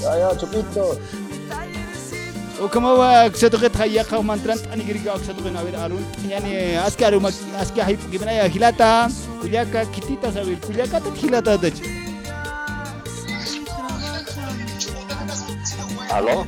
[0.00, 0.98] Ya, ya, Choquito.
[2.58, 3.70] Ka se toque
[5.52, 7.20] na ver arun yani aski aru
[7.60, 9.08] aski hay gimana ya Gilata,
[9.40, 11.68] kuyaka kitita saber, kuyaka ta Gilata da.
[16.10, 16.46] ¿Aló?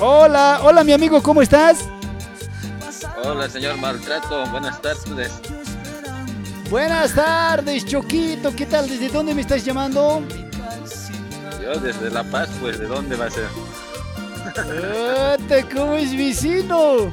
[0.00, 1.84] Hola, hola mi amigo, ¿cómo estás?
[3.22, 4.46] Hola, señor Maltrato.
[4.46, 5.32] Buenas tardes.
[6.70, 8.88] Buenas tardes, Choquito, ¿qué tal?
[8.88, 10.22] ¿Desde dónde me estás llamando?
[11.62, 13.48] Yo desde La Paz, pues, ¿de dónde va a ser?
[15.74, 17.12] ¿Cómo es vecino?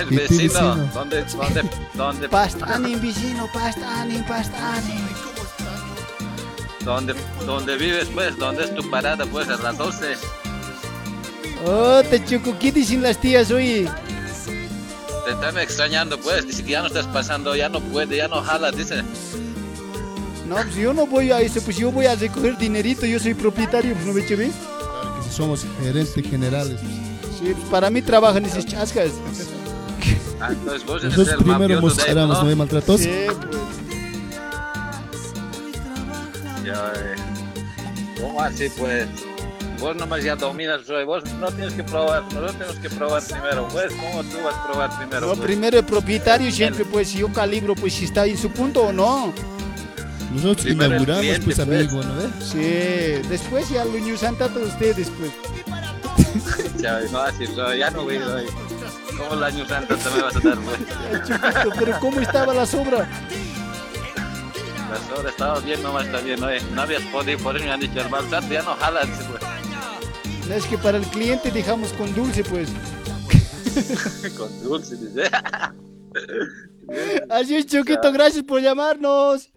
[0.00, 0.40] El Pipi vecino.
[0.40, 0.90] vecino.
[0.94, 1.62] ¿Dónde, dónde,
[1.94, 5.00] dónde, Pastani, vecino, pastani, pastani.
[6.84, 7.14] dónde,
[7.44, 8.36] dónde vives, pues?
[8.38, 10.16] ¿Dónde es tu parada, pues, a las 12?
[11.66, 13.88] Ota, Choco, ¿qué dicen las tías hoy?
[15.24, 16.46] Te están extrañando, pues.
[16.46, 19.02] Dice que ya no estás pasando, ya no puede, ya no jala, dice.
[20.46, 23.32] No, pues yo no voy a eso, pues yo voy a recoger dinerito, yo soy
[23.34, 24.54] propietario, pues no me ves?
[25.30, 26.78] Somos gerentes generales.
[27.38, 29.10] Sí, pues para mí trabajan esas chascas.
[30.40, 31.18] Ah, entonces vos eres.
[32.48, 33.00] ¿Eh, maltratos?
[33.00, 33.56] Sí, pues.
[36.64, 37.14] Ya, eh.
[38.20, 39.08] ¿Cómo así, pues?
[39.80, 43.92] Vos nomás ya dominas, vos no tienes que probar, nosotros tenemos que probar primero, pues,
[43.92, 45.26] ¿cómo tú vas a probar primero?
[45.26, 45.40] No, pues?
[45.40, 48.92] primero el propietario siempre, pues si yo calibro, pues si está en su punto o
[48.92, 49.34] no.
[50.34, 51.68] Nosotros Primero inauguramos, cliente, pues, pues.
[51.68, 52.20] amigo, ¿no?
[52.20, 52.30] ¿Eh?
[52.40, 55.32] Sí, después ya lo ñusan tanto ustedes, pues.
[56.78, 57.46] Ya, no, así,
[57.78, 58.48] ya no voy a ir.
[59.16, 60.58] ¿Cómo el año santo te me vas a dar?
[61.24, 63.08] Chiquito, pero ¿cómo estaba la sobra?
[64.90, 66.48] Las horas estaba bien nomás también, ¿no?
[66.74, 69.42] No habías podido, por eso me han dicho, el maltrato ya no jala, dice, pues.
[70.48, 72.68] No, es que para el cliente dejamos con dulce, pues.
[74.36, 75.30] Con dulce, dice.
[77.30, 79.50] Así es, Choquito, gracias por llamarnos.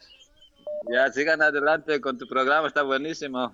[0.89, 3.53] Ya, sigan adelante con tu programa, está buenísimo.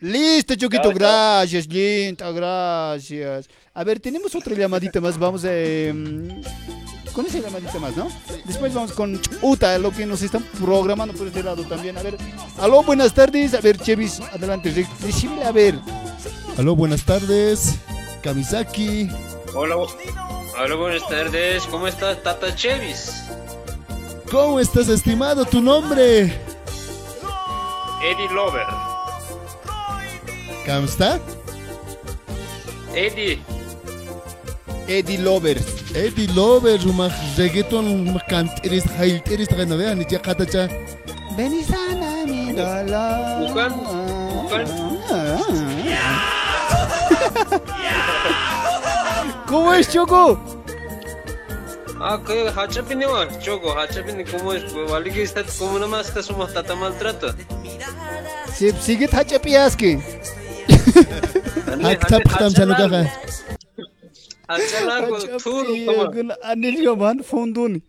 [0.00, 3.48] Listo, Choquito, gracias, linda, gracias.
[3.74, 5.52] A ver, tenemos otra llamadita más, vamos a...
[5.52, 6.42] em,
[7.12, 8.08] con esa llamadita más, ¿no?
[8.44, 11.98] Después vamos con Uta, lo que nos están programando por este lado también.
[11.98, 12.16] A ver,
[12.58, 13.54] aló, buenas tardes.
[13.54, 15.74] A ver, Chevis, adelante, decime, a ver.
[16.56, 17.74] Aló, buenas tardes.
[18.22, 19.10] Kamisaki.
[19.54, 21.66] Hola, hola, buenas tardes.
[21.66, 23.24] ¿Cómo estás, Tata Chevis?
[24.30, 25.44] ¿Cómo estás, estimado?
[25.46, 26.24] ¿Tu nombre?
[28.02, 28.66] Eddie Lover.
[30.66, 31.18] ¿Cómo está?
[32.94, 33.40] Eddie.
[34.86, 35.58] Eddie Lover.
[35.94, 40.68] Eddie Lover, rumah reggaeton, rumah kantiris, hailtiris, tagay na vean, ya katacha.
[41.34, 43.38] Benizana, mirala.
[43.48, 43.72] Bukan,
[44.42, 44.64] bukan.
[49.46, 50.57] ¿Cómo es, Choco?
[52.00, 54.72] Ah, que hachapini wa, choco, hachapini, ¿cómo es?
[54.72, 57.34] Wali que está, ¿cómo nomás está su tata maltrato?
[58.54, 59.98] Si, sigue tachapiaski.
[61.82, 63.02] Haktap ktam chanu kaka.
[64.48, 66.34] Hachalago, turu, toma.
[66.44, 67.82] Anil Yoman, Fonduni.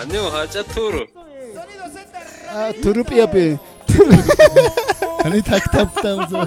[0.00, 1.06] Anio, hacha turu.
[2.48, 3.58] Ah, Turupiape.
[5.24, 6.40] Ani tak tap tam so.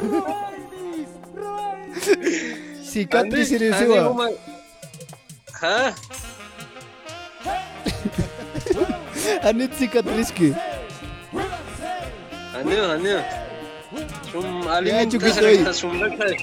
[2.90, 3.80] Cicatriz Ani- eres
[5.62, 5.82] ani igual.
[5.82, 5.94] uma- Ha?
[9.50, 10.54] Anit cicatriz que.
[12.60, 13.20] Anio, anio.
[14.32, 15.64] Sum Ya, alimenta Chuquito, ahí.
[15.64, 16.36] sa sum lakay.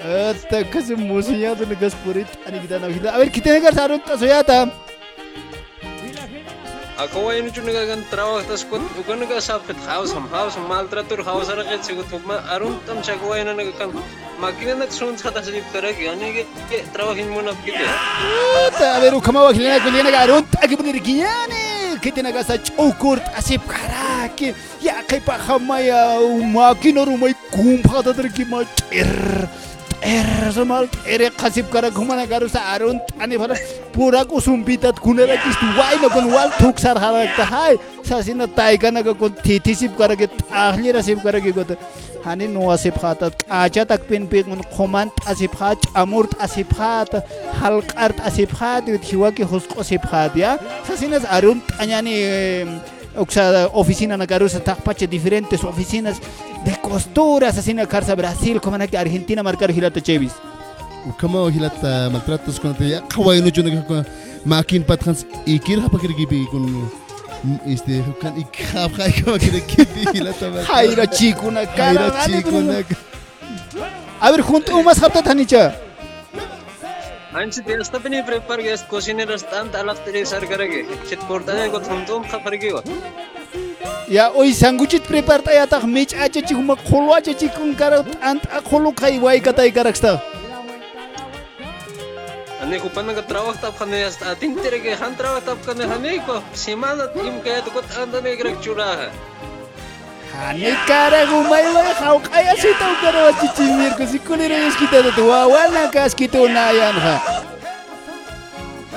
[0.00, 2.28] Hasta que se musilla de negas por it.
[2.46, 3.14] Ani kita nak kita.
[3.14, 4.70] A ver, kita negar sarun ta soyata.
[6.98, 11.22] Ako ay nito nagagan trabaho tas kun ukan naga sa fit house ham house maltrator
[11.22, 13.94] house ara kaya sigut hukma arun tam siya ko ay na nagakan
[14.42, 18.98] makina nag sun sa tas lip karagi ani ke trabahin mo na kite Puta, a
[18.98, 22.02] ver, ukama wa kilena kulena garun ta que poner guiane.
[22.02, 24.50] Que te nagas a chokurt asip karaki.
[24.82, 26.18] Ya kay pa khamaya
[26.50, 29.06] makina rumay kumpa ta ter ki ma ter.
[30.04, 32.48] हेर्छ मलाई धेरै खसिप गरेर घुमना गरौँ
[43.50, 44.26] आचा तक पिन
[45.96, 47.14] अमूर्त आसिप खात
[47.62, 50.56] हल्कार तासिप खात थिवा कि हुस्को सिप खात या
[50.88, 52.16] सासिन अरुम तानी
[53.18, 54.26] उक्सा oficina na
[54.84, 56.20] pache diferentes oficinas
[56.68, 60.34] de costuras, así na Carza Brasil, como na Argentina, marcar Gilata Chevis.
[61.06, 64.04] Ukama o hilata maltratos con te ya kawai no chuna ka
[64.44, 66.90] makin pat khans ikir hapa kiri gibi kun
[67.64, 70.68] este kan ikhap khai ka kiri gibi hilata maltratos.
[70.68, 72.10] Jaira chico na cara.
[72.10, 72.82] Jaira chico na
[74.20, 75.64] A ver, junto umas hapta tanicha.
[77.40, 81.78] anchi de esta pini prepar gas cocinera stand alaf tere sar karagi chit portane ko
[81.86, 82.82] thum tum khapar wa
[84.08, 88.40] Ya, hoy sanguchit preparta ya tak mich acha chico ma kholo acha chico cara ant
[88.48, 90.16] a kholo khai wai katai karaksta.
[92.64, 95.84] ani ko pan nga trabaho tap khane sta ting tere ke han trabaho tap khane
[95.84, 99.10] hane ko simana tim kaya to ko andane grak chura hai
[100.48, 104.76] Ani cara gumay wai khau kaya si tau cara wa chichimir ko si kulira yes
[104.80, 107.16] kita to wa wala kas kita na yan ha.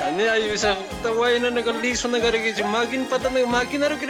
[0.08, 0.72] ani ayu sa
[1.04, 4.00] tawai na naga liso na garagi ji magin pata na magin aro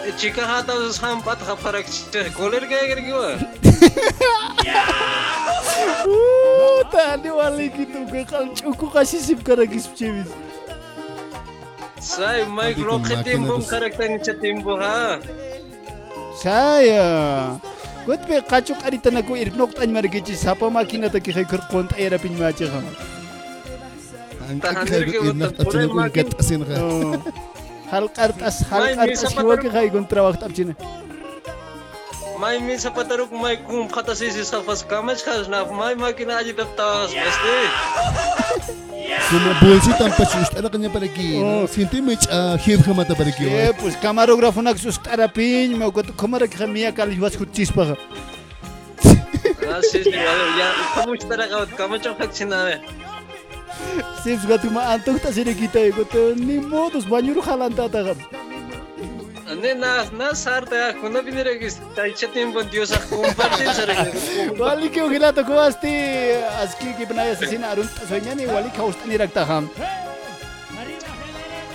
[0.00, 3.36] Jika harta usang kafarak cek golir kayak gini gua.
[6.04, 10.28] Uh, tadi wali gitu gue kan cukup kasih sip karena gisip cevis.
[12.00, 15.20] Saya Mike Rocket timbung karakter ngecetimbung ha.
[16.40, 17.06] Saya.
[18.08, 22.80] Гот бе kacuk ари танаку ирнокт аньмаргичи сапа макина таки хайкыр конт айра пин мачыга.
[24.48, 26.28] Анкак ирнокт атынаку гат.
[27.92, 28.50] Angkat khai ko irnak at chuna kun gat asin kha.
[28.50, 29.62] Hal kartas hal May kartas misa pa hiwa tayo.
[29.62, 30.74] ki khay kontra waktu abcina.
[32.40, 36.40] mai mi sa pataruk mai kum khata si si safas kamach khas na mai makina
[36.40, 37.56] aji tap tas beste
[39.30, 41.28] Kuma bolsi tampa chust ala kanya para ki.
[41.74, 42.24] Sinti mich
[42.64, 43.46] hir khamata para ki.
[43.46, 47.94] Eh, pues camarógrafo nak sus tarapin, me ko kamera ki khamia kal hiwas kutis pa.
[49.70, 52.58] ah si si wala ya kamuch tara ka kamach khak china
[54.22, 55.80] Siz gatuma antuk ta sini kita
[56.36, 58.14] ni modus banyur halan ta ta
[59.62, 60.62] Ne na na sar
[61.00, 63.94] kuna binere gis ta ichetim bon diosa kumparti sare.
[64.60, 65.92] Bali kuasti
[66.62, 69.68] aski ki pnaya sisin arun soñan igual i kaust ni rakta ham.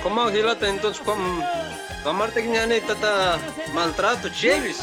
[0.04, 1.22] Koma ugila ta entonces kom
[2.04, 2.78] kamarte ki ñane
[3.76, 4.80] maltrato chevis.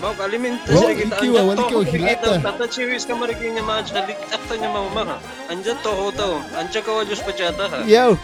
[0.00, 2.30] Mau alimenta Oh, sir kita iki wa, wali ka hilata.
[2.42, 5.18] tata chevis kamar kinya ma chalik takta nya mau maha
[5.50, 6.26] anja to hota
[6.58, 8.18] anja ka wajus pachata ha Yo.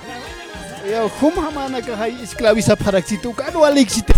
[0.81, 4.17] Ya, hum hamana ka hay esclaviza para tu kano alexita.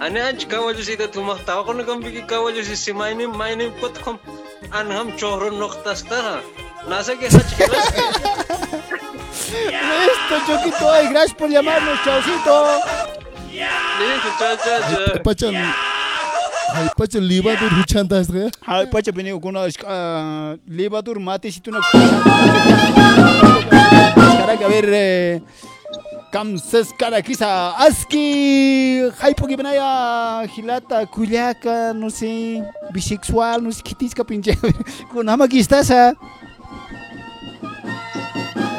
[0.00, 4.16] Ane anch kawallusita tumahtawa ko nagambigi kawallusi si mainim mainim kot kom
[4.72, 6.40] anham chohro noktastaha.
[6.88, 7.86] Nasa que hach kelas.
[9.56, 12.54] Listo, Choquito, ay, gracias por llamarnos, chaucito.
[13.56, 15.22] Listo, chao, chao, chao.
[15.22, 15.54] Pachan.
[16.74, 18.50] Ay, pachan libadur huchanta es re.
[18.66, 19.66] Ay, pacha bene kuna
[20.66, 21.80] levadur mate si tu na.
[24.38, 25.42] Cara que a ver eh,
[26.30, 32.62] Kamsas cara quizá aski hypo que benaya hilata kuliaka no sé
[32.92, 34.58] bisexual no sé qué tisca pinche
[35.12, 36.12] con ama aquí estás ah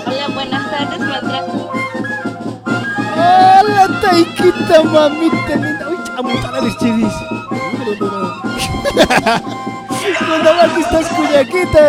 [0.06, 2.17] Hola, buenas tardes, maltrato.
[3.18, 7.16] Hola taikita mamita linda uy chamuta la chidis
[10.28, 11.84] con ama aquí estás kuliakita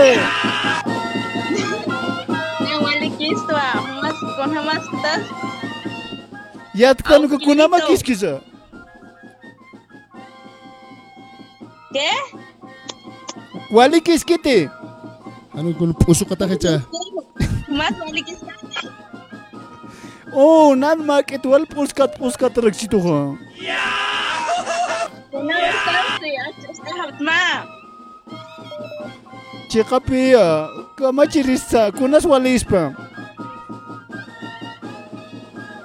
[2.73, 3.55] Igual que esto,
[4.03, 5.21] más con jamás estás.
[6.75, 8.41] ya kan ko kuna ma kis kisa
[11.93, 12.11] ¿Qué?
[13.71, 14.71] wali kis kite
[15.59, 16.87] Ano kun puso kata kacha.
[17.69, 18.31] Más vale que
[23.05, 23.37] ha
[25.33, 26.35] Una vez tarde,
[26.71, 27.67] estás más.
[29.69, 32.95] Chikapia, kama chirista, kunas walispa.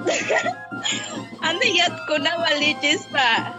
[1.43, 3.53] Ande ya kuna waliches pa.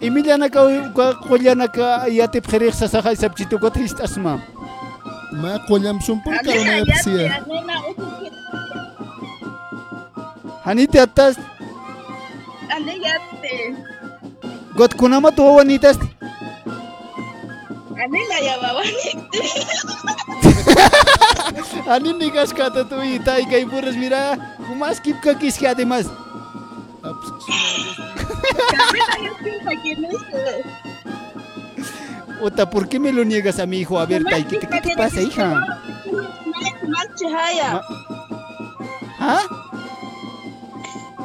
[0.00, 0.64] Emiliana ka
[0.96, 4.40] ka kolyana ka yate pkhirik sa sakay sabchito ko trist asma.
[5.36, 6.84] Ma kolyam sumpul ka Ande
[14.76, 15.98] got kunama to wanitas.
[17.94, 19.10] Ande na ya babani.
[21.94, 24.36] Ani nigas kata tu ita kay puras mira,
[24.66, 26.06] kumas kip ka kis que además.
[28.72, 30.24] Kami na ya pinta que no es.
[32.44, 33.98] Ota, ¿por qué me lo niegas a mi hijo?
[33.98, 35.64] A ver, Tai, ¿qué, te- qué te pasa, hija?
[39.20, 39.40] ¿Ah?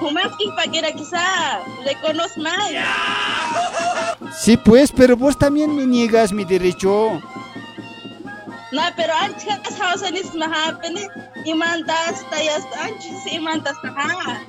[0.02, 2.72] Humas que paquera quizá le conozco más.
[4.42, 7.20] Sí, pues, pero vos también me niegas mi derecho.
[8.72, 11.08] No, pero antes hausa nis mahapene
[11.46, 14.42] imantas tayas antes imantas taha.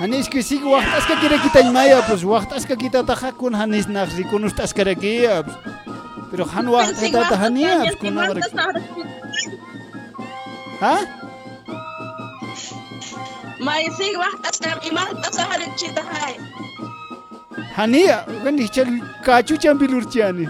[0.00, 3.88] Hanis que sí, waqtas ka kira kita maya, pues waqtas ka kita taja kun hanis
[3.88, 5.44] naxri kun ustas pues.
[6.30, 6.66] Pero han
[7.28, 8.38] tahania, pues kun nabar.
[10.80, 11.19] ¿Ah?
[13.60, 16.34] May sig wahtas tam imantas harin chita hay.
[17.76, 18.88] Hania, kan hichal
[19.24, 20.46] kachu chambilur chiani.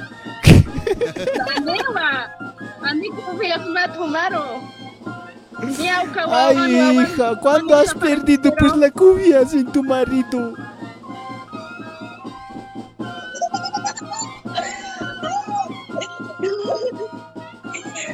[1.55, 2.11] Anewa.
[2.87, 4.47] Ani ko viyas mat humaro.
[5.77, 10.55] Miau Ay, kawawan hija, ¿cuándo has perdido pues la confianza en tu marido?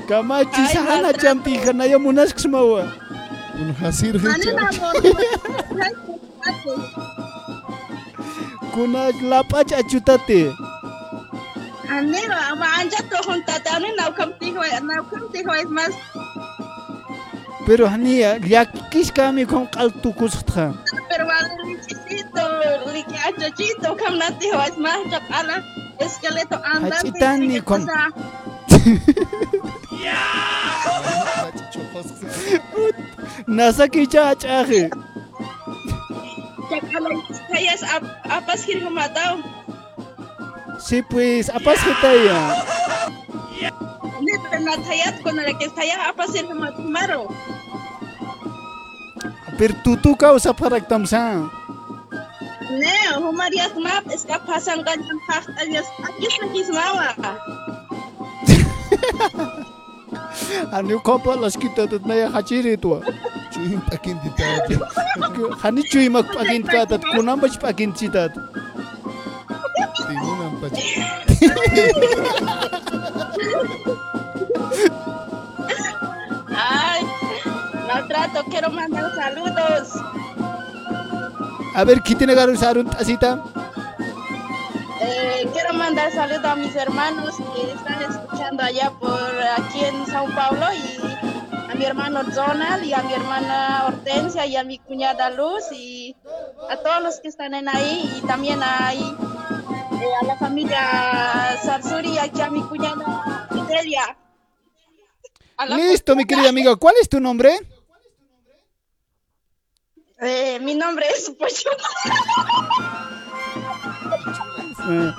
[0.09, 1.21] Kamachi Ay, sahana maltrato.
[1.23, 2.83] champi hanaya munas ksmawa.
[3.57, 4.15] Hasir.
[8.75, 10.53] Kuna lapach achutate.
[11.89, 15.95] Ama anja to junta tani nau kam tiho nau kam tiho es mas
[17.67, 18.65] Pero hania, ya
[19.15, 20.75] kami con kaltu kushtha.
[21.09, 22.47] pero vale lichito,
[22.93, 25.63] liki achachito kam na tiho es mas chap ala
[25.99, 26.97] esqueleto anda.
[26.97, 27.89] Hachitani kom.
[33.47, 34.91] Nasa kicha achaje.
[36.71, 37.11] Chap ala
[37.51, 37.83] kayas
[38.31, 39.43] apas hirho matao.
[40.79, 42.63] Sí, pues, apas ya.
[44.23, 47.27] Ne pero na tayat con la que taya apas hirho matumaro.
[49.59, 51.51] Pero tú tú causa para tamsa.
[52.71, 57.09] Ne, humarias map eska pasang ganyan hast alias akis na kismawa.
[60.73, 63.01] Ano ko pa las kita tat na ya hachiri to.
[63.53, 64.79] Chuyim pakin di tayo.
[65.63, 68.33] Hani chui mag pakin ka tat kunam bach pakin citat.
[69.97, 70.69] Tinunan pa.
[76.57, 77.01] Ay,
[77.89, 79.89] maltrato, quiero mandar saludos.
[81.77, 83.45] A ver, ¿qué tiene que usar un tacita?
[85.01, 88.01] Eh, quiero mandar saludos a mis hermanos que están
[88.47, 93.13] escuchando allá por aquí en Sao Paulo y a mi hermano Donald y a mi
[93.13, 96.15] hermana Hortensia y a mi cuñada Luz y
[96.71, 102.11] a todos los que están en ahí y también ahí eh, a la familia Sarsuri
[102.11, 104.17] y aquí a mi cuñada Fidelia.
[105.69, 106.77] Listo, mi querida amiga.
[106.77, 107.59] ¿Cuál es tu nombre?
[110.21, 111.71] Eh, mi nombre es Pocho.
[114.89, 115.13] Eh,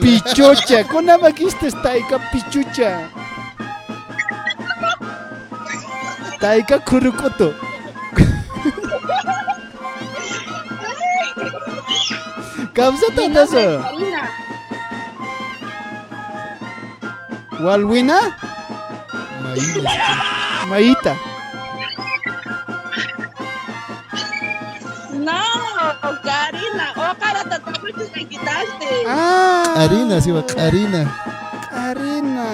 [0.00, 0.84] Pichucha.
[0.84, 3.08] Kunama kiste taika pichucha.
[6.40, 7.54] Taika kurukoto.
[12.74, 13.82] Kamsa Mi nombre es tandaso.
[13.82, 14.22] Karina.
[17.60, 18.18] Walwina?
[20.68, 21.14] Maita.
[21.14, 21.37] No,
[26.00, 26.92] con Karina.
[26.96, 29.04] Oh, Karata, también te quitaste.
[29.06, 29.72] Ah.
[29.74, 31.06] Karina, sí, va, Karina.
[31.70, 32.44] Karina.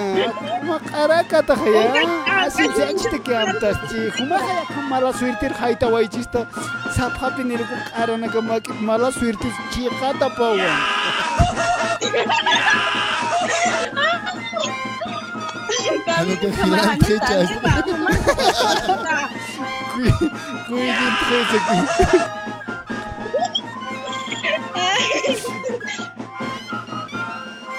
[0.63, 2.07] Макарака тахая.
[2.45, 4.11] Асинжэнчтэк ямтасчи.
[4.17, 6.47] Хумахая кумала суиртир хайта вайчиста.
[6.95, 10.71] Сапхапи нэргу каранага маки мала суиртис чиқата пауа.
[16.17, 17.49] Avec un filin très casse.
[20.67, 22.44] Couille d'une très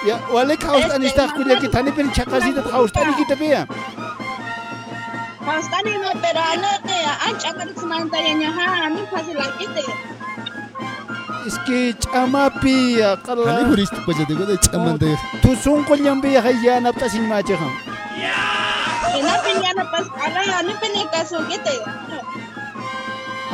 [0.03, 0.05] hilang trechas.
[0.05, 0.07] Cuidin trece aquí.
[0.07, 3.67] Ya, wale kaustan ista kulia ki thani pen chakasita kaustan ki tapia.
[5.47, 6.97] Pastani no, pero ano te,
[7.27, 9.83] ancha ka semanta ya ha, mi fácil la quite.
[11.47, 13.63] Iski chamapi ya Hani kala.
[13.69, 15.15] huris tu paja dego de chaman de.
[15.41, 17.71] Tu sun ko nyambi ya ya napta sin ma chakam.
[19.17, 21.79] Ina pinya na pas, ala ya ni pene kaso quite.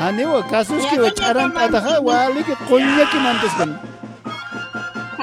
[0.01, 3.77] Ane wa kasus ki wa charan ata ha wale ki konya ki mantas kan.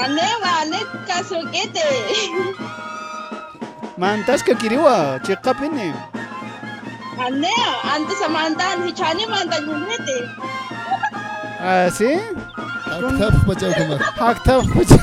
[0.00, 1.86] Ane wa ne kaso quite.
[3.98, 5.92] Mantas ka kiriwa chekapine.
[7.20, 7.54] Ane,
[7.84, 10.16] antes samantan, hichani mantan yunete.
[11.60, 12.16] Ah, ¿sí?
[12.88, 13.96] Haktaf pacha kuma.
[14.16, 14.98] Haktaf pacha.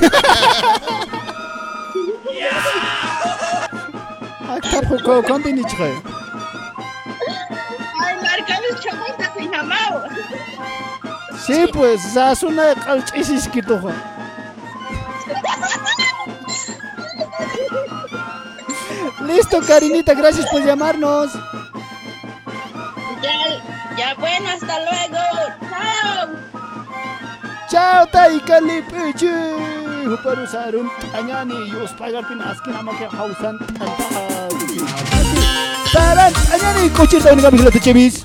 [4.48, 5.90] Haktaf ko konti ni chkhe.
[8.02, 10.00] Ay, marcamos chamanta se llamaba.
[11.46, 14.17] Sí, pues zasuna qalchisis ki toha.
[19.26, 21.32] Listo, Karinita, gracias por llamarnos.
[23.22, 23.34] Ya,
[23.96, 25.18] ya bueno, hasta luego.
[25.70, 26.28] Chao.
[27.70, 29.28] Chao, Taika Lipichi.
[30.08, 34.48] Huparu sarun tanyani yos pagar pin askin ama ke hausan tanta.
[35.92, 38.24] Saran tanyani coche ta única vigilante chevis.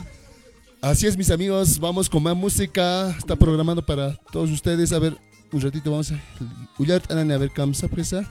[0.82, 3.10] Así es, mis amigos, vamos con más música.
[3.18, 4.94] Está programando para todos ustedes.
[4.94, 5.18] A ver,
[5.54, 6.16] un ratito vamos a
[6.80, 8.24] Ullar Anani, a ver, Kamsa Presa.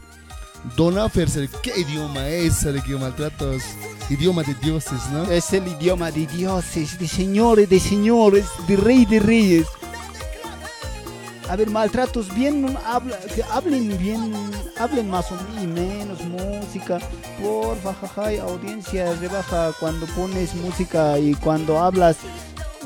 [0.77, 2.63] Dona Ferser, ¿qué idioma es?
[2.63, 3.63] ¿De qué maltratos?
[4.11, 5.25] Idioma de dioses, ¿no?
[5.25, 9.67] Es el idioma de dioses, de señores, de señores, de rey de reyes.
[11.49, 14.33] A ver, maltratos bien, habla, que hablen bien,
[14.79, 15.37] hablen más o
[15.67, 16.99] menos música.
[17.41, 22.17] Porfa, jajay, audiencia, rebaja cuando pones música y cuando hablas,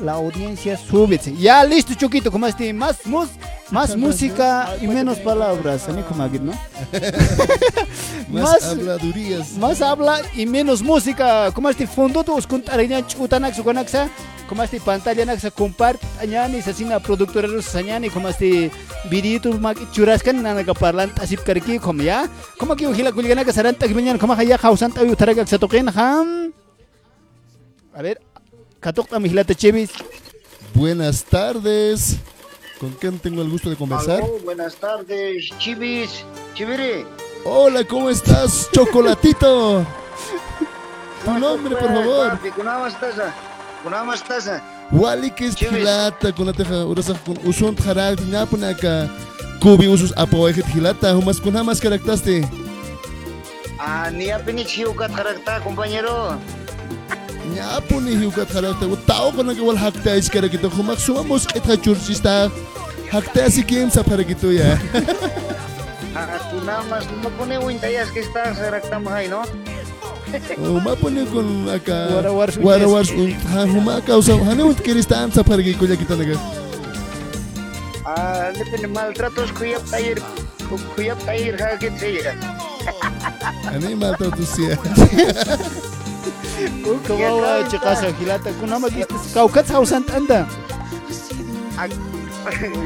[0.01, 1.35] la audiencia súbete.
[1.35, 3.29] Ya, listo, Choquito, como este, más, mus,
[3.71, 5.87] más música y menos palabras.
[5.89, 6.53] A mí como aquí, ¿no?
[8.29, 9.53] Más habladurías.
[9.53, 11.51] Más habla y menos música.
[11.51, 14.09] Como este fondo todos contarían chutanak su conaksa.
[14.47, 18.71] Como este pantalla naksa comparte añani sasina productora añani como este
[19.09, 22.29] video tu mak churaskan nana ka parlan tasip karki como ya.
[22.57, 25.89] Como que ujila kuligana ka saran tag mañana como haya hausan tawi utaraga sa token
[25.89, 26.53] ham.
[27.93, 28.21] A ver,
[28.87, 29.91] katok ta mihila chevis.
[30.73, 32.15] Buenas tardes.
[32.79, 34.21] ¿Con quién tengo el gusto de conversar?
[34.23, 36.23] Aló, buenas tardes, Chivis.
[36.53, 37.05] Chiviri.
[37.43, 39.85] Hola, ¿cómo estás, Chocolatito?
[41.25, 42.39] Tu nombre, por favor.
[44.91, 49.09] Wali que es hilata, con la teja, urasa con usun jaral, napunaka,
[49.59, 52.47] kubi usus apo ejet hilata, humas kun hamas karaktaste.
[53.79, 56.39] Ah, ni apini chiukat karakta, compañero.
[57.47, 62.51] Nyapuni hiukat karakta, utao ko nag wal hakta is karakito, humak sumamos kita chursista,
[63.11, 64.75] hakta si kim sa paragito ya.
[66.17, 69.45] Ah, kunama, no pone wintayas que estás karakta mahay, no?
[70.59, 75.39] Oh, mapuni kun aka Warawar su warawar un ha humaka usa hane unt kiristan sa
[75.39, 76.35] paragito ya kita naga.
[78.03, 80.19] Ah, depende maltratos kuyap tayir,
[80.95, 82.35] kuyap tayir hakit siya.
[83.71, 83.95] Ane
[86.57, 87.29] malta tu sia.
[87.29, 90.47] Kawawa chikasa hilata kunama kistas kaukat hausan tanda.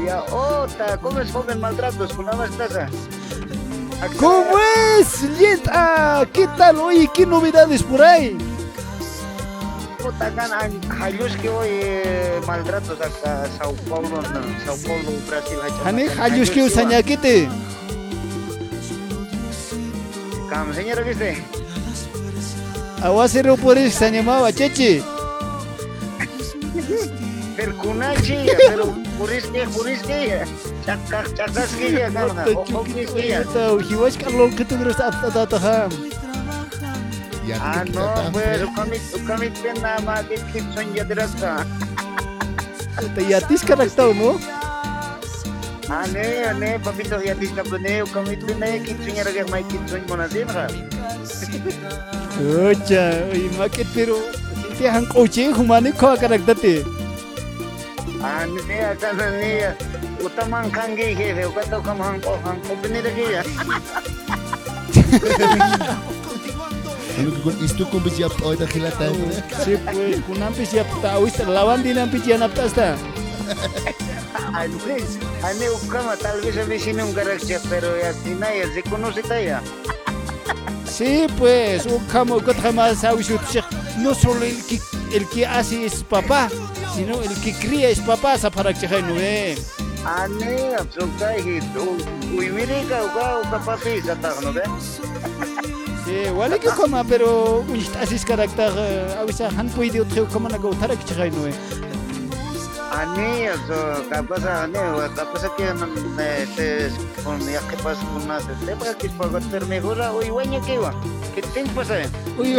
[0.06, 2.12] Ya, oh, ta, ¿cómo es joven maltratos?
[2.12, 2.90] Kunama estás?
[4.18, 4.58] ¿Cómo
[4.98, 6.26] es, Lieta?
[6.32, 7.08] ¿Qué tal hoy?
[7.14, 8.36] ¿Qué novedades por ahí?
[10.02, 10.50] Puta, kan
[11.00, 14.20] halus que hoy eh, maltratos acá Sao Paulo,
[14.66, 15.58] Sao Paulo, Brasil.
[15.84, 17.48] Hane hajus que usanya kite.
[20.50, 21.61] Kam, señora, ¿viste?
[23.02, 25.02] Aguacero por eso se llamaba Chechi.
[27.56, 30.44] Pero kunachi, pero purisque, purisque,
[30.86, 33.44] chacas, chacas que ya, gana, ojo que ya.
[33.44, 35.90] Tahu, hiwas kalau kita terus apa tak tahu.
[37.58, 38.96] Ah, no, pues, kami,
[39.26, 41.66] kami pena mati kit son ya dirasa.
[45.92, 46.48] Tayatis ka tahu mo?
[46.48, 49.84] Ane, ane, papito ya tis na pene, kami pena kit son ya ragak mai kit
[49.84, 50.64] son mo na din ka.
[52.40, 54.16] Ocha, oy makit pero
[54.72, 56.82] Sinti hang coche humani ko karakdate.
[58.18, 59.76] Ane, akan ane,
[60.18, 63.42] utamang kangi hehe, ukato kam hang ko hang ko pene lagi ya.
[67.12, 69.06] Ano kung isto kung bijap o ita kilata.
[69.62, 72.74] Sí, pues, kunampi siap tahu lawan di nampi jian aptas
[74.52, 75.18] ta.
[75.46, 79.62] Ane, ukama tal vez a vecino un karakter, pero ya tinaya, se conoce taya.
[80.84, 83.30] Sí, pues, un camo que jamás sabes
[83.98, 84.80] no solo el que
[85.12, 86.48] el que hace es papá,
[86.94, 89.56] sino el que cría es papá, sa para que no ve.
[90.04, 91.78] Ane, absolutamente.
[92.36, 94.62] Uy, mire ka uka uka papi sa tak no be.
[96.04, 98.72] Sí, wala que coma, pero un así es carácter,
[99.16, 101.52] a veces han podido como na go tarak que no ve.
[102.92, 104.78] Ane, so kapasa ane,
[105.16, 105.64] kapasa que
[106.54, 106.90] te
[107.24, 110.78] con ya que pas con más te para que para ter mejora uy wanya que
[110.78, 110.92] wa.
[111.34, 112.04] Que ten pasa.
[112.36, 112.58] Uy,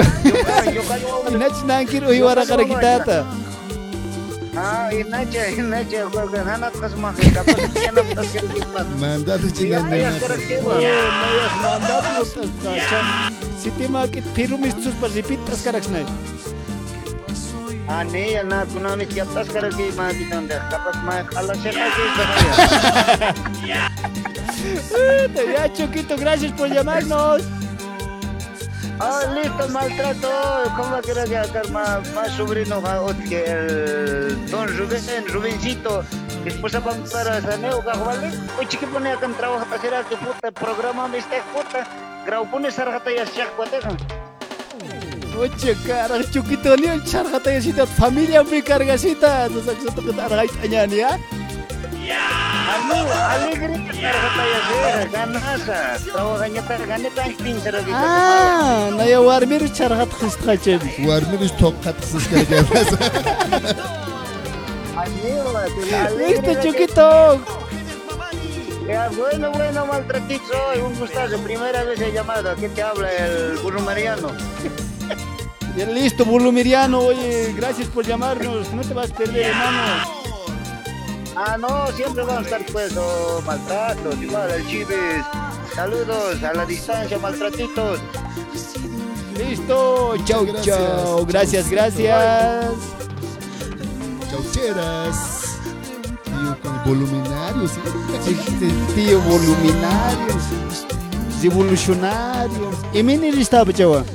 [1.29, 3.25] inach nangkir uy wara kara kita ta.
[4.57, 8.81] Ah, inacha, inacha, porque nana kas mah kapasa que na pas que kita.
[8.99, 10.19] Mandado chingan Ya na.
[10.19, 12.33] karakter Oh, no es mandado los
[13.61, 15.61] Si te ma que piru mis tus para repitas
[18.33, 21.87] ya na kuna ni kiatas karakter mah kita ndak kapas mah ala se ka
[25.53, 27.43] Ya, Choquito, gracias por llamarnos.
[28.99, 30.31] Ah, listo, maltrato.
[30.77, 32.81] ¿Cómo quiero que más, más sobrino
[33.27, 36.03] que el don Rubén, Rubencito?
[36.45, 36.73] Después
[37.11, 38.31] para Saneo, ¿vale?
[38.59, 41.87] Oye, pone acá en trabajo para hacer que puta programa me está puta.
[42.25, 43.79] Grau pone sarjata se acuerda.
[45.39, 49.49] Oye, cara, Choquito, ni el charjata ya sita familia mi cargasita.
[49.49, 51.19] No sé qué te argait añani, ¿ya?
[52.73, 52.99] Anu,
[53.33, 54.59] alegre que sarjata ya
[55.01, 55.77] se ganasa.
[56.11, 57.91] Trabajanya tar ganeta pintar di.
[57.93, 60.81] Ah, na ya warmir charhat khistqachen.
[61.07, 62.89] Warmir is top katsız karagabas.
[66.17, 67.39] Listo, Choquito.
[68.87, 71.37] Ya, bueno, bueno, maltratito, un gustazo.
[71.39, 72.55] Primera vez he llamado.
[72.55, 74.29] ¿Qué te habla el burro Mariano?
[75.75, 76.99] Bien listo, Bulumiriano.
[76.99, 78.71] Oye, gracias por llamarnos.
[78.73, 80.23] No te vas a perder, hermano.
[81.35, 85.25] Ah, no, siempre vamos a estar pues, oh, maltratos, igual al Chives.
[85.73, 87.99] Saludos a la distancia, maltratitos.
[89.37, 91.25] Listo, chau, chau.
[91.25, 92.65] Gracias, gracias.
[94.29, 95.57] Chaucheras.
[96.23, 97.71] Tío con voluminarios.
[98.93, 100.43] Tío voluminarios.
[101.41, 102.75] Revolucionarios.
[102.93, 104.05] Y mini lista, chawa.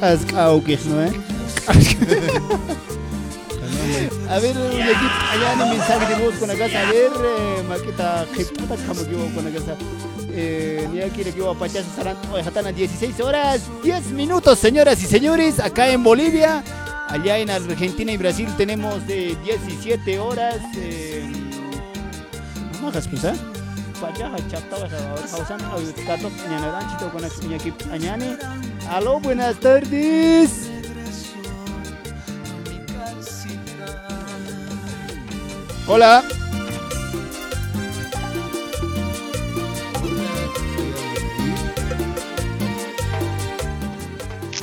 [0.00, 1.12] Kaskao que no eh.
[4.28, 9.04] A ver, en el mensaje de voz acá, a ver, eh, maquita, que puta como
[9.04, 9.76] que con acá.
[10.32, 15.02] Eh, ni aquí le quiero apachar estarán hoy están a 16 horas 10 minutos, señoras
[15.02, 16.62] y señores, acá en Bolivia.
[17.08, 20.58] Allá en Argentina y Brasil tenemos de 17 horas.
[20.76, 21.28] Eh,
[22.80, 23.34] no hagas pensar.
[24.00, 24.88] Pachaja, chaptaba,
[25.30, 25.60] hausan,
[26.06, 28.38] katok, ñanaran, chito, con aquí, añane.
[28.88, 30.70] Aló, buenas tardes.
[35.86, 36.24] Hola.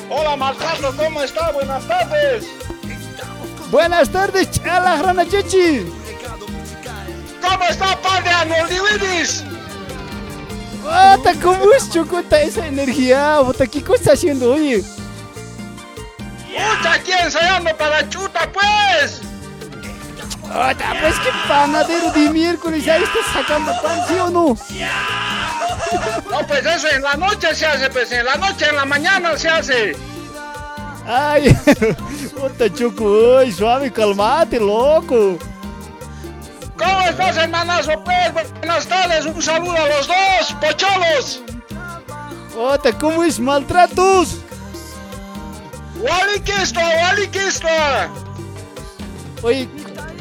[0.09, 1.51] Hola, maltrato, ¿cómo está?
[1.51, 2.47] Buenas tardes.
[3.69, 5.96] Buenas tardes, chala, rana chichi.
[7.49, 9.43] ¿Cómo está, padre Arnoldividis?
[10.83, 13.39] Ota, ¿cómo es chocota esa energía?
[13.41, 14.83] Ota, ¿qué cosa está haciendo, oye?
[16.17, 19.21] Pucha, aquí ensayando para chuta, pues.
[20.43, 24.57] Ota, pues qué panadero de miércoles, ahí está sacando pan, ¿sí o no?
[26.29, 29.37] No, pues eso en la noche se hace, pues en la noche, en la mañana
[29.37, 29.95] se hace.
[31.05, 31.57] Ay,
[32.41, 35.37] ota, choco, suave, calmate, loco.
[36.77, 38.03] ¿Cómo estás, hermanazo?
[38.03, 41.41] Pues buenas tardes, un saludo a los dos, pocholos.
[42.55, 44.37] Ota, ¿cómo es maltratos?
[45.99, 47.67] Wally Kisto.
[49.41, 49.67] Oye,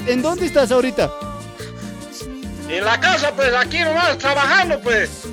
[0.07, 1.11] ¿en dónde estás ahorita?
[2.69, 5.25] En la casa, pues aquí nomás, trabajando, pues.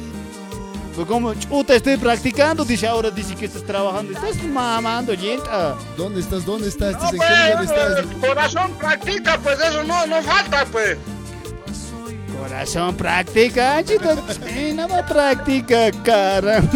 [0.96, 4.14] Pues como, chuta, estoy practicando, dice ahora, dice que estás trabajando.
[4.14, 5.76] Estás mamando, yenta.
[5.98, 6.46] ¿Dónde estás?
[6.46, 6.94] ¿Dónde estás?
[6.94, 8.06] No, ¿qué lugar estás?
[8.06, 10.98] pues, corazón practica, pues eso no, no falta, pues.
[12.40, 14.18] Corazón practica, chita.
[14.48, 16.62] Sí, nada practica, cara.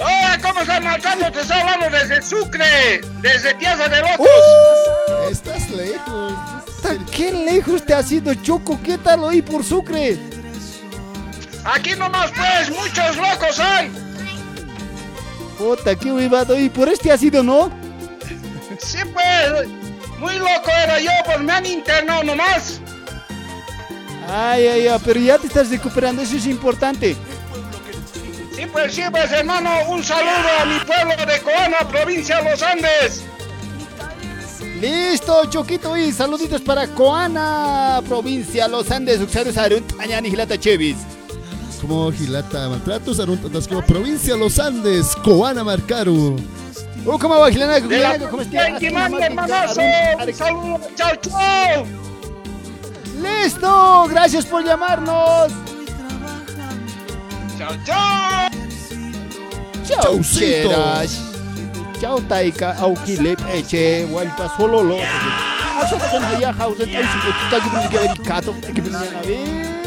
[0.00, 1.30] Oye, ¿cómo estás marchando?
[1.30, 4.26] Te estoy hablando desde Sucre, desde Piazza de Locos.
[5.30, 6.32] Estás lejos.
[7.12, 8.80] ¿Qué lejos te has ido, Choco?
[8.82, 10.37] ¿Qué tal hoy por Sucre?
[11.64, 13.90] Aquí nomás, pues, muchos locos hay.
[15.58, 16.58] Puta, qué huevado.
[16.58, 17.70] ¿Y por este has ido, no?
[18.78, 19.68] Sí, pues,
[20.18, 22.80] muy loco era yo, pues me han internado nomás.
[24.28, 27.16] Ay, ay, ay, pero ya te estás recuperando, eso es importante.
[28.54, 32.62] Sí, pues, sí, pues, hermano, un saludo a mi pueblo de Coana, provincia de Los
[32.62, 33.24] Andes.
[34.80, 40.96] Listo, Choquito, y saluditos para Coana, provincia Los Andes, Uxario Sarun, Tañani, Gilata Chevis.
[41.80, 46.36] Como Gilata Maltratos, Arunta, como provincia Los Andes, Coana Marcaru.
[47.06, 47.78] Oh, ¿cómo va, Gilana?
[50.34, 51.86] Saludo, chao, chao.
[53.22, 55.52] Listo, gracias por llamarnos.
[57.56, 58.50] Chao, chao.
[59.86, 60.20] Chao.
[62.00, 64.96] Chao, taika, aukilep, eche, walpa, solo lo.
[64.96, 65.96] Ay, si
[67.88, 69.77] que que me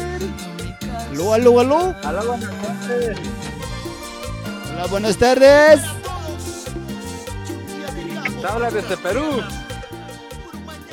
[1.12, 1.94] Aló, aló, aló.
[2.02, 3.18] Hola, buenas tardes.
[4.72, 5.80] Hola, buenas tardes.
[8.48, 9.42] Habla desde Perú.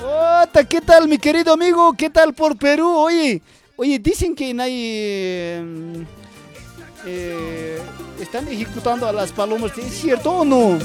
[0.04, 1.94] Ota, ¿qué tal, mi querido amigo?
[1.94, 2.98] ¿Qué tal por Perú?
[2.98, 3.42] Oye,
[3.78, 6.06] oye, dicen que no hay, eh,
[7.06, 7.82] eh,
[8.20, 9.72] están ejecutando a las palomas.
[9.78, 10.78] ¿Es cierto o no?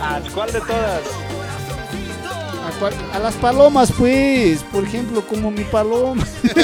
[0.00, 1.23] ¿A cuál de todas?
[3.12, 4.62] ¿A, las palomas, pues.
[4.64, 6.26] Por ejemplo, como mi paloma.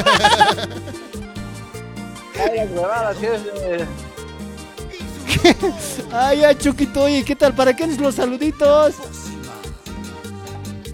[2.39, 3.87] Ay, huevadas, eh,
[6.13, 7.55] Ay, ya, Choquito, oye, ¿qué tal?
[7.55, 8.95] ¿Para quiénes los saluditos?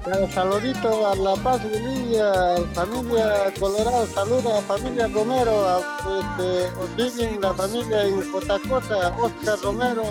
[0.06, 2.32] Un saludito a La Paz, Bolivia,
[2.74, 5.80] familia Colorado, saluda a familia Romero, a
[6.20, 10.04] este, la familia en Cotacota, Oscar Romero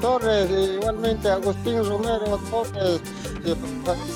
[0.00, 3.00] Torres, e igualmente Agustín Romero Torres,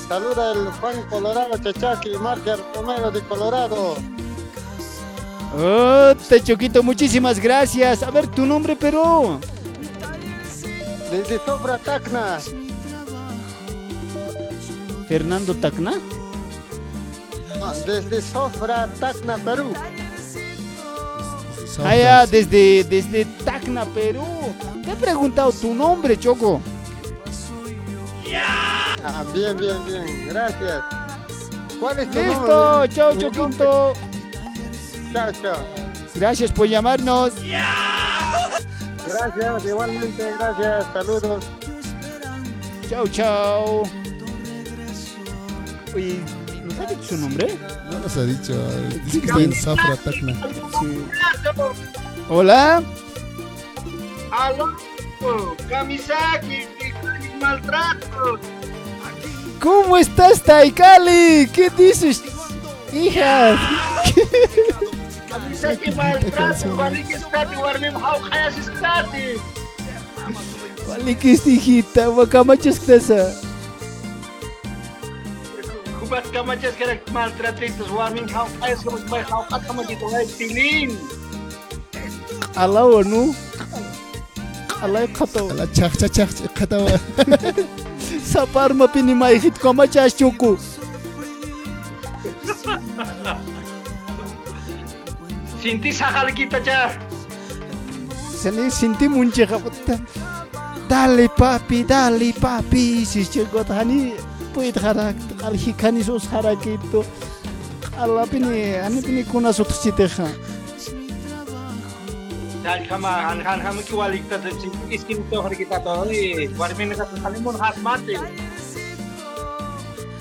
[0.07, 3.95] saluda el Juan Colorado Chachaki, Marcia Romero de Colorado.
[5.55, 8.03] Ota, Choquito, muchísimas gracias.
[8.03, 9.39] A ver, tu nombre, pero.
[11.11, 12.39] Desde Sobra Tacna,
[15.07, 15.93] Fernando Tacna.
[17.85, 19.73] desde Sofra Tacna, Perú.
[21.83, 24.25] Ah, ya, desde, desde Tacna, Perú.
[24.83, 26.61] Te he preguntado tu nombre, Choco.
[29.09, 30.83] Ah, bien, bien, bien, gracias.
[31.79, 32.89] ¿Cuál es tu Listo, nombre?
[32.93, 33.93] chao, Choquito.
[35.13, 35.65] Chao, chao.
[36.15, 37.31] Gracias por llamarnos.
[39.07, 41.45] Gracias, igualmente, gracias, saludos.
[42.89, 43.83] Chao, chao.
[45.95, 46.19] Oye,
[46.65, 47.57] ¿nos ha dicho su nombre?
[47.89, 48.53] No nos ha dicho.
[49.05, 50.33] Dice que está en Zafra, Tacna.
[52.29, 52.83] Hola.
[54.31, 54.75] Aló,
[55.69, 56.67] Kamisaki,
[57.39, 58.39] maltrato.
[59.61, 61.47] ¿Cómo estás, Taikali?
[61.53, 62.23] ¿Qué dices,
[62.93, 63.57] hija?
[65.29, 69.37] Kamisaki maltrato, balik stati, warmi mau kaya si stati.
[70.87, 73.33] Malikis, hijita, wakamachas tasa.
[75.99, 79.45] Kubat kamachas kaya maltratitos, warmi mau kaya si may mau
[84.83, 86.91] alay qhatawa ala chaqcha chaqcha qhatawa
[88.33, 90.51] saparmapi nimayqit qamachaschuku
[95.61, 95.91] sinti
[96.67, 96.91] cah,
[98.41, 99.95] seni sinti munchiqa puta
[100.87, 104.15] Dali papi dali papi sischiqot hani.
[104.53, 107.03] Puit harak pini, us pini
[107.97, 110.27] qalapini anipini kunasutichiteqa
[112.67, 113.27] pini kuna sot siteha.
[113.27, 114.49] Dahil kama, an kan kami kiwalik ta sa
[114.91, 115.93] iskin to hari kita to.
[116.11, 118.15] Eh, warmi na sa kalimun hat mati.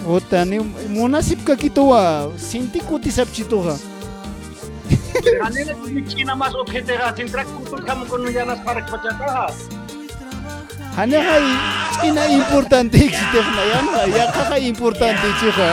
[0.06, 0.58] Ota ni
[0.88, 2.30] munasip ka kito wa.
[2.38, 3.74] Sinti kuti sap chito ha.
[5.16, 9.46] Kanina kung China mas objete ka, sintrak kutong kamu kuno yanas parak pachaka ha.
[10.96, 11.48] Hanya hai
[12.08, 14.02] ina importante existe na yan ha.
[14.08, 15.70] Ya kaka importante chiha.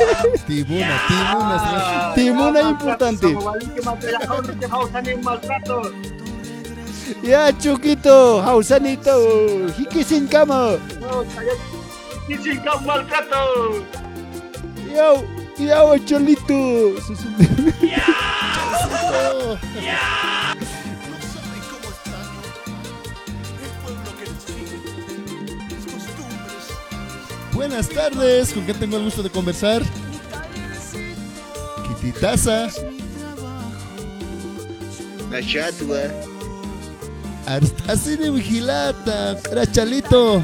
[0.48, 1.56] Timuna, timuna.
[2.14, 3.30] Timuna importante.
[7.22, 7.52] Ya.
[11.06, 11.54] Oh, saya
[12.26, 13.86] Kising kau maltrato.
[14.90, 15.22] Yo,
[15.58, 16.98] yo, cholito.
[17.62, 19.58] Luisito.
[27.52, 29.82] Buenas tardes, ¿con quién tengo el gusto de conversar?
[31.88, 32.68] Kititaza,
[35.30, 36.35] La chatua.
[37.88, 40.42] Así de vigilata, Crachalito.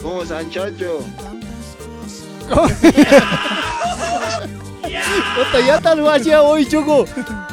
[0.00, 1.04] ¿Cómo Sanchacho?
[5.36, 7.06] Puta, ya hoy, Choco.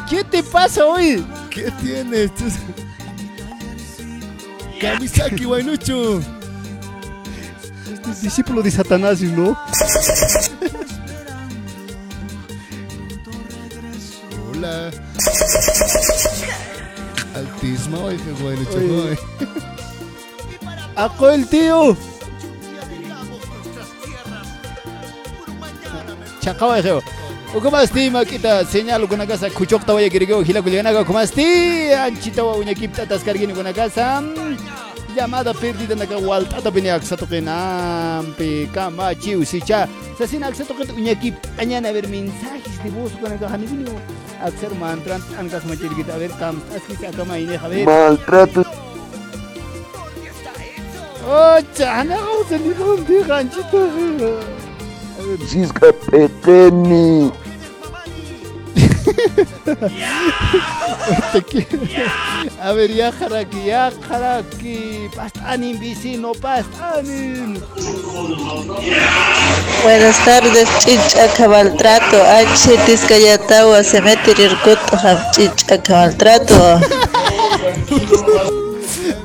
[0.09, 1.25] ¿Qué te pasa hoy?
[1.49, 2.31] ¿Qué tienes?
[4.79, 6.21] Kamisaki Wainuchu.
[7.91, 9.57] Este es discípulo de Satanás, ¿no?
[14.61, 14.91] Hola.
[17.33, 19.17] Altismo, oye, qué bueno, Oye.
[19.17, 19.47] choco.
[20.95, 21.97] ¡Aco el tío!
[26.41, 27.01] Chacao ejeo.
[27.51, 32.55] ¿Cómo estima kita señal con casa kuchok tawa yagirgo hila kuliganaga ¿cómo esti anchita wa
[32.55, 34.23] uña kipta taskargini con casa
[35.15, 40.87] llamada perdida naga walta ta bini aksato kenam pe kama chiu sicha sasina aksato ken
[40.99, 43.85] uña kip añana a ver mensajes de voz con bini
[44.47, 48.63] aksar mantran ankas machir kita a ver kam aski ka kama ine a ver Maltrato.
[51.27, 53.81] oh chana au sani kon de ganchita
[55.47, 57.31] Cisca Peteni.
[62.61, 65.09] A ver, ya jaraki, ya jaraki.
[65.15, 67.61] Pastanin, vecino, pastanin.
[69.83, 72.17] Buenas tardes, chicha maltrato.
[72.23, 72.77] H.
[73.83, 74.97] Se mete rirkuto,
[75.33, 76.79] chicha maltrato.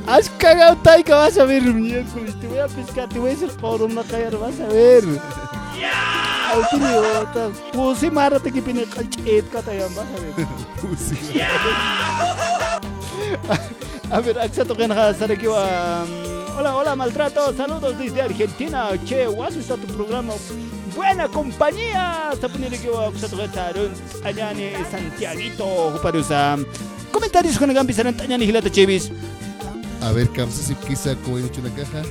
[0.06, 2.38] Has cagado, Taika, vas a ver miércoles.
[2.40, 5.04] Te voy a pescar, te voy a hacer por una callar, vas a ver.
[6.52, 10.34] Autoriota, pusi márate que pine calchet, catayam, vas a ver.
[14.10, 16.04] A ver, Axato Genja, Sarekiwa.
[16.56, 17.54] Hola, hola, maltrato.
[17.56, 18.90] Saludos desde Argentina.
[19.04, 20.34] Che, guaso está tu programa.
[20.94, 22.30] Buena compañía.
[22.40, 23.72] Sapunirekiwa, Axato Genja,
[24.24, 26.56] Añane, Santiaguito, Juparusa.
[27.10, 29.10] Comentarios con el Gambi Sarantañani, Gilata Chevis.
[30.02, 32.02] A ver, Kamsa, si quizá como he hecho una caja.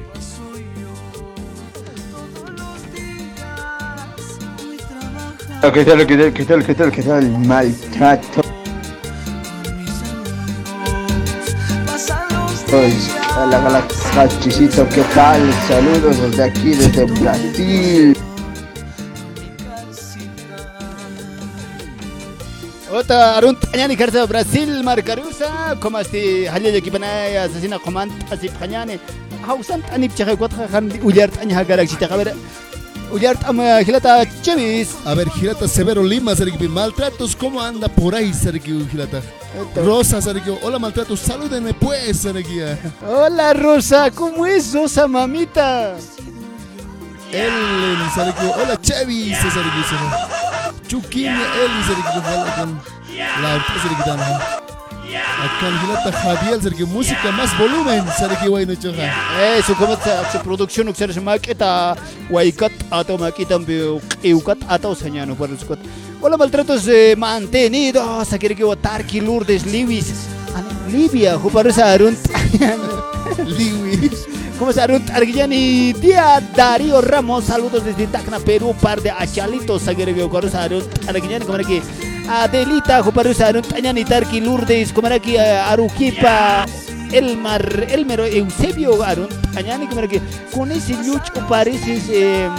[5.73, 7.29] ¿Qué tal, qué tal, qué tal, qué tal, qué tal?
[7.39, 8.41] Maltrato.
[13.35, 13.83] Hola,
[14.13, 15.41] hola, Chisito, ¿qué tal?
[15.67, 18.17] Saludos desde aquí, desde Brasil.
[22.91, 28.99] Ota Arun Tañani Carza Brasil Marcarusa como este Halia de Kipanaya asesina comand así Tañani
[29.45, 31.97] Hausan Tanip Chaja Cuatro Han Uliar Taña Galaxy
[33.39, 38.85] Tam Gilata Chevis A ver, Girata Severo Lima, Sergio, maltratos, ¿cómo anda por ahí, Sergio
[38.89, 39.21] Girata?
[39.75, 42.77] Rosa, Sergio, hola, maltratos, salúdenme pues, Sergio.
[43.07, 45.95] Hola Rosa, ¿cómo es Rosa mamita?
[47.31, 49.61] Ellen, Sergio, hola, Chevy, Sergio.
[50.87, 52.81] Chuquín, Eli, Sergio, hola, con
[53.41, 54.05] la orquesta, Sergio,
[55.05, 55.79] también.
[55.81, 59.57] Girata Javier, Sergio, música más volumen, Sergio, bueno, choja.
[59.57, 61.95] Eso como su producción uxer se maqueta
[62.29, 63.65] Waikat atau maquitan
[64.23, 65.79] Eukat atau señano por el squat
[66.21, 68.33] Hola maltratos eh, mantenidos.
[68.33, 70.27] Aquí que Tarki Lourdes Lewis
[70.91, 72.17] Libia Juparusa Arun
[73.45, 74.27] Lewis
[74.59, 75.91] ¿Cómo está Arun Arguillani?
[75.93, 81.57] Día Darío Ramos, saludos desde Tacna, Perú, par de achalitos, Aguirre Juparusa Arun Arguillani, como
[81.57, 81.81] aquí
[82.29, 86.65] Adelita Juparusa Arun Tañani Tarki Lourdes, era aquí Aruquipa
[87.11, 90.21] Elmar, Elmero Eusebio Arun Tañani, como era aquí
[90.53, 92.49] Con ese lucho pareces eh,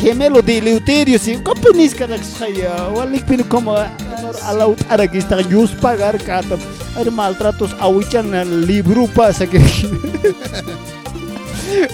[0.00, 2.88] gemelo de Eleuterio, sí, ¿cómo pones cada saya?
[2.88, 6.56] Walik pino como a la utara que está just pagar kata.
[6.96, 8.32] Ada maltratos awichan
[8.66, 9.58] libro pa sa que.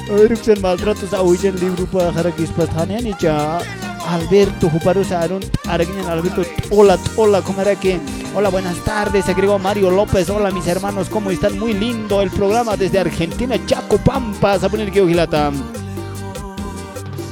[0.08, 3.58] Erupsen maltratos awichan libro pa hara que espatania ni cha.
[4.06, 7.98] Alberto Juparos Aaron Araguinan Alberto hola hola cómo era que
[8.34, 12.76] hola buenas tardes agregó Mario López hola mis hermanos cómo están muy lindo el programa
[12.76, 15.52] desde Argentina Chaco Pampa a poner que ojilata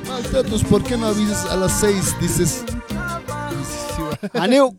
[0.08, 2.16] Maltratos, ¿por qué no avisas a las 6?
[2.20, 2.64] Dices.
[4.32, 4.76] Aneo,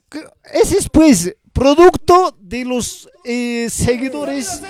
[0.53, 4.61] ese es pues producto de los eh, seguidores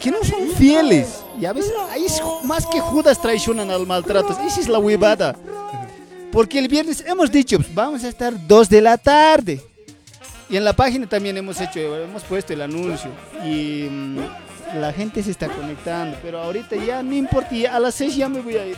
[0.00, 1.22] que no son fieles.
[1.38, 4.38] Ya ves, ahí es más que Judas traicionan al maltrato.
[4.46, 5.36] Esa es la huevada.
[6.32, 9.60] Porque el viernes hemos dicho, pues, vamos a estar 2 de la tarde.
[10.48, 13.10] Y en la página también hemos hecho, hemos puesto el anuncio.
[13.44, 14.18] Y mm,
[14.80, 18.28] la gente se está conectando, pero ahorita ya no importa, ya a las 6 ya
[18.28, 18.76] me voy a ir.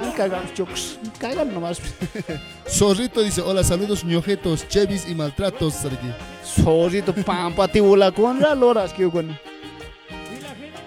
[0.00, 0.98] Han cagado, chocos.
[1.18, 1.80] Cagan nomás.
[2.68, 5.74] Zorrito dice, hola, saludos ñojetos, chevis y maltratos.
[5.74, 6.12] Sergi.
[6.44, 9.38] Zorrito, pampa, tibula, con la loras que bueno.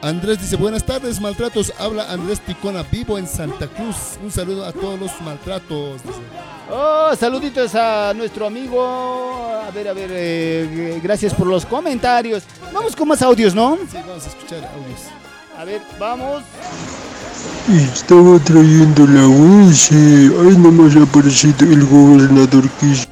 [0.01, 1.71] Andrés dice, buenas tardes, maltratos.
[1.77, 4.17] Habla Andrés Ticona, vivo en Santa Cruz.
[4.23, 6.01] Un saludo a todos los maltratos.
[6.01, 6.19] dice.
[6.71, 9.61] Oh, saluditos a nuestro amigo.
[9.63, 12.43] A ver, a ver, eh, gracias por los comentarios.
[12.73, 13.77] Vamos con más audios, ¿no?
[13.91, 15.01] Sí, vamos a escuchar audios.
[15.55, 16.41] A ver, vamos.
[17.93, 23.07] Estaba trayendo la UIS ahí nomás ha aparecido el gobernador Kish.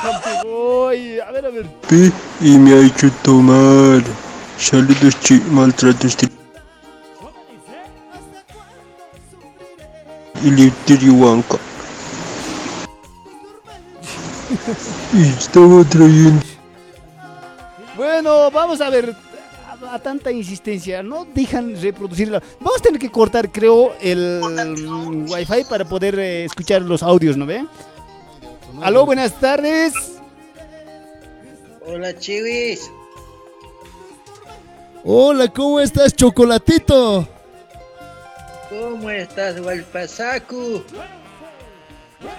[0.00, 1.66] A ver, a ver.
[1.88, 4.02] P y me ha hecho tomar.
[4.56, 6.16] Saludos, chi, maltratos.
[10.44, 11.58] Eleuterio Huanca.
[15.14, 16.42] Estaba trayendo.
[17.96, 19.16] Bueno, vamos a ver.
[19.66, 22.40] A, a tanta insistencia, no dejan reproducirla.
[22.60, 27.36] Vamos a tener que cortar, creo, el mm, wifi para poder eh, escuchar los audios,
[27.36, 27.66] ¿no ve?
[28.82, 29.92] Aló, buenas tardes.
[31.84, 32.90] Hola, chivis.
[35.04, 37.26] Hola, ¿cómo estás, Chocolatito?
[38.70, 40.82] ¿Cómo estás, Walpasaku?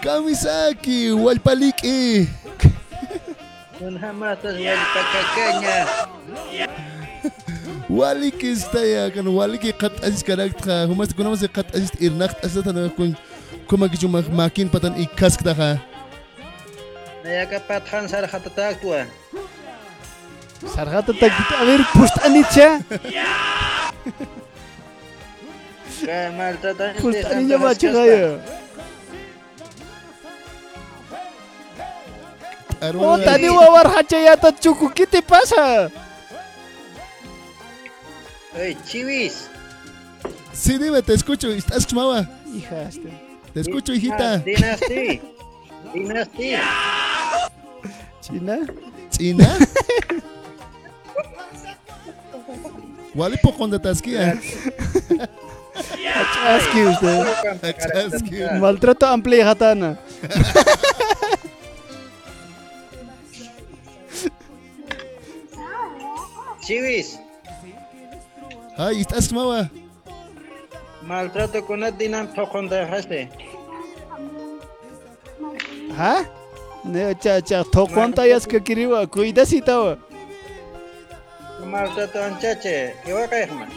[0.01, 2.29] Kamisaki, Walpaliki.
[3.79, 5.87] Con jamatas, Walpacacaña.
[7.89, 10.85] Waliki está ya, kan waliki kat asis karakta.
[10.87, 13.17] Humas kunamos kat asis irnak asata na kun
[13.67, 15.79] kuma kichu mak makin patan ikas kita
[17.29, 17.35] ka.
[17.35, 19.05] Nayaka pathan sarjatataktua.
[20.75, 22.79] Sargata tagdita, a ver, pustanitcha.
[26.05, 27.01] Ka maltratante.
[27.01, 28.39] Pustanilla machagaya.
[32.81, 35.91] Oh, tani wawar hachayata chuku, ¿qué te pasa?
[38.55, 39.49] Oye, chivis.
[40.53, 41.49] Sí, dime, te escucho.
[41.49, 42.27] ¿Estás chumaba?
[42.53, 43.11] Hija, este.
[43.53, 44.37] Te escucho, hijita.
[44.39, 45.21] Dinasti.
[45.93, 46.55] Dinasti.
[48.29, 48.59] ¿China?
[49.09, 49.57] ¿China?
[53.15, 54.39] Walipo con de tasquia.
[56.15, 57.25] Achaski usted.
[57.63, 58.37] Achaski.
[58.59, 59.97] Maltrato amplia jatana.
[66.61, 67.19] Chivis.
[68.77, 69.69] Ay, ¿estás chumaba?
[71.01, 73.29] Maltrato con Adinam tocon de haste.
[75.97, 76.23] ¿Ah?
[76.83, 79.97] Ne cha cha to cuánta yas que quería cuida si estaba.
[81.65, 82.93] Maltrato anchache.
[83.05, 83.67] Iwa kaihma.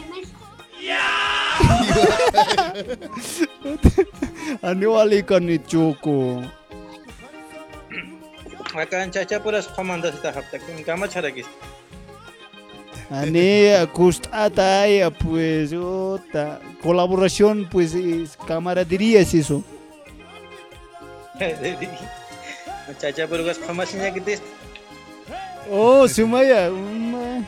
[4.63, 6.43] Ani wali kan ni chuku.
[8.75, 10.59] Acá anchacha puras comandas esta hapta.
[10.59, 11.45] Kun kama charakis.
[13.11, 19.63] Ani acustada ya pues otra colaboración pues es camaradería es eso.
[22.89, 24.41] Anchacha puras comasinya gitu.
[25.69, 26.69] Oh, sumaya.
[26.71, 27.45] uma-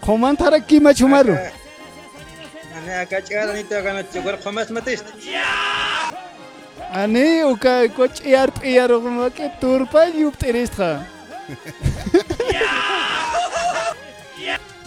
[0.00, 1.34] Komantara kima chumaru.
[2.76, 5.02] Ani acá chara ni to acá chukur comas matis.
[6.92, 11.06] Ani uka coach yar yar como que turpa yup terestra.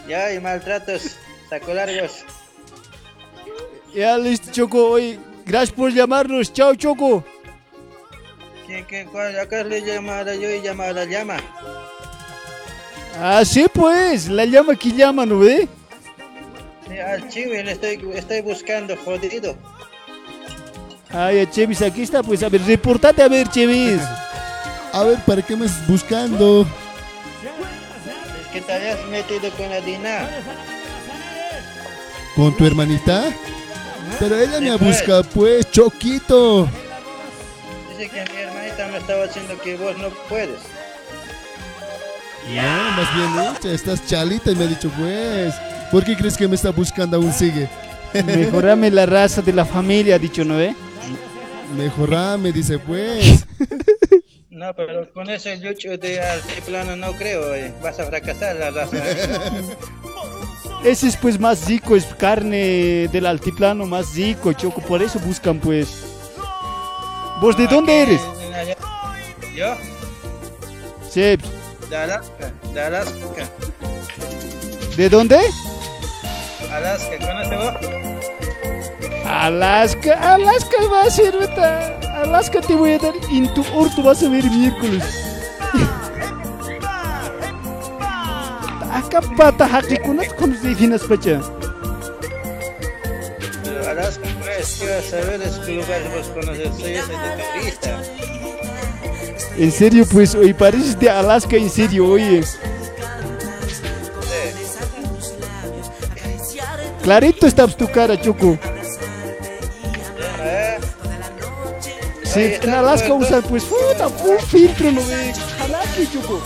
[0.08, 1.18] Ya, y maltratos.
[1.50, 2.24] Saco largos.
[3.94, 6.54] Ya listo Choco, oye, gracias por llamarnos.
[6.54, 7.24] Chao Choco.
[8.68, 9.40] ¿Quién, quién, cuál?
[9.40, 11.38] Acá le llama a la yo y llama a la llama.
[13.20, 15.68] Ah, sí pues, la llama que llama, ¿no ve?
[16.88, 19.56] Sí, al chivi le estoy, estoy buscando, jodido.
[21.10, 24.02] Ay, Chevis, aquí está, pues, a ver, reportate a ver, Chevis.
[24.92, 26.68] A ver, ¿para qué me estás buscando?
[28.42, 30.30] Es que te habías metido con la Dina.
[32.36, 33.34] ¿Con tu hermanita?
[34.20, 35.00] Pero ella me Sí, pues.
[35.08, 36.70] busca, pues, Choquito.
[37.98, 40.60] Dice que mi hermanita me estaba diciendo que vos no puedes.
[42.48, 45.56] No, más bien hecha, estás chalita y me ha dicho, pues,
[45.92, 47.68] ¿por qué crees que me está buscando aún sigue?
[48.26, 50.76] Mejorame la raza de la familia, ha dicho, ¿no ve?
[51.76, 53.46] Mejorame, dice, pues.
[54.50, 57.72] No, pero con ese yucho de altiplano no creo, eh.
[57.84, 58.98] vas a fracasar la raza.
[60.84, 65.60] Ese es pues más rico, es carne del altiplano, más rico, Choco, por eso buscan
[65.60, 66.07] pues.
[67.40, 68.22] ¿Vos de dónde eres?
[69.56, 69.76] Yo,
[71.10, 71.38] Sí,
[71.90, 73.50] de Alaska, de Alaska.
[74.96, 75.40] ¿de dónde?
[76.72, 77.98] Alaska, ¿conoces vos?
[79.26, 81.36] Alaska, Alaska va a ser,
[82.24, 85.04] Alaska te voy a dar, en tu orto vas a ver miércoles.
[88.92, 90.62] Akapata haqikunata qhamus
[94.58, 94.58] definaspacha.
[94.58, 96.76] Alaska, pues, quiero saber es qué lugar vos conoces.
[96.78, 98.02] Soy ese de turista.
[99.58, 102.44] En serio, pues, hoy pareces de Alaska, en serio, oye.
[107.04, 108.58] Clarito está tu cara, Choco.
[110.42, 110.78] ¿Eh?
[112.24, 115.34] Sí, en Alaska usan, pues, puta, full filtro, no ve.
[115.64, 116.42] Alaska, Choco.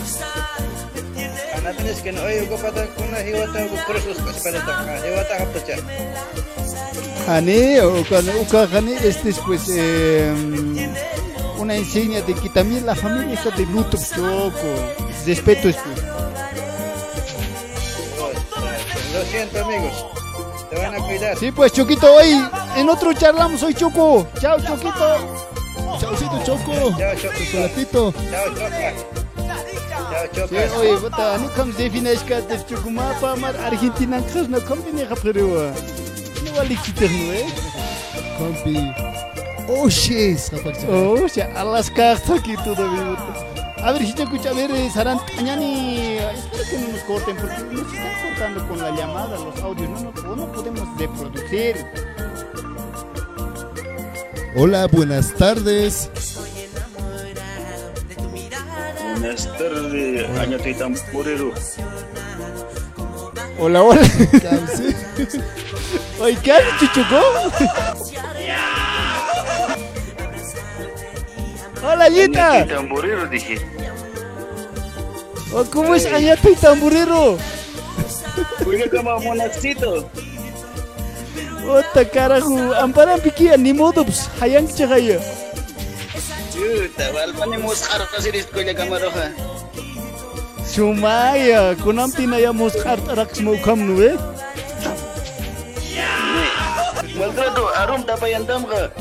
[1.57, 5.01] Ana tienes que no oye ocupata kuna hiwata kursus para tocar.
[5.05, 5.75] Hiwata hapacha.
[7.25, 10.33] Jane, o cuando uka Jane, este es, pues, eh,
[11.57, 14.51] una enseña de que también la familia está de luto, Choco.
[15.25, 16.03] Respeto, es, pues.
[19.13, 20.05] Lo siento, amigos.
[20.69, 21.37] Te van a cuidar.
[21.37, 22.41] Sí, pues, Choquito, hoy
[22.75, 24.27] en otro charlamos hoy, Choco.
[24.39, 25.51] Chao, Choquito.
[25.99, 26.97] Chaucito Choco.
[26.97, 27.35] Chao, Choco.
[27.37, 28.13] Chocolatito.
[28.31, 28.93] Chao, Choca.
[30.33, 35.07] Chao, oye, bota, no comes defines que te chukuma pa mar Argentina no kom bine
[36.53, 37.45] no eh.
[38.37, 38.93] Compi.
[39.67, 40.39] Oh, shit.
[40.89, 43.15] Oh, ya Alaska aquí todo bien.
[43.77, 47.35] A ver, si te escucha, a ver, eh, Saran, Añani, espero que no nos corten
[47.35, 51.83] porque nos están cortando con la llamada, los audios, no, no, no podemos reproducir.
[54.55, 56.11] Hola, buenas tardes.
[59.19, 61.51] Buenas tardes, año Tampurero.
[63.57, 64.01] Hola, hola.
[66.19, 67.21] Oye, ¿qué haces, Chuchuco?
[71.83, 72.67] Hola, Yita.
[72.67, 73.59] Tamborero dije.
[75.53, 77.37] Oh, ¿Cómo es Añato y Tamburero?
[78.65, 80.09] Oiga, como monacito.
[81.67, 85.19] Ota carajo, amparan piquia, ni modo, pues, hayang chagaya.
[86.53, 89.31] Chuta, walpani muskhar kasiris ko ya kamaroha.
[90.65, 94.15] Sumaya, kunam tinaya muskar tarak mo kam nuwe.
[94.15, 94.50] Malgrado
[97.77, 98.91] arum tapayan tamka.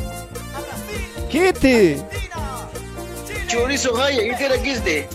[1.30, 2.02] Kiti.
[3.48, 5.08] Chorizo haya, itera gisde.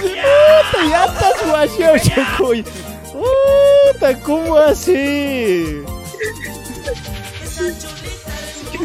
[0.00, 2.64] Puta, ya estás guacheo, chocoy.
[3.12, 5.82] Puta, ¿cómo así?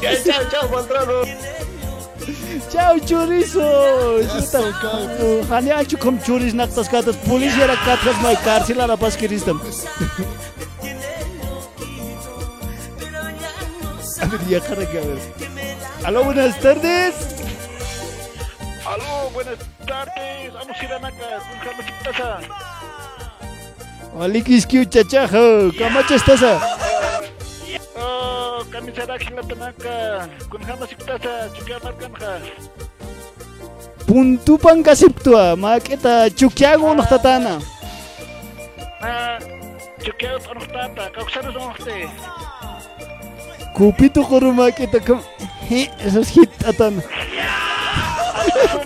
[0.01, 1.23] Ya, chao, chao, Malgrado.
[2.71, 3.67] Chao, chorizo.
[5.49, 9.61] Hani anchu kom choris naktas katas polis yara katras mai cárcel a la paz kiristam.
[14.21, 15.19] A ver, ya cara que a ver.
[16.05, 17.13] Aló, buenas tardes.
[18.85, 20.53] Aló, buenas tardes.
[20.53, 22.39] Vamos a ir a Naca, con Carlos Chiptaza.
[24.19, 26.41] Alikis kiu chachajo, kamacha estás?
[27.97, 28.44] Oh,
[34.05, 37.59] puntupan kasiptua maquita tata, unuqtatana
[40.03, 41.97] chukiagut unuqtata kawsarus unuqti
[43.73, 44.99] kupitu quru maquita
[45.67, 47.01] he, esas hit atana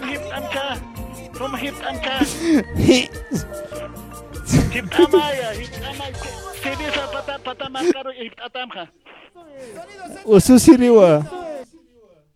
[0.08, 0.66] hit ancha
[1.40, 2.16] rum hit ancha
[2.80, 3.12] hit
[4.96, 6.16] amaya hit amaya.
[6.64, 8.88] Sedisa pata pata markaru hit atamha
[10.26, 11.26] Ususiriwa.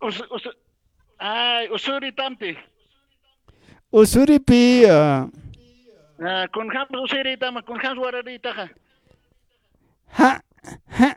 [0.00, 0.42] Us, us,
[1.18, 2.56] ay, Usuri Tampi.
[3.92, 5.28] Usuri pia.
[6.18, 8.70] Ah, con Jam Usuri Tama, con Jam Wararita.
[10.18, 10.42] Ha.
[10.98, 11.16] Ha.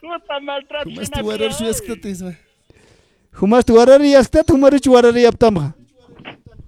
[0.00, 0.90] Puta maltrato.
[0.90, 2.32] Mas tu warar su yaskatis, ma.
[3.40, 5.74] Humas tu warari yastat humaru chuarari aptamha.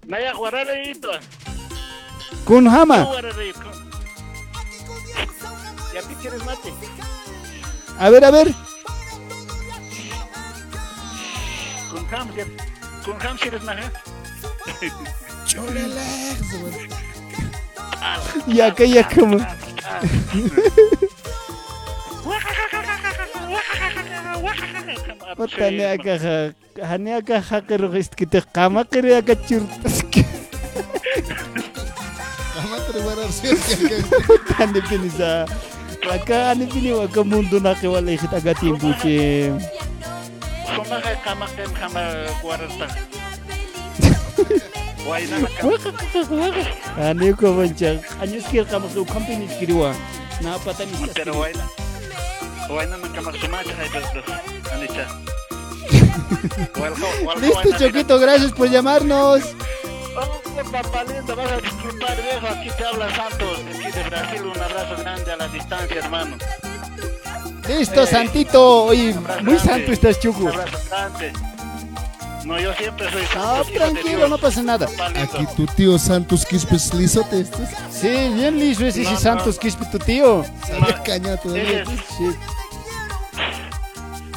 [0.07, 1.13] Naya Wararito.
[2.45, 3.07] Kun hama.
[5.97, 6.03] Wararito.
[6.03, 6.73] Ya te quieres mate.
[7.99, 8.55] A ver, a ver.
[11.91, 12.07] Con
[12.37, 12.45] ya.
[13.05, 13.93] Con Jam si eres naja.
[18.47, 19.39] Ya que ya como.
[32.53, 32.77] Kama
[36.07, 36.47] te warar su yaskatis.
[36.47, 36.47] Tane pinisa.
[36.47, 39.53] Waka ani pini waka mundo na ke wala ikit aga timbuche.
[40.67, 41.65] Soma ka kama ka?
[46.99, 48.01] Ani ko banchang.
[48.21, 49.95] Anyus kir kama ko company kiriwa.
[50.43, 51.67] Na patani Pero why na?
[52.69, 54.27] Why na kama sumacha hay dos dos.
[54.73, 55.07] Anita.
[57.41, 59.43] Listo, Choquito, gracias por llamarnos.
[60.19, 60.41] Oh,
[60.73, 62.47] papá lindo, vas a disfrutar viejo.
[62.49, 64.43] Aquí te habla Santos, de aquí de Brasil.
[64.43, 66.37] Un abrazo grande a la distancia, hermano.
[67.69, 68.85] Listo, Santito.
[68.85, 70.45] Oye, muy santo estás, Chuco.
[70.45, 71.33] Un abrazo grande.
[72.45, 73.63] No, yo siempre soy No, santo.
[73.63, 74.31] hijo de tranquilo, Dios.
[74.31, 74.87] no pasa nada.
[75.21, 77.41] Aquí tu tío Santos Quispes lisote.
[77.41, 79.21] Este es Sí, bien liso ese No, sí, no.
[79.21, 80.45] Santos Quispe, tu tío.
[80.67, 81.83] Sabe caña todavía.
[81.83, 82.37] Ese- Sí.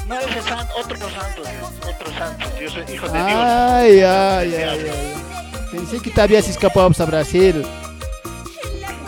[0.08, 1.42] No, ese es san- otro santo,
[1.88, 2.46] otro santo.
[2.60, 3.30] Yo soy hijo de Dios.
[3.38, 5.14] Ay, ay, ay, ay.
[5.72, 7.66] Pensé que te habías escapado a Brasil.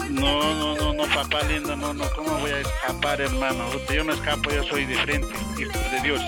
[0.09, 3.65] No, no, no, no, papá lindo, no, no, ¿cómo voy a escapar, hermano?
[3.93, 6.21] Yo no escapo, yo soy de frente, hijo de Dios.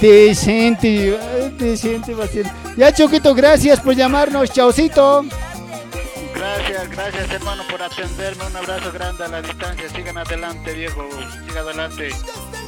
[0.00, 1.18] Decente,
[1.58, 2.46] decente ser.
[2.76, 4.50] Ya, Choquito, gracias por llamarnos.
[4.50, 5.24] Chaucito.
[6.56, 8.46] Gracias, gracias, hermano, por atenderme.
[8.46, 9.88] Un abrazo grande a la distancia.
[9.90, 11.06] Sigan adelante, viejo,
[11.46, 12.08] sigan adelante.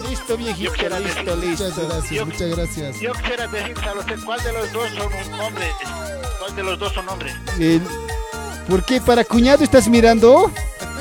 [0.09, 1.65] Listo, viejito, Yo listo, decir- listo.
[1.65, 3.01] Muchas gracias, muchas gracias.
[3.01, 5.67] Yo quisiera decirles a usted, ¿cuál de los dos son un hombre?
[6.39, 7.35] ¿Cuál de los dos son hombres?
[8.69, 9.01] ¿Por qué?
[9.01, 10.51] ¿Para cuñado estás mirando?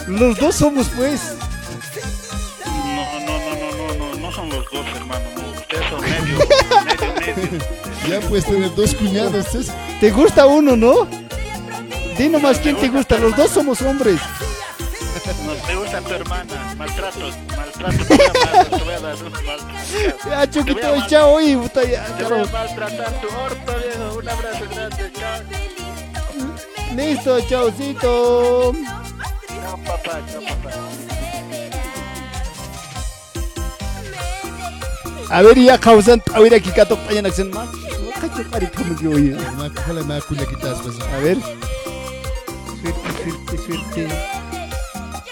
[0.08, 1.36] Los dos somos, pues.
[2.66, 5.26] No, no, no, no, no, no, no son los dos, hermano.
[5.36, 6.38] no, Ustedes son medio,
[6.86, 7.60] medio, medio.
[8.08, 9.46] Ya puedes tener dos cuñados.
[10.00, 11.08] ¿Te gusta uno, no?
[12.20, 13.18] Di nomás quién te gusta.
[13.18, 14.20] Los dos somos hombres.
[15.46, 16.76] No, me gusta tu hermana.
[16.78, 18.08] Maltratos, maltratos.
[18.08, 20.30] Te voy a mal- te voy a dar un maltrato.
[20.30, 20.46] Ya,
[20.88, 21.40] a mal- chao.
[21.42, 24.18] Y puta, ya, Te voy a maltratar tu orto, viejo.
[24.20, 25.42] Un abrazo grande, chao.
[26.96, 28.74] Listo, chaucito.
[29.48, 30.72] Chao, papá, chao, papá.
[35.30, 36.22] A ver, ya causan.
[36.34, 37.70] A ver, aquí cato más.
[38.20, 39.38] Cacho, carito, me dio, oye.
[39.56, 41.00] Ma- Ojalá me acuña quitas, pues.
[41.00, 41.38] A ver.
[42.82, 44.08] Suerte, suerte, suerte.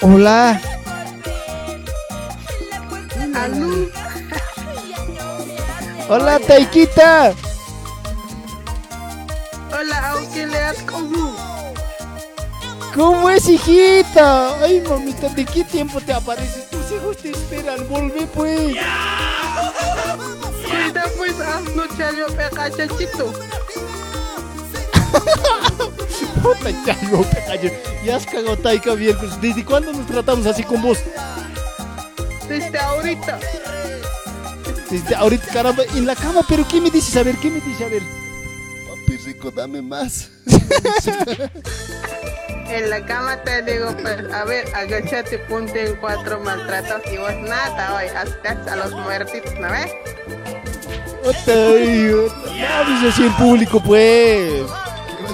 [0.01, 0.61] Hola.
[3.35, 3.89] Aló.
[6.09, 7.33] Hola, Taikita.
[9.71, 11.35] Hola, aunque le has como.
[12.95, 14.61] ¿Cómo es, hijita?
[14.63, 16.69] Ay, mamita, ¿de qué tiempo te apareces?
[16.69, 17.87] Tus hijos te esperan.
[17.87, 18.75] Volve, pues.
[20.67, 23.33] Cuida pues, hazlo chayo pega chachito.
[26.41, 27.71] Puta, chayo, pecayo.
[28.05, 29.39] Ya has cagado, Taika, miércoles.
[29.41, 30.99] ¿Desde cuándo nos tratamos así con vos?
[32.47, 33.39] Desde ahorita.
[34.89, 36.41] Desde ahorita, caramba, en la cama.
[36.47, 37.15] ¿Pero qué me dices?
[37.17, 37.81] A ver, ¿qué me dices?
[37.85, 38.01] A ver.
[38.87, 40.29] Papi rico, dame más.
[42.69, 47.33] En la cama te digo, pues, a ver, agáchate, ponte en cuatro maltratos y vos
[47.47, 49.89] nada, hoy, hasta a los muertitos, ¿no ves?
[51.23, 51.55] Puta.
[51.55, 54.63] No hables así en público, pues.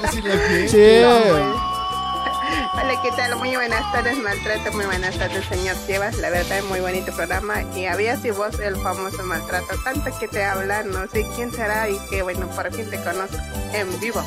[2.73, 3.37] Hola, ¿qué tal?
[3.37, 7.63] Muy buenas tardes, maltrato, muy buenas tardes, señor Llevas, la verdad, muy bonito programa.
[7.73, 11.89] Y había si vos el famoso maltrato, tanto que te hablan, no sé quién será
[11.89, 13.37] y que bueno, por fin te conozco
[13.73, 14.21] en vivo.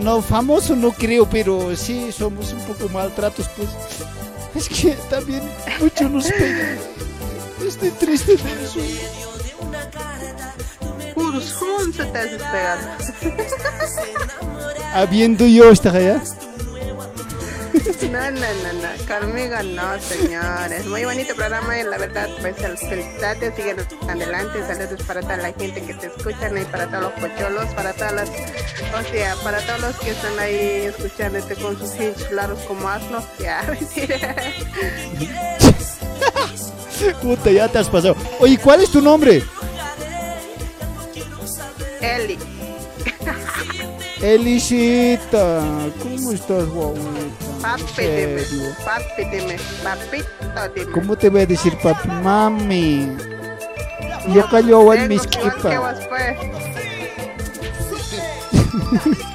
[0.00, 3.68] No, famoso no creo, pero sí somos un poco maltratos, pues.
[4.56, 5.42] Es que también
[5.78, 6.76] mucho nos pega.
[7.64, 8.80] Estoy triste de eso.
[11.30, 12.88] Puros juntos te has despegado.
[14.92, 16.20] Habiendo yo esta allá.
[18.10, 20.86] No, no, no, no, conmigo no, señores.
[20.86, 23.76] Muy bonito programa y la verdad, pues el felicidades, siguen
[24.08, 24.58] adelante.
[24.66, 28.12] Saludos para toda la gente que te escuchan y para todos los pocholos, para todas
[28.12, 32.88] las, o sea, para todos los que están ahí escuchándote con sus hinchos claros como
[32.88, 33.24] asno.
[33.38, 34.34] Ya, mentira.
[37.22, 38.16] Puta, ya te has pasado.
[38.40, 39.44] Oye, ¿cuál es tu nombre?
[42.00, 42.38] Eli,
[44.22, 45.62] Elisita.
[46.02, 47.50] ¿Cómo estás, guaguita?
[47.62, 48.42] papi, dime,
[48.84, 50.92] papi, dime, papito, dime.
[50.92, 52.08] ¿Cómo te voy a decir, papi?
[52.08, 53.16] Mami.
[54.34, 56.38] Yo callo en mis vos, pues.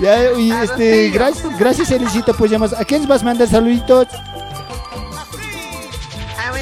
[0.00, 2.72] Ya, oye, este, gracias, gracias, Elisita, pues llamas.
[2.72, 4.08] ¿A quién vas a mandar saluditos?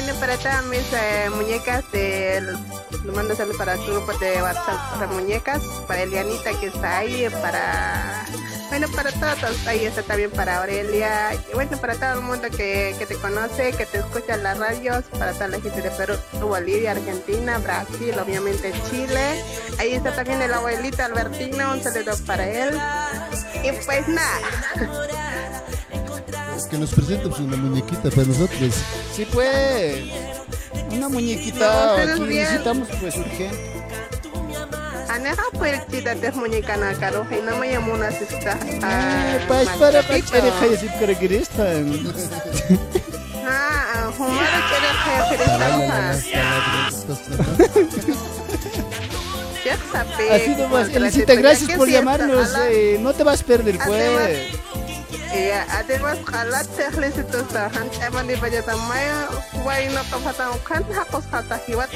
[0.03, 2.41] Bueno, para todas mis eh, muñecas, de,
[3.05, 7.25] le mando saludos para tu grupo de WhatsApp para muñecas, para Elianita que está ahí,
[7.41, 8.25] para,
[8.67, 12.93] bueno, para todos, ahí está también para Aurelia, y bueno, para todo el mundo que,
[12.99, 16.15] que te conoce, que te escucha en las radios, para toda la gente de Perú,
[16.33, 19.41] Bolivia, Argentina, Brasil, obviamente Chile,
[19.79, 22.77] ahí está también el abuelito Albertino, un saludo para él,
[23.63, 25.63] y pues nada.
[26.55, 28.73] Es que nos presenta pues, una muñequita para nosotros.
[29.15, 30.03] Sí, pues.
[30.91, 32.01] Una muñequita.
[32.01, 33.71] Aquí necesitamos, pues, urgente.
[35.09, 35.81] Aneja pues
[36.35, 38.57] muñeca na caro y no me llamo una sista.
[38.63, 40.23] Eh, Pues, para, para.
[43.45, 44.87] Ah, humara quiere
[45.29, 45.67] que Para
[49.65, 50.31] Ya sabes.
[50.31, 52.49] Así nomás, Elisita, gracias por llamarnos.
[52.69, 54.39] eh, no te vas a perder, pues.
[55.33, 59.25] Ya, además kalau tehlis itu sahan emang di baja tamaya
[59.65, 61.89] wai no kapata kan hakos kata hiwat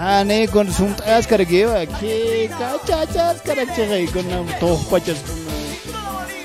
[0.00, 1.82] Ah, ne, con sum tas cargueva.
[1.98, 5.18] Que cachachas carachai con um toh pachas.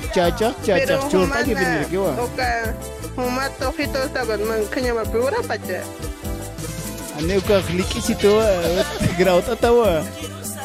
[0.09, 2.13] Chachas, chachas, Pero churta que humana, venir que va.
[2.17, 2.49] oka,
[3.15, 5.85] huma tojito estaban man kanya mapura pacha.
[7.21, 8.41] Ane uka likisito
[9.21, 10.01] grau tatawa.
[10.01, 10.62] Wale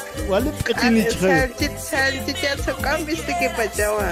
[0.65, 1.49] katini chai.
[1.49, 4.11] Salchit, salchit ya sokam biste ke pacha wa.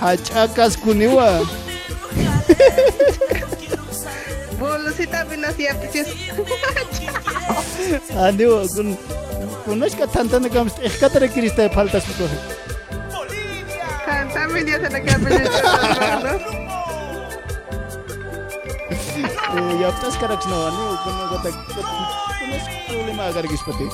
[0.00, 1.44] Hachakas kuniwa.
[4.58, 6.08] Bolo si tapi nasi apa cis.
[8.16, 8.96] Ane wa kun
[9.64, 12.28] kunas ka tanta na kams ekatara kirista faltas ko.
[14.06, 15.28] Kan tapi dia sana ke apa
[19.80, 21.50] Ya aptas karaks na ane kun kata
[22.40, 23.88] kunas problema agar gispati.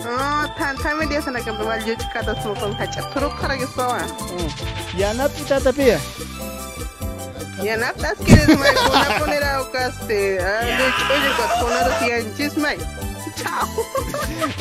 [0.00, 3.04] Oh, tan tapi dia sana ke bawal juj kata sokam hacha.
[3.12, 4.00] Teruk kara giswa.
[4.96, 5.98] Ya na pita tapi ya.
[7.60, 10.40] Ya na tas kires mai kona ponera okaste.
[10.40, 12.76] Ah, de oye kot ponera si anchis mai.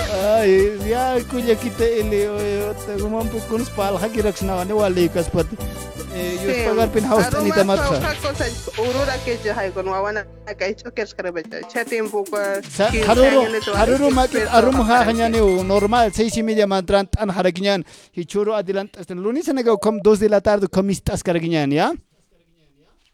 [0.10, 5.30] Ay, ya kunya kita ini, yote gumam pun kun spal haki raksna wane wale ikas
[5.30, 5.56] pati.
[6.10, 8.02] Yus pagar pin haus tani tamat sa.
[8.82, 10.26] Urura ke jahai kun wawana
[10.58, 11.62] kai chokers kare bacha.
[11.70, 12.60] Chetim buka.
[13.06, 13.46] Haruru,
[13.78, 17.86] haruru makit arum ha hanya ni normal 6 y media mantran tan harakinyan.
[18.12, 21.22] Hichuru adelante hasta lunes en ego com dos de la tarde kom istas?
[21.70, 21.94] Ya.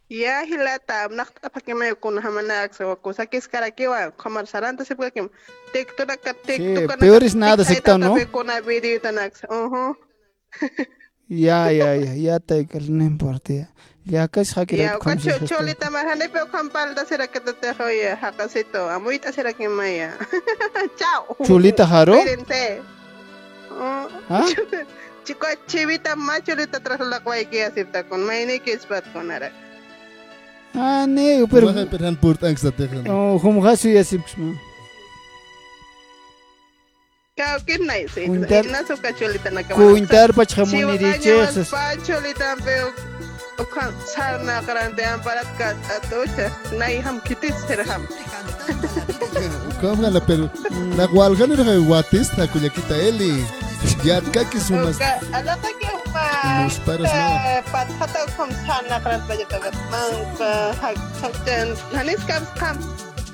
[0.09, 4.11] Ya hilata nakta pa kema kun hamana aksa wa cosa que es cara que va
[4.11, 5.29] comer saranta se puede que
[5.73, 8.13] tekto na ka tekto ka peor es nada, secta, ¿no?
[8.31, 9.47] Con a video tan aksa.
[9.49, 9.97] Ojo.
[11.27, 13.53] Ya ya ya ya te que no importa.
[13.53, 13.73] ya.
[14.05, 17.39] Ya kas haki Ya rak ka kom se cholita marhane pe kampal da sera que
[17.39, 18.87] te te hoya hakasito.
[18.87, 20.13] Amuita sera que maya.
[20.99, 21.35] Chao.
[21.43, 22.13] Chulita haro?
[22.13, 22.81] Cuídense.
[23.71, 24.07] Oh.
[24.29, 24.45] ¿Ah?
[25.25, 29.31] Chico, chivita más chulita tras la cuay que acepta con maine que es pat con
[29.31, 29.51] ara.
[30.77, 33.07] Ah ne pero Wacha peran purt angst dat tegen.
[33.07, 34.53] Oh, hum gasu ya sipsma.
[37.37, 38.27] Kao que nice.
[38.71, 39.75] Na su cacholita na kama.
[39.75, 41.69] Kuintar pa chamuni di chexas.
[41.71, 42.75] Pa cholita pe
[43.63, 46.47] okan sarna karante amparat kat atocha.
[46.79, 48.03] Nai ham kitis serham.
[49.81, 50.49] Kom gala pero
[50.97, 53.33] na wal gani ra watis na kuya kita eli.
[54.05, 54.97] Ya kaki sumas.
[54.97, 56.27] Oka, ala ka ke pa.
[56.65, 57.61] Nos paras na.
[57.69, 59.73] Pat hata kom sarna karante baja tagat.
[59.93, 61.73] Mang pa hak sakten.
[61.93, 62.77] Hanis kam kam.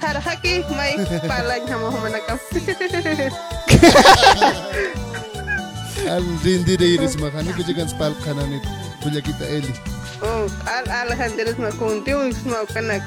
[0.02, 0.98] Har haki mai
[1.30, 2.38] palanya hama hama nakam.
[6.10, 8.64] Al rindi de iris makani kuya kan spal kananit.
[9.06, 9.74] Kuya kita eli.
[10.26, 13.04] Oh, al alhamdulillah ma kunti un ma kanak.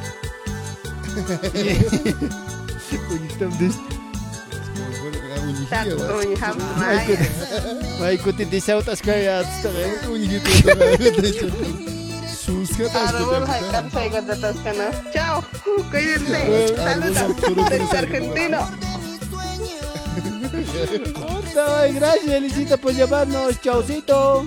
[5.70, 5.96] Kaya.
[6.40, 7.18] Ka hay.
[15.12, 15.44] Chao.
[15.90, 16.76] Cuídense.
[16.76, 18.68] Saludos desde Argentina.
[21.56, 23.60] Ay, gracias, Elisita, por llamarnos.
[23.60, 24.44] Chaucito.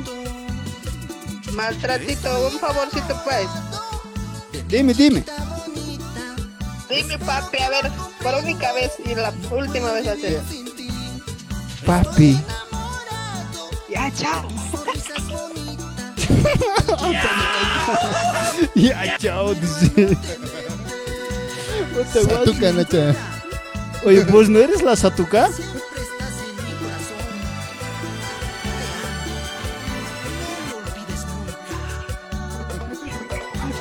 [1.54, 3.48] Maltratito, un favorcito pues.
[4.68, 5.24] Dime, dime.
[6.90, 10.66] Dime papi, a ver, por única vez y la última vez hacer.
[11.86, 12.38] Papi.
[13.90, 14.48] Ya, chao.
[18.76, 20.18] Ya, chao, dice.
[21.94, 22.45] Puta, guas.
[22.45, 23.16] Satuka na cha.
[24.06, 25.49] Oye, ¿vos no eres la Satuca?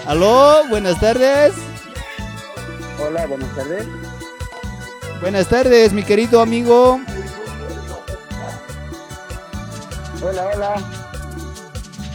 [0.07, 1.53] Aló, buenas tardes.
[3.05, 3.87] Hola, buenas tardes.
[5.21, 7.01] Buenas tardes, mi querido amigo.
[10.23, 10.75] Hola, hola.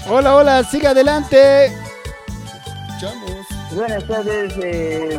[0.09, 1.71] Hola, hola, siga adelante.
[2.99, 3.45] Chamos.
[3.73, 4.53] Buenas tardes.
[4.63, 5.17] eh.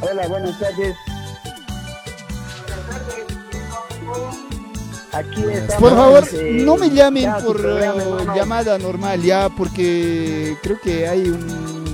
[0.00, 0.94] Hola, buenas tardes.
[5.12, 5.80] Aquí estamos.
[5.80, 8.34] Por favor, eh, no me llamen ya, por programa, eh, hermano.
[8.36, 11.84] llamada normal ya, porque creo que hay un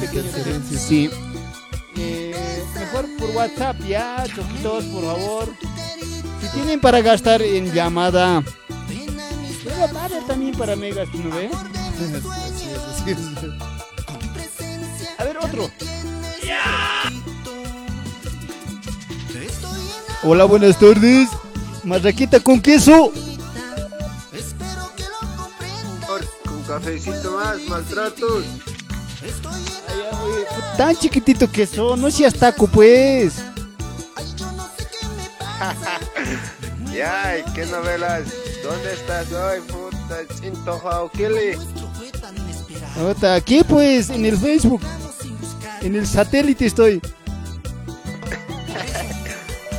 [0.00, 0.78] pequeño diferencia.
[0.78, 1.10] Sí.
[1.96, 5.48] Eh, mejor por WhatsApp ya, choquitos, por favor.
[6.52, 8.42] Tienen para gastar en llamada,
[9.64, 11.50] luego vale también para megas, ¿no ve?
[15.18, 15.70] A ver, otro.
[20.22, 21.28] Hola, buenas tardes.
[21.84, 23.12] Marraquita con queso.
[26.44, 28.44] Con cafecito más, maltratos.
[30.76, 33.34] Tan chiquitito que son, no seas taco, pues.
[36.94, 38.24] ya, ¿y qué novelas?
[38.62, 40.18] ¿Dónde estás hoy, puta?
[40.40, 41.56] Cinto Jauquili.
[42.94, 44.80] Puta, aquí pues, en el Facebook.
[45.82, 47.00] En el satélite estoy.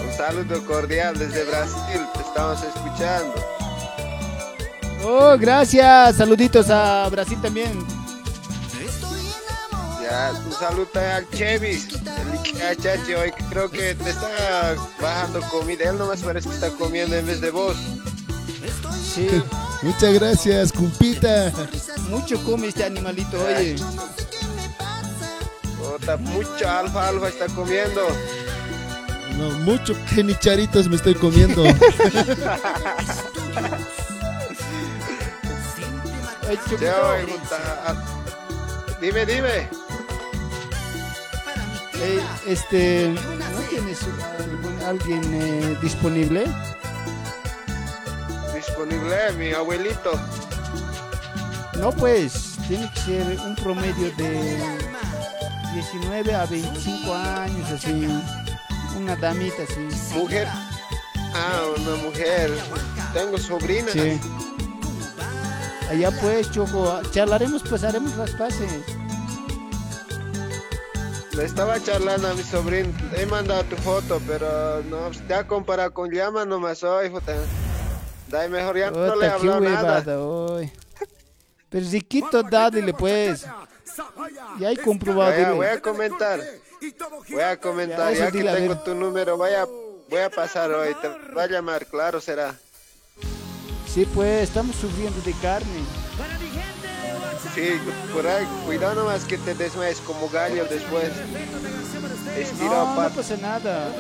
[0.03, 3.35] Un saludo cordial desde Brasil, te estamos escuchando.
[5.03, 6.15] Oh, gracias.
[6.15, 8.00] Saluditos a Brasil también.
[10.11, 11.87] Ya, un saludo al Chevis,
[12.59, 15.89] el Chachi, hoy creo que te está bajando comida.
[15.89, 17.77] Él nomás parece que está comiendo en vez de vos.
[19.15, 19.29] Sí.
[19.81, 21.53] Muchas gracias, cumpita.
[22.09, 23.77] Mucho come este animalito, oye.
[25.77, 28.01] Puta, mucho alfa alfa está comiendo.
[29.37, 31.63] No, mucho genicharitos me estoy comiendo.
[36.49, 36.91] Ay, puta,
[37.87, 37.95] ah,
[38.99, 39.80] Dime, dime.
[42.03, 43.99] Eh, este, ¿no tienes
[44.39, 46.45] algún- alguien eh, disponible?
[48.55, 50.11] Disponible mi abuelito.
[51.79, 54.59] No, pues, tiene que ser un promedio de
[55.73, 58.07] 19 a 25 años, así.
[58.97, 59.87] Una damita, así.
[60.17, 60.47] Mujer.
[61.33, 62.51] Ah, una mujer.
[63.13, 63.91] Tengo sobrina.
[63.91, 64.19] Sí.
[65.89, 68.83] Allá pues, Choco, charlaremos, pues haremos las paces.
[71.33, 72.89] Le estaba charlando a mi sobrino.
[73.15, 77.33] He mandado tu foto, pero no, te ha comparado con llama nomás hoy, puta.
[78.27, 80.19] Dai mejor ya no le he hablado nada.
[80.19, 80.71] hoy.
[81.69, 83.45] Pero riquito, dale pues.
[84.59, 85.31] Ya hay comprobado.
[85.31, 85.51] Ya, dile.
[85.53, 86.39] voy a comentar.
[87.29, 90.71] Voy a comentar, Ya, que dile, a tengo tu número, voy a, voy a pasar
[90.71, 90.95] hoy.
[91.01, 92.55] Te va a llamar, claro será.
[93.87, 96.00] Sí, pues, estamos sufriendo de carne.
[97.55, 97.69] Sí,
[98.13, 101.11] por ahí, cuidado nomás que te desmayes como gallo después.
[102.37, 103.93] Estirado No, no pasa nada.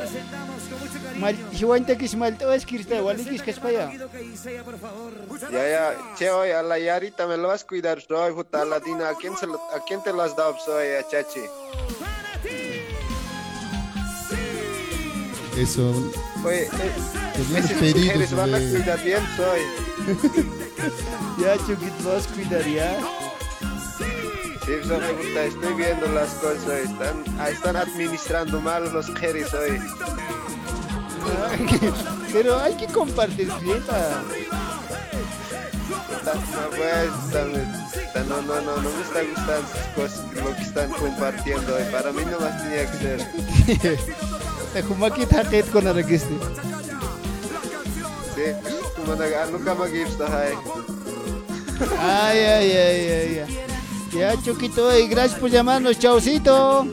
[1.19, 3.87] Mal, hiwanta que es mal, te vas a quitar, igual que es que es para
[3.89, 4.07] allá.
[5.51, 8.65] Ya, ya, che, hoy a la Yarita me lo vas a cuidar, hoy, puta, a
[8.65, 11.41] la Dina, ¿a quién, se lo- ¿a quién te lo has dado, soy, a Chachi?
[15.57, 15.91] Eso.
[16.45, 16.69] Oye, eh,
[17.79, 19.61] Te dieron esas mujeres van a cuidar bien, soy.
[21.39, 22.97] Ya, Choquito, vas a cuidar ya.
[24.79, 26.81] Puta, estoy viendo las cosas, hoy.
[26.85, 29.81] Están, ah, están administrando mal los jeris hoy.
[32.31, 33.49] Pero hay que compartir.
[33.49, 34.23] Puta,
[38.15, 41.83] No, no, no, no, no me está gustando cosas, lo que están compartiendo hoy.
[41.91, 43.99] Para mí nomás tenía que ser.
[44.73, 46.33] Te jumaki taket con arrequiste.
[48.35, 50.53] Sí, como na, nunca me gibst ahí.
[51.99, 53.70] Ay, ay, ay, ay, ay.
[54.13, 56.85] Ya, Choquito, y gracias por llamarnos, chaucito.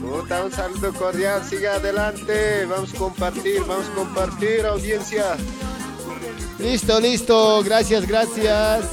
[0.00, 5.36] Puta, un saludo cordial, siga adelante, vamos a compartir, vamos a compartir, audiencia.
[6.58, 8.84] Listo, listo, gracias, gracias.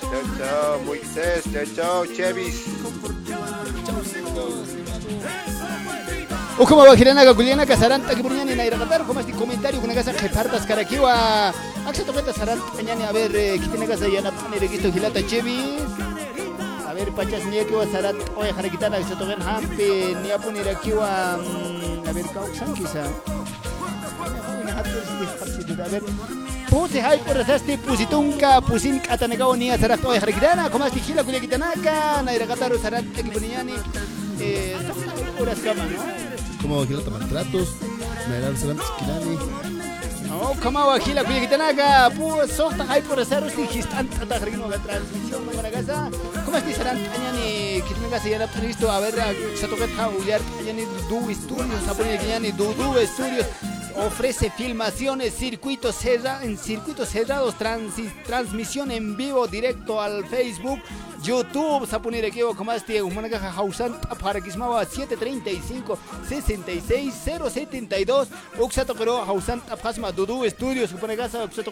[0.00, 2.64] Chao, chao, Moisés, chao, chao, Chevis.
[4.36, 5.59] O
[6.66, 10.28] como va girana Juliana Casaranta que ponían en Ayragatar, como este comentario con casa que
[10.28, 11.48] partas caraquiwa.
[11.86, 15.26] Axa toqueta Saranta mañana a ver eh, qué tiene casa ya na pone registo gilata
[15.26, 15.80] chevis.
[16.86, 20.38] A ver pachas ni que va Sarat oye jarequitana que se toquen hampe ni a
[20.38, 23.04] poner aquí wa mm, a ver causan quizá.
[25.82, 26.02] A ver,
[26.68, 31.24] puse hay por este pusitunca, pusin katanagao ni a Sarat oye jarequitana, como este gila
[31.24, 33.70] cuya kitanaka, na Ayragatar Saranta que ponían
[34.40, 34.76] eh,
[35.38, 36.29] horas cama, ¿no?
[36.62, 37.68] Como Gilata Maltratos,
[38.28, 39.38] Mayral Sarantes Kilani.
[40.28, 44.78] No, kama wakila kuya kitanaga, pu sokta hay por hacer usti histan tata harino la
[44.78, 46.10] transmisión no gana casa.
[46.44, 49.14] ¿Cómo estás serán añani kitanaga se listo a ver
[49.56, 53.46] se toca ta uyar añani du estudios, a poner añani du du estudios
[53.96, 57.54] ofrece filmaciones, circuitos cerrados, en circuitos cerrados,
[58.24, 60.80] transmisión en vivo directo al Facebook,
[61.22, 65.98] YouTube, se poner aquí como este humanaga hausan para que 735
[66.28, 71.70] 66 072 Uxato pero hausan pasma dudu estudios supone casa Uxato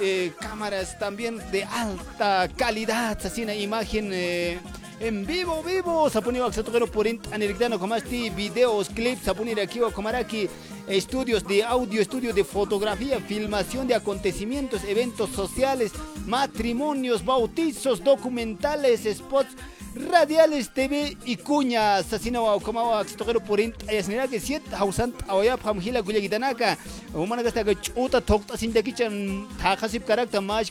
[0.00, 4.58] eh, cámaras también de alta calidad, así una imagen eh,
[5.00, 10.48] en vivo, vivo, Sapuni Waxatogero por Anirgdano Comasti, videos, clips, Sapuni Rakiwa Komaraki,
[10.88, 15.92] estudios de audio, estudio de fotografía, filmación de acontecimientos, eventos sociales,
[16.26, 19.54] matrimonios, bautizos, documentales, spots
[19.94, 22.06] radiales, TV y cuñas.
[22.06, 26.76] Sasina wa Komawa Waxatogero por Ayasnira que siete Hausan Awaya Pamhila Guya Gitanaka,
[27.12, 30.70] Humana Gasta Chuta Tokta Sindakichan, Takasip Karakta, Mash,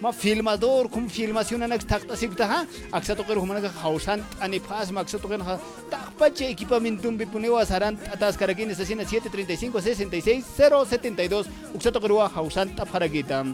[0.00, 5.44] ma filmador, filmación anax Takta Sibtaha, Axatogero Humana Hausan, Anipas, Maxatogero
[5.90, 13.44] Takpache, equipamiento Bipunewa Saran, Atas Karakin, Sasina 735 66 072, Uxatogero Hausan Taparagita.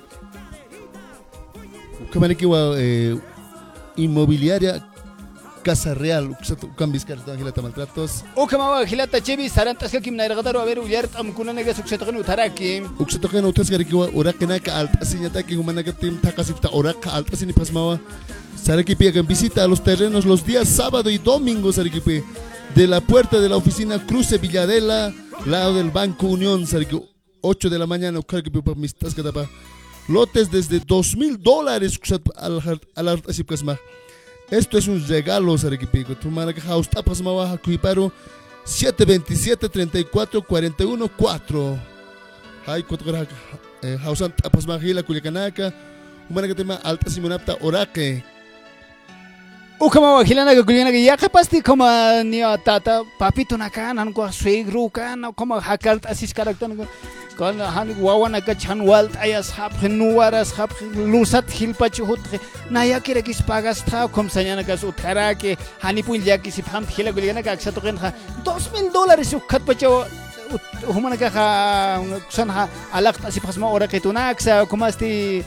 [2.12, 3.16] Kamarikiwa eh,
[3.96, 4.82] Inmobiliaria
[5.62, 6.30] Casa Real.
[6.30, 8.22] Uksata ukan Vizcarra hilata maltratos.
[8.36, 12.82] Ukamawa hilata chebi sarantas ka kim nairgadaro a ver uyar tamkuna nega suksatoqin utaraki.
[12.98, 17.98] Uksatoqin utas garikiwa urakenaka altasinataki humanaka tim takasipta uraka altasini pasmawa.
[18.66, 22.22] Sarakipi hagan visita a los terrenos los días sábado y domingo, Sarakipi.
[22.74, 25.12] De la puerta de la oficina Cruce Villadela,
[25.46, 27.04] lado del Banco Unión, Sarakipi.
[27.42, 29.48] 8 de la mañana, Sarakipi, pa mistas kadapa.
[30.08, 31.98] Lotes desde 2 mil dólares
[32.36, 33.78] al kasma.
[34.50, 36.04] Esto es un regalo, Sarakipi.
[36.04, 38.12] Tu manaka haus tapas mawa hakuiparo
[38.64, 41.78] 727 34 41 4.
[42.66, 43.26] Hay cuatro
[44.04, 45.74] hausan tapas mahila kulikanaka.
[46.28, 48.24] Humana que tema alta simonapta orake.
[49.78, 54.22] Ukama wakilana ka kuliana ka yaka pasti kama ni tata papito na kan han ko
[54.32, 56.72] suegro kan kama hakalt asis karakter
[57.36, 62.18] kan han wawana ka chan walt ayas hap nuwaras hap lusat hilpa chuhut
[62.70, 66.64] na ya kira kis pagas tha kom sanyana ka uthara ke hani pun ya kisi
[66.64, 68.00] pham khila kuliana ka aksa to kan
[68.48, 70.08] 2000 dólares ukhat pacho
[70.88, 71.28] humana ka
[72.30, 72.64] san ha
[72.96, 75.44] alaq asip khasma ora ke tunaksa kumasti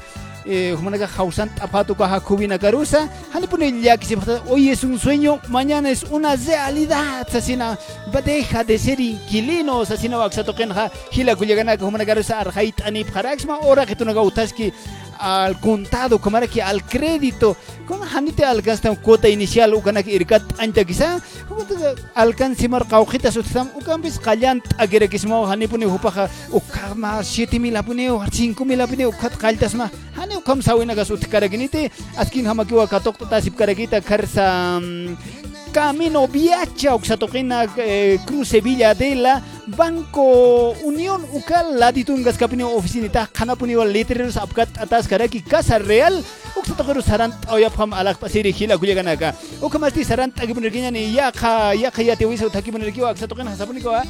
[0.49, 4.17] Humanaga Hausan Tapato Kahakubina Carusa, Hanipunilla que
[4.47, 7.77] hoy es un sueño, mañana es una realidad, Sasina,
[8.25, 13.85] deja de ser inquilino, Sasina Baxato Kenja, Hila Kuyagana, Humanaga Carusa, Arhait Anip Haraxma, ora
[13.85, 14.73] que tú no gautaski
[15.19, 20.85] al contado, como que al crédito, como hanite alcanza cuota inicial, ukana que irkat anta
[20.85, 21.19] quizá,
[22.15, 28.81] alcance mar caujitas utam, ukam bis callant agere kismo hanipune hupaja, ukama 7000 apune, 5000
[28.81, 34.79] apune, ukat kaltas ma, hani ukam sawina gas utkaraginite, askin hamakiwa katok tasip karagita karsa
[35.71, 43.85] Camino Viacha, Oxatoquena, eh, Cruce Villa de la Banco Unión Ucal, Latitungas Capino Oficinita, Canapuniwa
[43.85, 46.21] Letreros Apcat Atas kaskaraki Casa Real.
[46.53, 52.49] Uksataquru saranta Alak Pasiri hila kullaganaka kan uka marti saranta takipunirkiñani yaqa yaqa yati wisaw
[52.49, 54.05] takipunirkiwa aqsatuqina kan hasapunikuwa ah.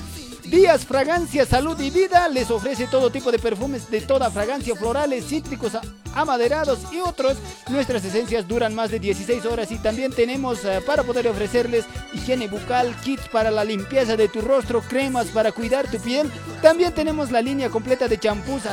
[0.49, 5.27] Díaz Fragancia, Salud y Vida les ofrece todo tipo de perfumes de toda fragancia, florales,
[5.27, 5.73] cítricos,
[6.15, 7.37] amaderados y otros.
[7.69, 12.47] Nuestras esencias duran más de 16 horas y también tenemos uh, para poder ofrecerles higiene
[12.47, 16.31] bucal, kits para la limpieza de tu rostro, cremas para cuidar tu piel.
[16.63, 18.63] También tenemos la línea completa de champús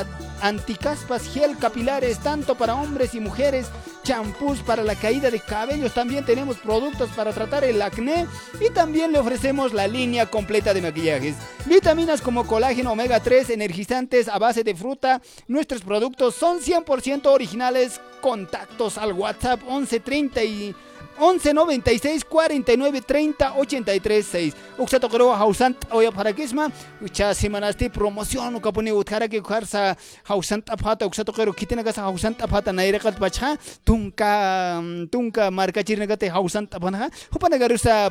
[0.41, 3.67] anticaspas, gel capilares, tanto para hombres y mujeres,
[4.07, 8.25] champús para la caída de cabellos, también tenemos productos para tratar el acné
[8.65, 11.35] y también le ofrecemos la línea completa de maquillajes.
[11.65, 15.21] Vitaminas como colágeno omega 3, energizantes a base de fruta.
[15.49, 17.99] Nuestros productos son 100% originales.
[18.21, 20.75] Contactos al WhatsApp 1130 y
[21.19, 26.71] 11 96 49 30 83 6 uksato kero hausant oya parakisma
[27.01, 31.05] ucha semanasti promoción ukapuni utkara ke kharsa hausant apata.
[31.05, 33.15] Uksato kero kitina gasa hausant apata naira kat
[33.85, 37.09] tunka tunka marca chirna gate hausant apana.
[37.31, 37.57] Hupana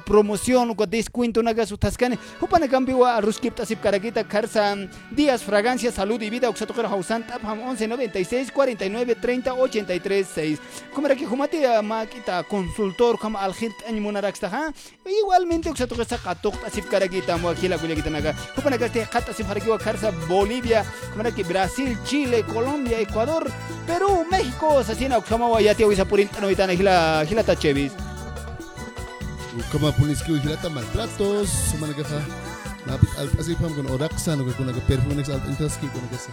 [0.05, 6.31] promoción ko descuento naga sutaskan hupana cambiwa ruskip tasip karakita kharsa días fragancia salud y
[6.31, 6.51] vida.
[6.51, 10.59] Uksato kero hausant apham 11 96 49 30 83 6
[10.95, 14.73] como que humati makita consult consultor como algir tani munaraxta ha
[15.05, 19.28] igualmente uxa toque sa qatok asif karagita mo akila kulia kita naga kupana kaste qat
[19.28, 20.85] asif haraki wa karsa Bolivia
[21.35, 23.44] que Brasil Chile Colombia Ecuador
[23.86, 27.93] Perú México sasina uxa ma ya tia wisa purin tano itana hila hila tachevis.
[29.73, 32.20] Kama puniski hilata maltratos sumana kaha
[32.86, 36.31] napit al asif ham con oraksa no kuna ka perfumes al intaski kuna kasa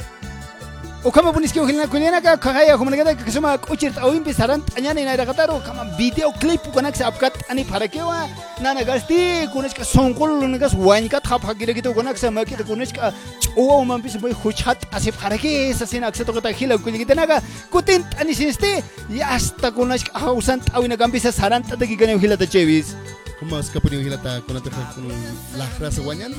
[1.05, 4.93] ukama puniski hilna kuliana ka kaya kuma nagada ka suma kuchir au impi saran tanya
[4.93, 8.19] ni na rakataro kama video clip kuna ka apkat ani parakewa
[8.63, 12.31] na na gasti kunis ka sonkol na ka wain ka thap hagire gitu kuna ka
[12.31, 13.11] ma ki kunis ka
[13.57, 17.15] o man bis boy huchat ase parake sa sin aksa to ka hila kuli kita
[17.19, 18.71] naga kutin ani siste
[19.11, 22.45] ya hasta kunis ka hausan tau na gambi sa saran ta gi gane hila ta
[22.47, 22.95] chevis
[23.39, 25.11] Kuma ska puni hilata kuna ta kun
[25.59, 26.31] lahra sa wanyan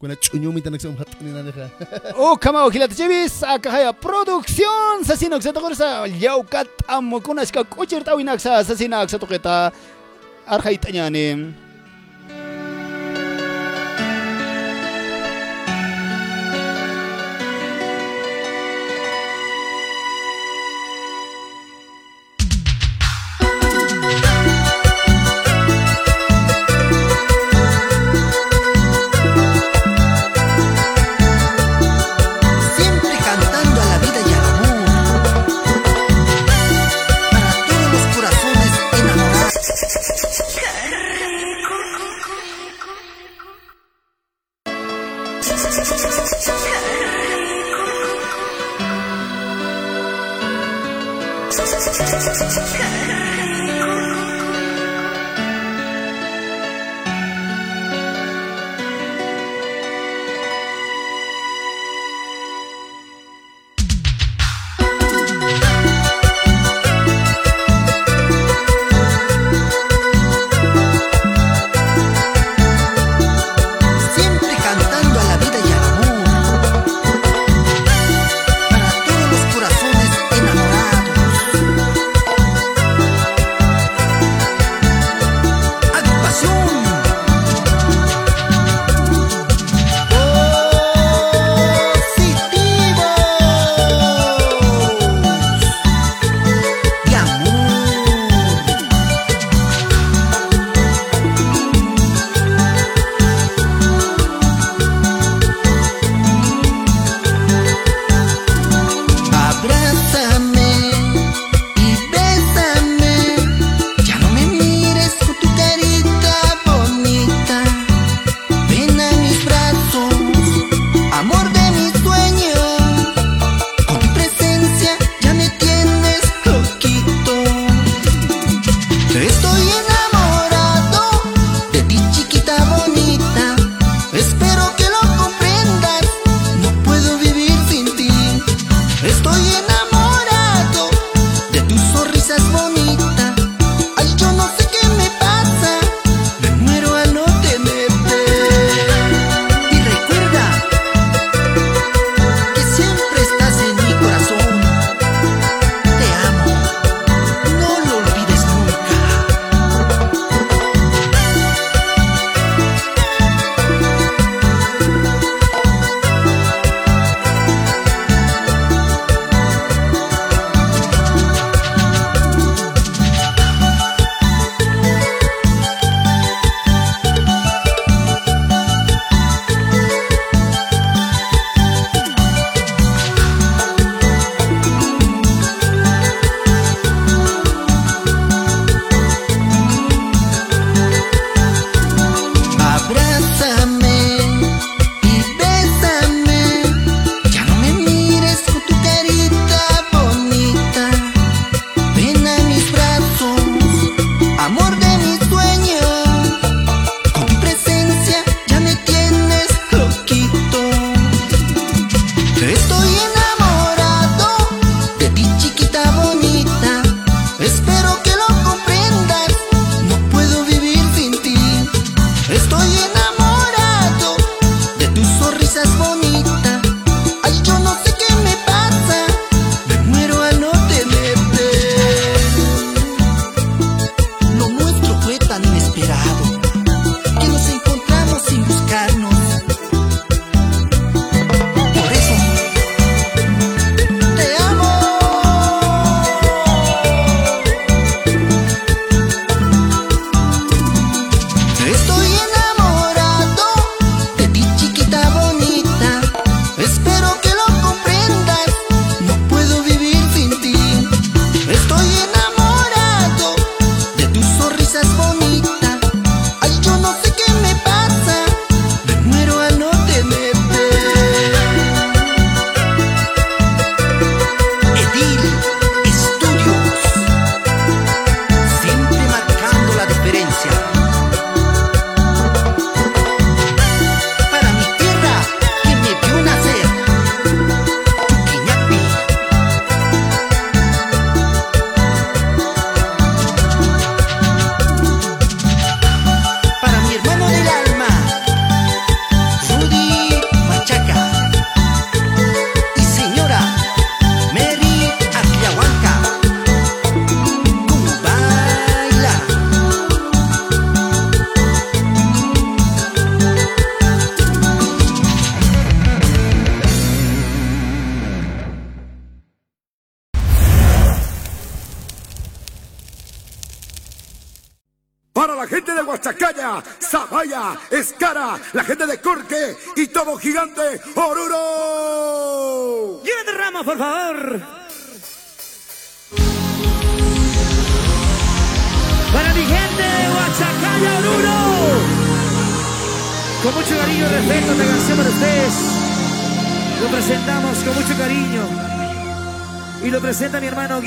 [0.00, 1.12] sila chaka yung mga sip ta hilana ka kulya kanaka kuna chunyumi ta nagsam hat
[1.20, 1.44] ni na
[2.16, 7.44] O kama wakila ta chevis akahaya producción sa sinok sa tokor sa yaukat amo kuna
[7.44, 7.60] ska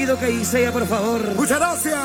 [0.03, 1.22] hermano Guido Caiceya, por favor.
[1.35, 2.02] Muchas gracias.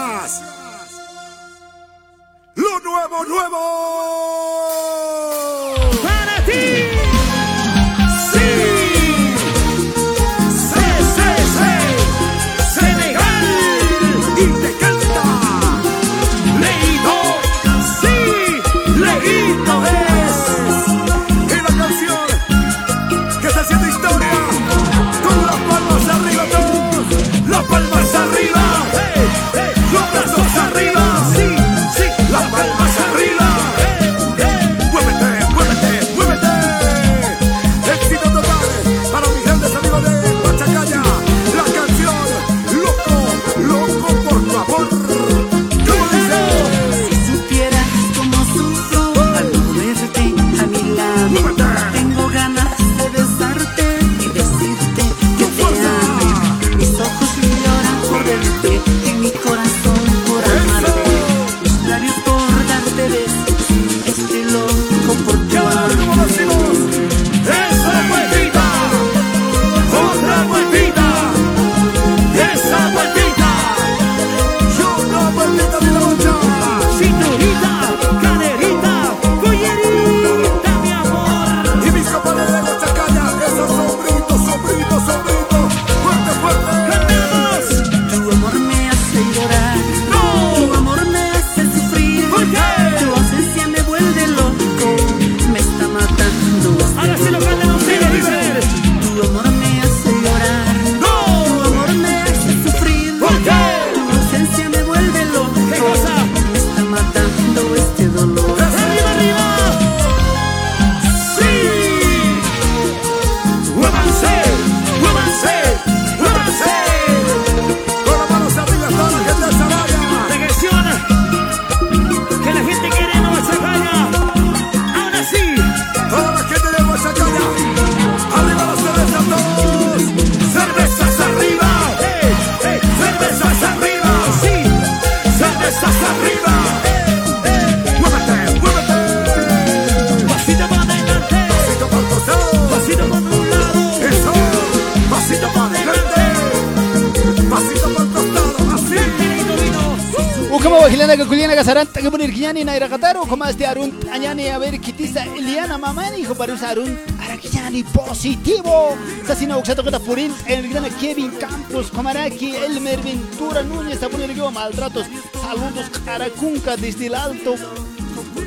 [153.08, 158.96] Irakataro kuma este arun anyani a ver kitisa Eliana mamani ko parus arun arakinyani positivo.
[159.26, 165.06] Sasina kata purin el grana Kevin Campos Comaraki Elmer Ventura Núñez a yo maltratos
[165.40, 167.54] saludos caracunca desde el alto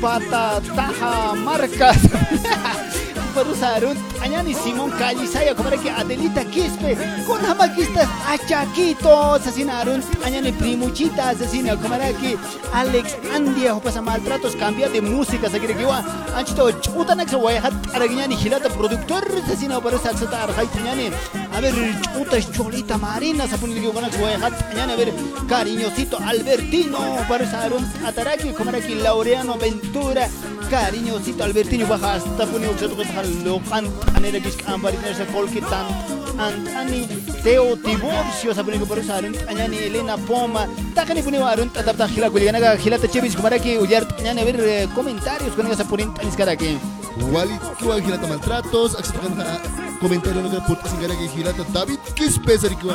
[0.00, 1.98] pata taja marcas
[3.34, 11.30] parus arun anyani Simón Callisaya Comaraki Adelita Quispe con hamaquistas achaquito sasina arun anyani primuchita
[11.30, 12.36] asesina Comaraki
[12.72, 15.98] Alex Andia pasa maltratos cambia de música se quiere que va.
[16.36, 21.10] Anchito chuta naxa wayhat aragiñani hilata productor asesina para saxata arjaitñani
[21.52, 21.74] a ver
[22.14, 25.12] chuta cholita marina sapuni que van wayhat ñani a ver
[25.48, 30.28] cariñosito Albertino para sarun ataraki Comaraki Laureano Ventura.
[30.70, 33.04] Cariñosito Albertino baja hasta puni uksato que
[33.44, 35.86] locan anera que ambarina se colquitan
[36.38, 37.06] Antani
[37.42, 40.66] Teo Tiburcio sapuni que para sarun ñani Elena Poma
[41.02, 44.88] takani puni warun tatap hila kuliana ka hilata chebis Comaraki uyar ñani a ver eh,
[44.94, 46.78] comentarios con esa purin tanis karaki
[47.34, 49.34] Wali kiwa hilata maltratos, acceptan
[50.00, 52.94] comentario no por singara que hilata David Quispe sarikwa.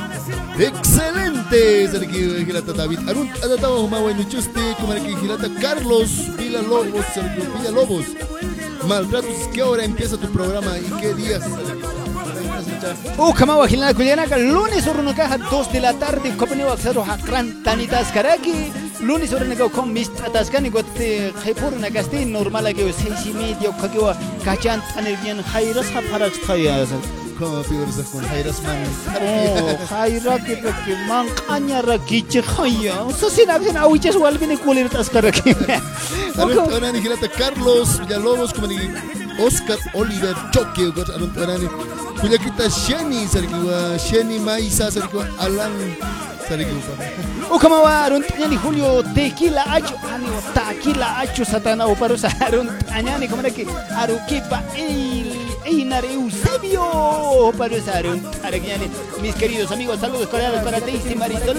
[0.57, 2.99] Excelente sarikwa hilata David.
[3.09, 4.59] Arun adatawa huma wa nuchuste
[5.05, 8.05] que hilata Carlos Villa Lobos sarikwa Villa Lobos.
[8.87, 11.43] Maltratos, ¿qué hora empieza tu programa y qué días?
[13.17, 17.51] Uh, kama wajilana kuliana ka lunes urno ka 2 de la tarde kopani waksaro hakran
[17.63, 22.83] tanitas karaki lunes urno ka kom mist atas kani gotte khepur na gasti normal ke
[22.87, 26.75] 6 y medio kakiwa kachan energian khairas ha farak thaya
[27.37, 28.81] Como piensas con Jairas Man?
[29.21, 34.89] Oh, khaira ke ke man kanya ra kiche khaya so sin absen awiches walbine kulir
[34.89, 35.53] tas karaki
[36.41, 38.77] Arun orani hilata Carlos Villalobos como ni
[39.39, 41.67] Oscar Oliver Choque got arun orani
[42.19, 45.71] kuya kita Sheni sarikwa Sheni Maisa sarikwa Alan
[46.49, 46.95] sarikwa.
[47.55, 52.27] Ukama wa arun tanyani Julio tequila acho ani wa taquila acho satana o paru sa
[52.47, 55.26] arun tanyani como que aruquipa el
[55.67, 58.87] Einar Eusebio paru sa arun aragiani
[59.21, 61.57] mis queridos amigos saludos cordiales para Daisy Marisol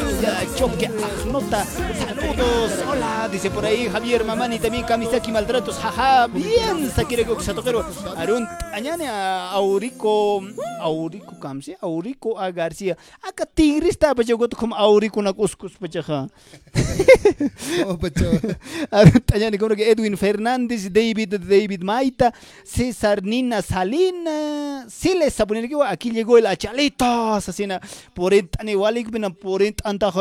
[0.57, 1.67] Choque Agnota.
[1.67, 7.85] Saludos hola dice por ahí Javier Mamani también Kamisaki Maltratos jaja bien sakire ko satokero
[8.17, 10.41] arun tanyani a Aurico
[10.81, 12.51] Aurico kamsi Aurico a.
[12.51, 16.29] Garcia aka tigrista pa jogot como Aurico na kuskus pa jaha
[18.91, 22.33] Arun tanyani como que Edwin Fernández David David Maita
[22.65, 23.61] César Nina
[23.99, 27.81] Salina Siles sapunir que aquí llegó el achalito asesina
[28.15, 30.13] por entani walik bina por anta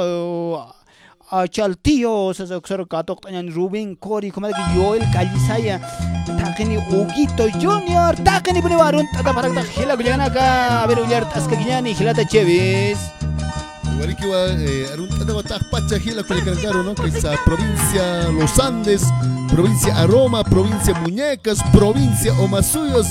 [1.30, 5.80] achal tío sa sa ksar katok tanyan Ruben Cory como que Joel Calisaya
[6.26, 11.30] takini Huguito Junior takini puni warun tata parak tak hila gujana ka a ver uliar
[11.30, 13.17] tas kaginyani hilata chevis
[13.98, 16.94] Igual que va, eh, Arun Tatawa Pacha Gila Culiacanancaro, ¿no?
[16.94, 19.02] Que es a provincia Los Andes,
[19.50, 23.08] provincia Aroma, provincia Muñecas, provincia Omasuyos,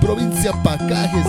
[0.00, 1.26] provincia Pacajes.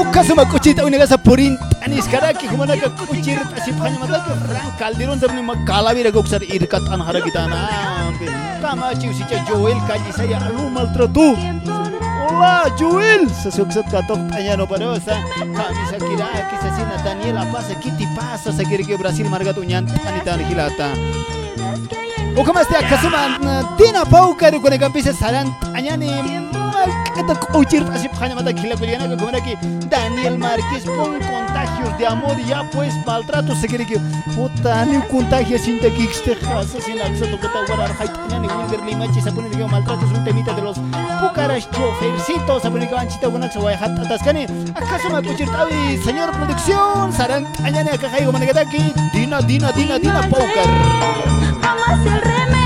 [0.00, 5.20] Ukasuma kuchita unigasa purin anis karaki kumana ka kuchir asip hanya mata ka Frank Calderon
[5.20, 7.68] sabni makala bira goksar irkat an hara kita na
[8.62, 10.70] kama chiu si Joel kaji saya alu
[12.20, 18.04] maltrato Hola Joel sasuksat katok tanya no parosa kami sakira kisah sina Daniel apa sakiti
[18.12, 20.92] pasa sakira ke Brasil marga tunyan anita hilata
[29.42, 29.56] Que
[29.88, 33.98] Daniel Márquez con contagios de amor ya pues maltrato se quiere que
[34.36, 35.90] puta ni contagio sin te
[39.68, 40.76] maltrato es un temita de los
[46.04, 47.72] señor producción Saran hay
[49.12, 50.28] Dina Dina Dina Dina
[51.70, 52.59] Jamás el remedio.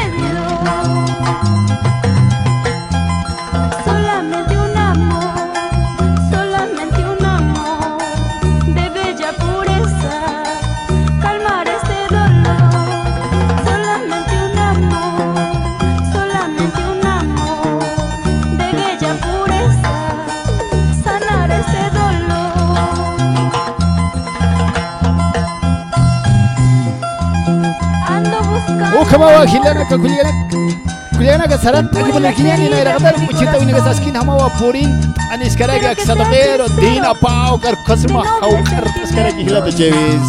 [38.70, 40.28] Kar tas karaga hilata jevis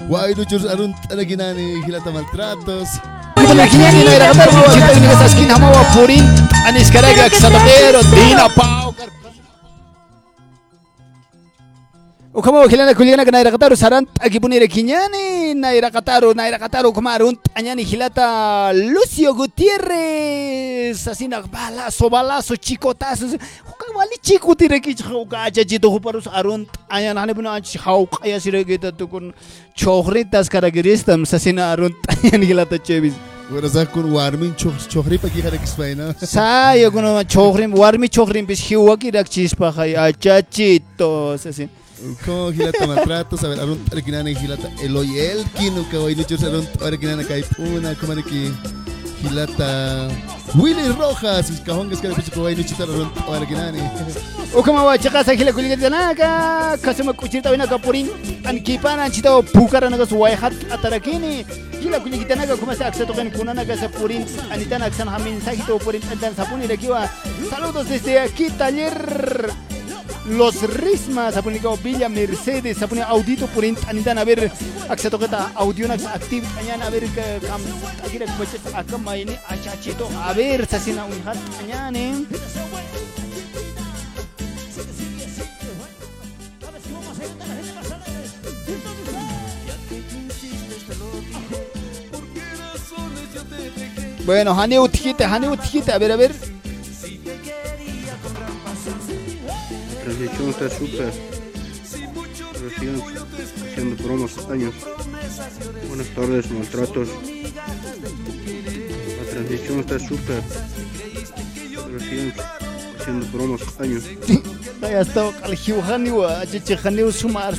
[0.09, 2.99] Wai luchur arun tanagi nani hilata maltratos
[3.37, 6.25] Kita kinyani na irakatar mo kita ini sa skin hama wa purin
[6.69, 8.93] anis karaga sa tapero dina pau
[12.35, 17.85] Ukama wakilana kuliana kana irakataru sarant akipuni kinyani na irakataru na irakataru kuma arunt anyani
[17.85, 23.37] hilata Lucio Gutiérrez asina balazo balazo chicotazos
[24.03, 28.39] wali chico tire ki chauka aja jito huparus arunt anyan hane buna ach chauka ya
[28.45, 29.29] sire kita tukun
[29.83, 33.21] chohritas karagiristam sasina arunt anyani hilata chevis
[33.53, 34.53] Wara zakun warmin
[34.95, 36.49] chohri pa ki kare kispaina sa
[36.81, 41.13] yo kuno chohrim warmi chohrim bis hiwa ki rak chispa khay acha chito
[41.45, 41.69] sasin.
[42.25, 47.29] Como hilata maltratos, a ver, arun tanagi hilata Eloy Elkin, ka wai luchur arun tanagi
[47.33, 48.25] kai puna kumare
[49.23, 50.11] ki hilata
[50.59, 53.81] Willy Rojas, kahongas kare pichu wai luchur arun tanagi
[54.55, 58.09] Ukama wa chaka sa hila kuliga naga kasuma kuchita wina kapurin
[58.45, 61.47] an kipana chita pukara naga suwai hat atarakini.
[61.81, 65.53] Hila kuliga naga kuma sa aksa token kuna naga sa purin anitana aksan hamin sa
[65.53, 67.09] hito purin andan sapuni rekiwa
[67.51, 69.51] saludos desde aquí taller
[70.25, 74.53] Los Rismas, sapuni kao Villa Mercedes, sapuni audito purin anitan a ver
[74.89, 76.47] aksa toketa audio nax active.
[76.59, 77.03] Anyan a ver
[78.39, 82.27] kuchita akama ini achachito a ver eh
[94.25, 96.62] Bueno, Hani Utjite, Hani Utjite, a ver, a ver.
[100.27, 101.13] Transmisión está súper.
[102.63, 103.03] Recién
[103.73, 104.75] haciendo promos años.
[105.89, 107.09] Buenas tardes, maltratos.
[109.19, 110.43] La transmisión está súper.
[111.93, 112.33] Recién
[113.03, 114.05] haciendo promos años.
[114.81, 117.55] Ya está, al hiu Hani wa, chichi Hani usumar.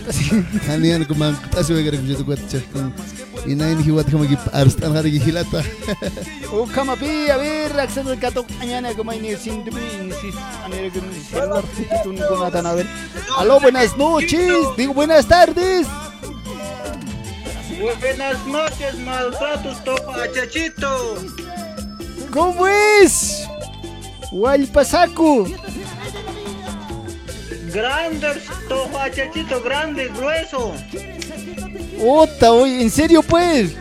[0.68, 2.94] Hanian kumang tasu wegare kujitu kuat chakun
[3.48, 5.64] Inain hiwat kama ki arstan hari ki hilata
[6.52, 10.32] O kama pi, a ver, acceso al cato mañana como ni sin dubin, si
[10.64, 12.88] anere con celular tutun con atan a ver.
[13.38, 15.88] Aló, buenas noches, digo buenas tardes.
[18.02, 21.18] Buenas noches, maltratos, topa, chachito.
[22.32, 23.48] ¿Cómo es?
[24.34, 25.46] Walpasaco.
[27.72, 28.28] Grande,
[28.68, 30.74] topa, chachito, grande, grueso.
[32.02, 33.76] Ota, oye, ¿en serio pues?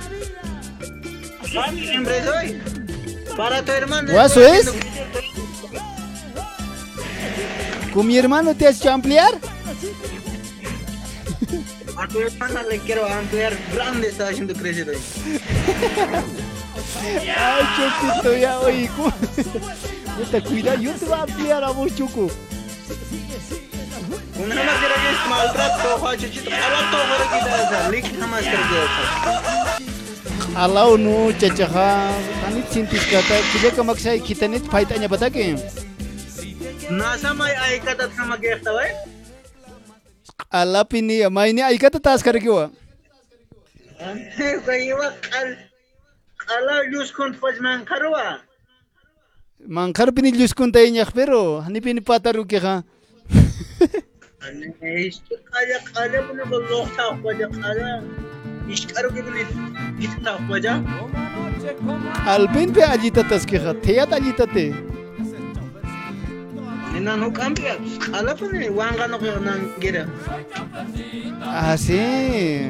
[1.47, 2.61] Siempre soy.
[3.37, 4.13] Para tu hermano.
[4.13, 4.71] ¿Guaso es?
[7.95, 9.33] ¿Con mi hermano te has hecho ampliar?
[11.97, 13.55] A tu hermana le quiero ampliar.
[13.75, 14.97] Grande está haciendo crecer hoy.
[17.37, 18.89] Ay, Choquito, ya, oye,
[20.15, 20.25] ¿cómo?
[20.25, 22.31] Puta, cuidado, yo te voy a ampliar a vos, Choco.
[24.43, 26.51] Una más quiero que es maltrato, topa, chachito.
[26.51, 27.91] Ahora todo para quitar esa.
[27.91, 29.93] Lick jamás quiero que
[30.55, 32.13] Alau nu cacaha,
[32.45, 35.57] tanit sintis kata, kuja kamak saya kita nit faitanya batake.
[36.93, 38.93] Nasa may ay katat ka mag-ekta, eh?
[40.53, 42.69] Ala pini, may ni ay kata tas kar kiwa.
[43.97, 45.01] Kayo
[45.33, 45.49] kal
[46.37, 48.45] kala yus kun pajman karwa.
[49.63, 52.83] Mangkar pini lius kun tayo nyak pero, hani pini pataru kaya.
[54.83, 58.03] Isto kaya kala mo na balok sa kwaja kala.
[58.67, 59.47] Iskaro ke bini
[60.03, 60.83] itta kwaja.
[62.27, 64.75] Alpin pe ajita tas kaya, teya ajita te.
[66.91, 67.79] Nina no cambia.
[68.03, 70.11] Kala pa ni wanga no kaya nang gira.
[71.47, 72.67] Ah, sí.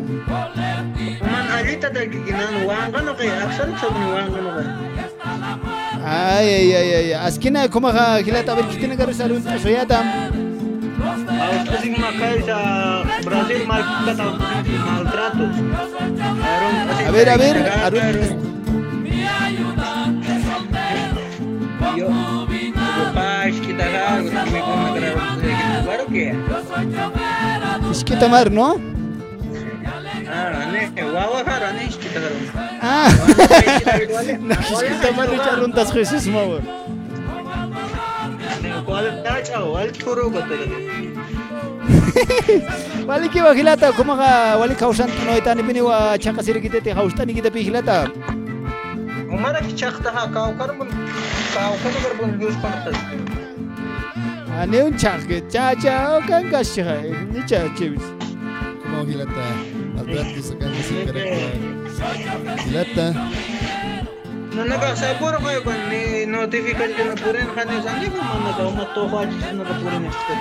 [1.24, 3.48] Man alita da giginan wanga no kaya.
[3.48, 5.71] Aksan sa ni wanga no kaya.
[6.04, 7.12] Ay, ay, ay, ay.
[7.14, 10.02] Askina, como ka kilata ver kitina garu salun soyata.
[11.02, 12.58] Ako kasing makay sa
[13.22, 14.26] Brazil mal kata
[14.86, 15.54] maltratos.
[16.42, 17.56] Aron kasi A ver, a ver,
[17.86, 18.16] Arun.
[21.94, 22.08] Yo,
[23.14, 23.86] paz kita.
[25.86, 26.34] Baro kaya?
[27.90, 28.74] Iski tamar, no?
[28.74, 28.76] Ah,
[30.32, 30.48] აა
[34.50, 36.58] ნახიშკიტამანი ჩარუნდას ხესის მოვა
[38.86, 40.66] კვალიტაჭა ვალთურო გატელე
[43.08, 44.30] ვალიკი ვახილატა კომაღა
[44.62, 47.96] ვალი ქაუშანტი ნოიტანი ბინი ვა ჩაყასირი გიდეტი ხაუშტანი გიდები ხილატა
[49.36, 50.88] უმარა კი ჩახტაჰა კაუკარბუნ
[51.54, 52.98] კაუკარბუნ გიუსკონ ხეს
[54.64, 55.96] ანეუნ ჩახე ჩაჩა
[56.28, 56.96] კანკაში ხა
[57.32, 58.06] ნიჩა ჩევის
[58.82, 61.48] კომაღილატა Alberto Zagalisi Karekwa.
[62.64, 63.06] Diletta.
[64.52, 68.18] No naga sa puro kayo kan ni notification ko na purin kan sa ni ko
[68.18, 70.34] man naga matoha sa naga purin ito.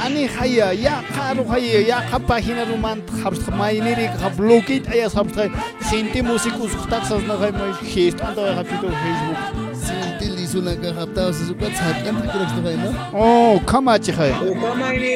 [0.00, 5.46] Ani khaya ya qaru khaya ya khapa hina ruman khabst mainiri khablokit aya sabta
[5.88, 9.40] sinti musikus khtak sazna khay mai khist anta khay to facebook
[9.72, 10.09] sin
[10.50, 15.12] Isuna haptawa sisukata hark'anta rikurashtuhayna oh kamachihay ukamayni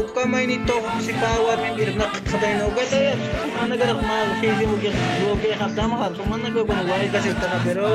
[0.00, 3.00] ukamayni toqsipawarmi birnaqaqhatayna ukata
[3.56, 7.88] manakaraq maqsisimukiq ruwakayqatama harsumanaka bueno warikasirtana pero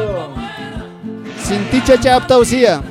[1.46, 2.74] sinticha chaptawsiya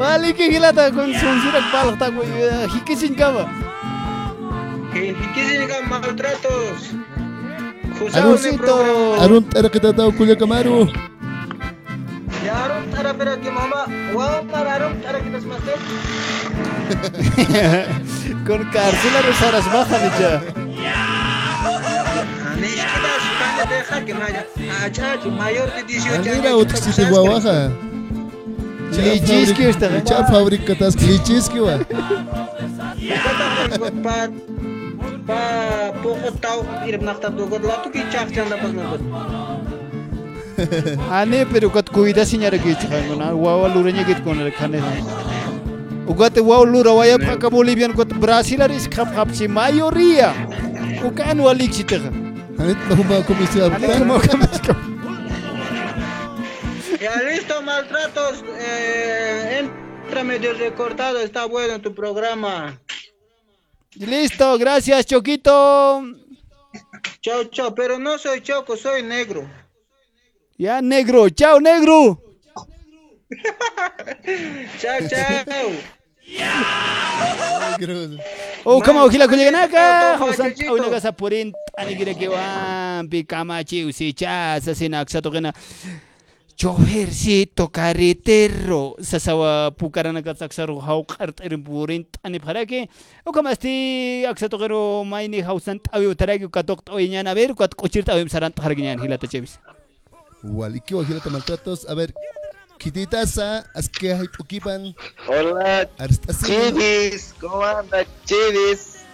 [0.00, 3.63] Wali ke hilata kon sunsura palta ko eh, hikisin kama.
[4.94, 6.94] Hikisi ka maltratos.
[8.14, 8.78] Aruncito.
[9.18, 10.86] Arun, tara kita tahu kuliah kemaru.
[12.46, 15.74] Yarum tara pero ki mama wow tararum tara kita smaste.
[18.46, 20.32] con cárcel saras baja nicha
[22.52, 24.42] Anish kita España deja que maya.
[24.84, 27.74] Achachi mayor de 18 Anira años.
[28.94, 30.02] Lichiski está, ¿eh?
[30.04, 31.80] Cha fabrica tas lichiski wa.
[36.40, 39.00] Tau irap naktab dugot latu ki chak chanda pas nagot.
[41.20, 42.76] ane pero kat cuida señora que
[43.74, 44.78] luranya git kon khane
[46.06, 50.30] ugate waw lura waya phaka bolivian got brasilar is khap khap chi mayoría
[51.04, 52.10] ukan walik chitaga
[52.58, 54.74] Hanit mahuma komisi abta.
[57.00, 58.44] Ya listo maltratos.
[58.58, 61.18] Eh, entra medio recortado.
[61.18, 62.78] Está bueno tu programa.
[63.98, 66.02] Listo gracias choquito
[67.20, 67.74] Chao, chao.
[67.74, 69.48] Pero no soy choco, soy negro.
[70.58, 72.20] ya negro chao negro
[74.80, 75.70] Chao, chao.
[78.64, 80.16] Oh, kama ukila kuliga naka.
[80.18, 84.72] Hausan au naga sa purin ani gira ke wan pi kama chi usi cha sa
[84.74, 85.08] sinak
[86.56, 86.84] sa to kena.
[86.84, 92.88] Chofercito carretero sa sawa pukara naga saksaro hau kart erin purin ani para que
[93.26, 97.74] o kama sti aksa to kero maini hausan tawi utaragi katok to inyana ver kat
[97.74, 99.58] kochir tawi saran targinyan hilata chevis.
[100.44, 101.84] Wal iki wa hilata maltratos.
[101.88, 102.12] A ver,
[102.78, 104.94] kititasa aske hay pukipan.
[105.26, 106.46] Hola, Arstasi.
[106.46, 109.04] Chivis, ¿cómo anda, Chivis?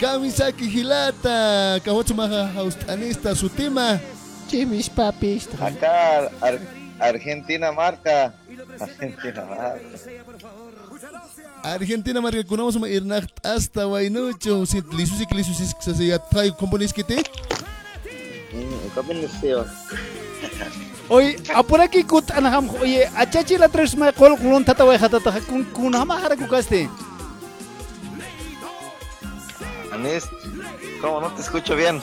[0.00, 1.78] Kamisaki hilata.
[1.84, 4.00] Kawachumaha haustanista su tema.
[4.48, 5.48] Chivis papis.
[5.60, 6.60] Acá, Ar-
[7.00, 8.32] Argentina marca.
[8.80, 9.80] Argentina marca.
[11.62, 14.66] Argentina marca kunamos ma irnacht hasta wainucho.
[14.66, 17.18] Si lisusi lisusi sa siya tayo komponis kiti.
[18.94, 19.64] ¿Cómo les digo?
[21.10, 25.18] Oye, apura ki kut anaham oye, achachi la tres ma kol kulon tata wa khata
[25.18, 26.86] ta kun kun hama hara ku kaste.
[29.90, 30.22] Anís,
[31.02, 31.98] ¿cómo no te escucho bien?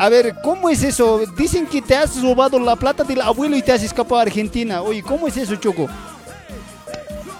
[0.00, 1.20] A ver, ¿cómo es eso?
[1.36, 4.80] Dicen que te has robado la plata del abuelo y te has escapado a Argentina.
[4.80, 5.88] Oye, ¿cómo es eso, Choco?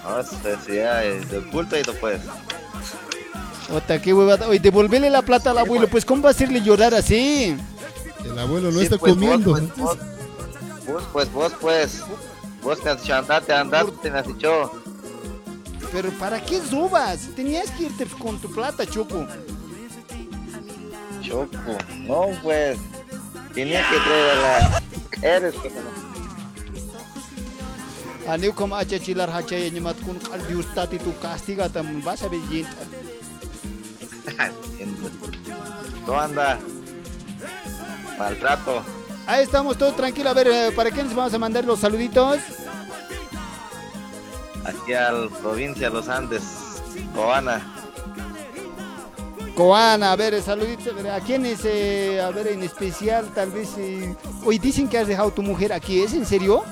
[0.03, 2.21] No, es ya es de y pues.
[3.73, 4.47] Ota, qué huevada.
[4.47, 7.57] Oye, devolverle la plata al abuelo, pues ¿cómo va a hacerle llorar así?
[8.23, 9.53] El abuelo no Sí, está pues, comiendo.
[9.53, 9.97] Vos, pues,
[10.85, 12.03] vos, pues, vos, pues.
[12.61, 14.71] Vos que has dicho andate, andate, me has dicho.
[15.91, 17.27] Pero ¿para qué robas?
[17.35, 19.25] Tenías que irte con tu plata, Choco.
[21.31, 21.77] Choco.
[21.99, 22.77] No, pues.
[23.53, 24.81] Tenía que traer a la.
[25.21, 25.79] Eres que no.
[28.31, 32.67] Aniu como achachilar hachaya ñemat kun qalbi ustati tu castiga tam vas a ver yint.
[36.05, 36.59] ¿Cómo anda?
[38.19, 38.83] Maltrato.
[39.25, 40.31] Ahí estamos todos tranquilos.
[40.31, 42.39] A ver, eh, ¿para qué nos vamos a mandar los saluditos?
[44.65, 46.43] Aquí a la provincia de los Andes.
[47.15, 47.80] Coana.
[49.65, 50.87] Coana, a ver, saluditos.
[50.87, 51.59] a ver, ¿A quién es?
[51.65, 53.69] eh, a ver, en especial, tal vez.
[53.77, 56.01] eh, Hoy dicen que has dejado tu mujer aquí.
[56.01, 56.63] ¿Es en serio?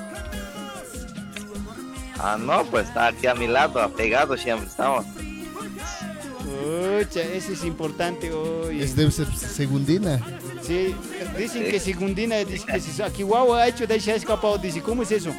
[2.18, 5.06] Ah, no, pues está aquí a mi lado, apegado siempre estamos.
[5.06, 8.82] Pucha, eso es importante hoy.
[8.82, 10.20] Es debe ser segundina.
[10.60, 10.92] Sí,
[11.38, 14.58] dicen que Segundina, dice que si aquí guau ha hecho, de ahí se ha escapado.
[14.58, 15.30] Dice, ¿cómo es eso?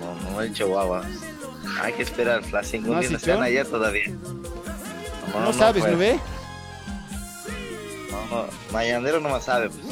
[0.00, 1.04] No, no he dicho guagua.
[1.82, 4.04] Hay que esperar, las cinco ¿No están ayer todavía.
[5.32, 5.92] No, sabes, pues.
[5.92, 6.18] ¿no ve?
[8.10, 9.68] No, no, Mañanero no más sabe.
[9.70, 9.84] Pues.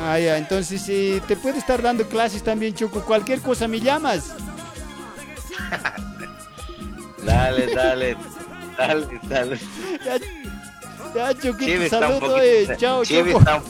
[0.00, 3.02] Ah, ya, entonces eh, te puede estar dando clases también, Choco.
[3.02, 4.32] Cualquier cosa me llamas.
[7.24, 8.16] Dale, dale,
[8.76, 9.58] dale, dale.
[10.04, 10.18] Ya,
[11.14, 12.76] ya Choquito, Chivi está un saludo, poquito- eh.
[12.76, 13.38] Chao, Chivi Choco.
[13.38, 13.64] está un-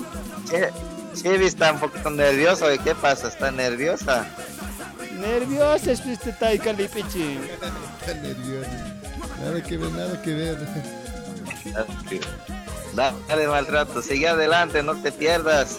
[1.14, 2.72] Chi- Chibi está un poquito nervioso.
[2.72, 3.28] ¿y ¿Qué pasa?
[3.28, 4.26] ¿Está nerviosa?
[5.20, 7.38] Nerviosa es este taika lipichi.
[8.00, 8.70] Está nervioso.
[9.40, 10.58] Nada que ver, nada que ver.
[12.94, 15.78] Dale maltrato, sigue adelante, no te pierdas.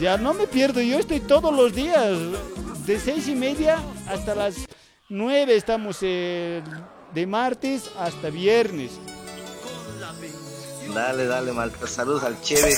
[0.00, 2.18] Ya no me pierdo, yo estoy todos los días.
[2.86, 4.54] De seis y media hasta las
[5.08, 6.62] nueve estamos eh,
[7.14, 8.92] de martes hasta viernes.
[10.94, 11.86] Dale, dale, maltrato.
[11.86, 12.74] Saludos al Cheve.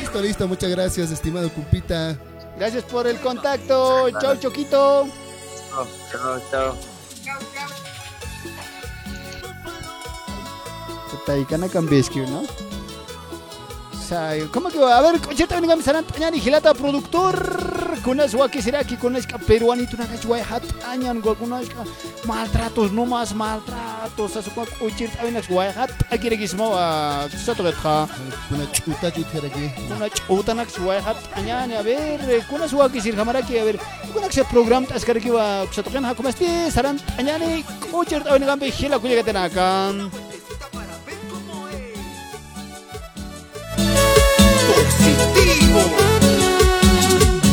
[0.00, 0.48] Listo, listo.
[0.48, 2.18] Muchas gracias, estimado Cumpita.
[2.56, 4.10] Gracias por el contacto.
[4.20, 5.06] Chao, Choquito.
[6.12, 6.93] Chao, chao.
[11.26, 12.42] Taikana Cambiescu, ¿no?
[13.92, 14.98] O sea, ¿cómo que va?
[14.98, 17.94] A ver, concierto venga misaran tañan y gilata productor.
[18.04, 21.64] Con las que será que con esta peruanito una cachuay hatañan con unas
[22.26, 24.36] maltratos no más maltratos.
[24.36, 28.06] Asu kwa uchir tawinas guay hat akire gismo a sato getha
[28.50, 29.72] Una chuta chutera aquí.
[29.90, 33.64] una chuta nak guay hat añan a ver kuna suwa que sir hamara que a
[33.64, 33.78] ver
[34.12, 37.64] kuna que program tas kar que va sato kan ha como este saran añan y
[38.22, 40.10] tawin gambe gila kuya que tenakan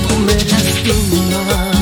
[0.07, 1.80] Tú me lastimas con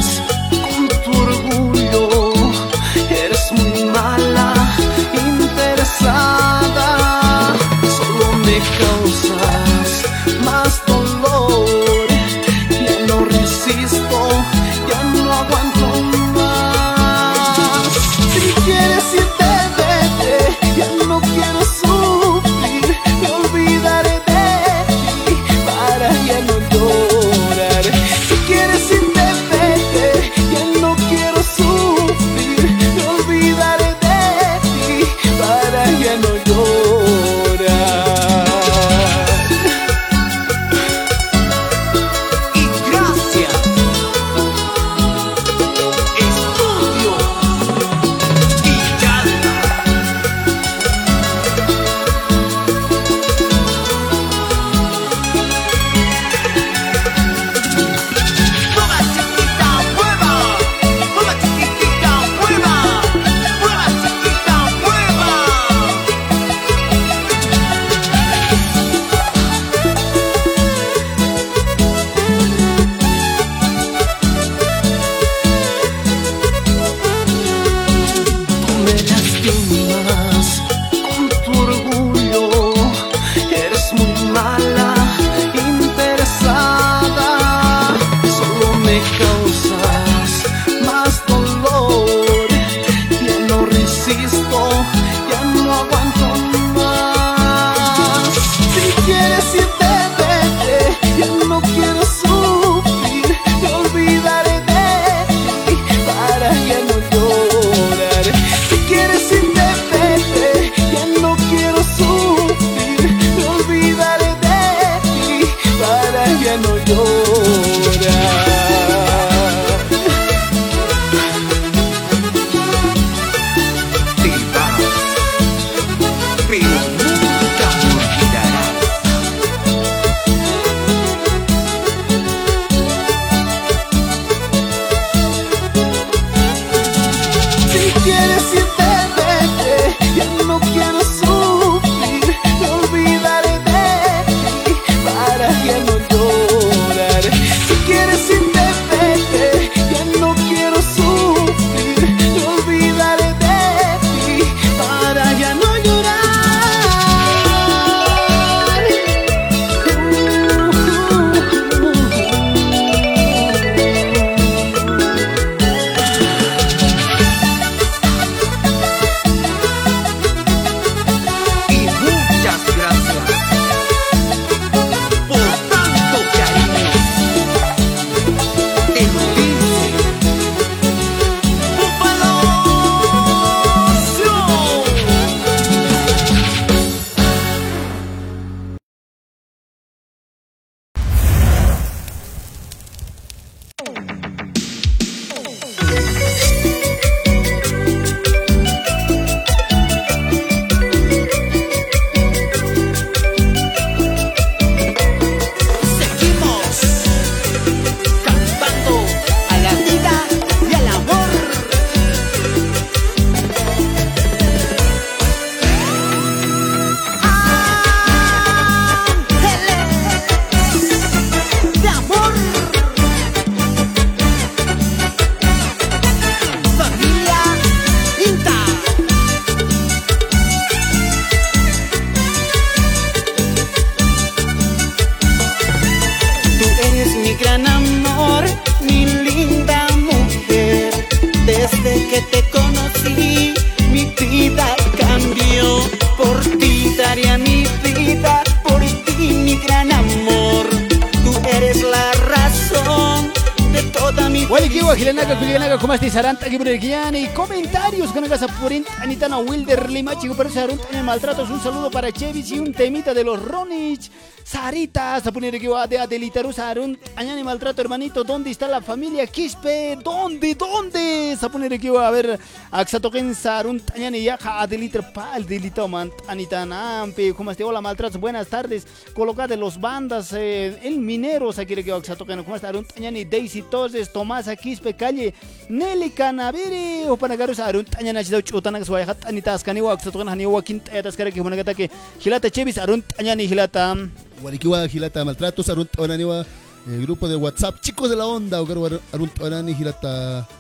[260.20, 264.12] chico pero sarunta en maltratos un saludo para Chevis y un temita de los Ronich.
[264.44, 268.24] Sarita sapunir kiwa de Adelitaru sarunt añani maltrato hermanito.
[268.24, 269.98] ¿dónde está la familia Quispe?
[270.04, 270.56] ¿dónde?
[270.56, 271.38] ¿dónde?
[271.40, 272.40] sapunir kiwa a ver
[272.72, 278.48] axatoken sarunt añani yaja Adeliter pal delito man anitana ampe como este hola maltratos buenas
[278.48, 278.88] tardes.
[279.14, 284.50] Colocate los bandas eh, el minero sakire kiwa axatoken como está añani Daisy Torres Tomás
[284.62, 285.34] Quispe calle
[285.70, 290.10] Nelly Canaviri o panagaros arun tanya na chidau chutana swaya hat anita askani wa aksa
[290.10, 291.90] hani wa kin eta skara ke hunagata ke
[292.20, 294.10] hilata chevis arun tanya ni hilata
[294.44, 296.46] Walikiwa Gilata Maltratos, Arunt Onaniwa,
[296.88, 300.59] el grupo de WhatsApp, chicos de la onda, Arunt Onani, Gilata eh,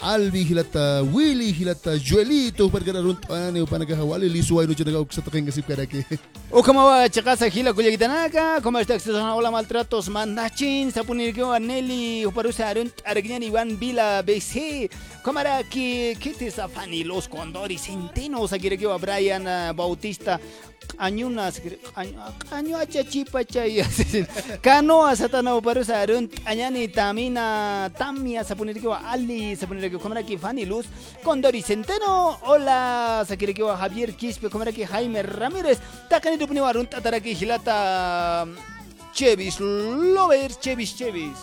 [0.00, 5.66] Albi, Gilata Willy, Gilata Joelito, Pargar Arunt Onani, Upanaga Wali, Lisu, Ayno Chinaga, Uxatoken, Gasip
[5.66, 6.04] Karake.
[6.50, 11.34] o como va chakasa hila kuya gitanaka como está acceso a hola maltratos mandachin sapunir
[11.34, 14.88] que wa Nelly o parusa arun argñan Iván Vila BC
[15.22, 20.40] como era que que te safani los condores centenos aquí wa Brian ah, Bautista
[21.00, 21.52] Añuna,
[22.50, 23.82] año acha chipa chay,
[24.60, 30.14] canoa satana o parusa arun añani tamina tamia sapunir que wa Ali sapunir que como
[30.14, 30.86] era que Fanny Luz
[31.22, 32.38] Condori Centeno.
[32.42, 37.20] Hola sakire que wa Javier Quispe como era que Jaime Ramírez takani dupni warun tatara
[37.20, 38.44] que hilata
[39.12, 41.38] Chevis Lovers Chevis Chevis.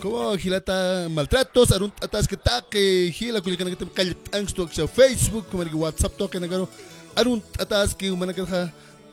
[0.00, 5.72] Como Gilata Maltratos, Arunt Atas que taque, Gila Kulikan que te que Facebook, como el
[5.72, 6.68] WhatsApp toque nagaro,
[7.16, 8.42] Arunt Atas que humana que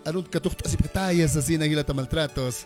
[0.05, 2.65] Arunt Katuk Tasip Tayas, así na Gilata Maltratos.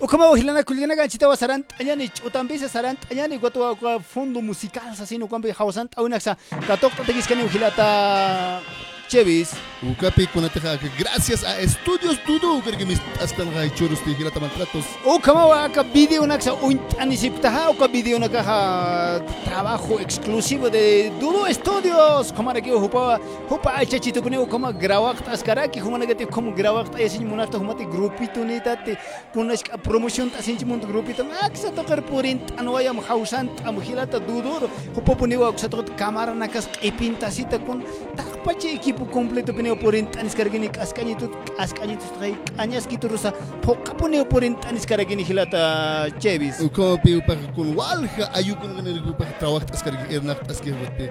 [0.00, 4.96] O como hilana kuliana ganchita wa sarant anyani utambisa sarant anyani guatu wa fondo musical
[4.96, 6.36] sa sino kwambe hawsant au naksa
[6.66, 8.60] katok tatigis kani hilata
[9.08, 9.52] Chevis.
[9.82, 14.38] Ucapi con ateja que gracias a Estudios Dudu, que mis hasta la churros de Gilata
[14.38, 14.84] Maltratos.
[15.04, 21.10] O como wa ka video naksa un anisiptaha o ka video nakaha trabajo exclusivo de
[21.18, 22.32] Dudu Studios.
[22.32, 23.18] Como hupa
[23.50, 27.58] hupa ay chachito kuni como grawak taskara ki como negati como grawak ta yasin munafta
[27.58, 28.96] humati grupito ni tate
[29.32, 35.16] punas promotion ta sinchi mundo grupito maksa tokar purin anwayam hausan am Gilata Dudu hupa
[35.16, 37.82] puni wa sa tokot kamera nakas ipintasita kun
[38.14, 44.28] takpache equipo completo peneo por entanis cargini cascañitos cascañitos trae cañas quito rosa poca poneo
[44.28, 46.56] por entanis cargini gilata chevis.
[46.74, 51.10] Como piu para con walja ayu con el grupo para trabajar cascargini erna cascargini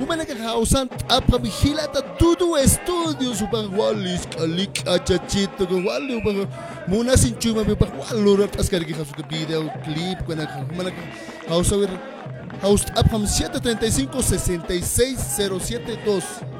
[0.00, 6.48] humana que hausan apa vigilata todo estudio super walis calic achachito con walu para
[6.88, 11.88] muna sin chuma para walu cascargini hasu que video clip con humana que hausan
[12.62, 16.59] Haust Upham 735 66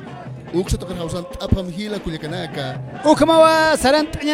[0.54, 3.76] ukshata hawsan tapam hila kullakanaka ukamawa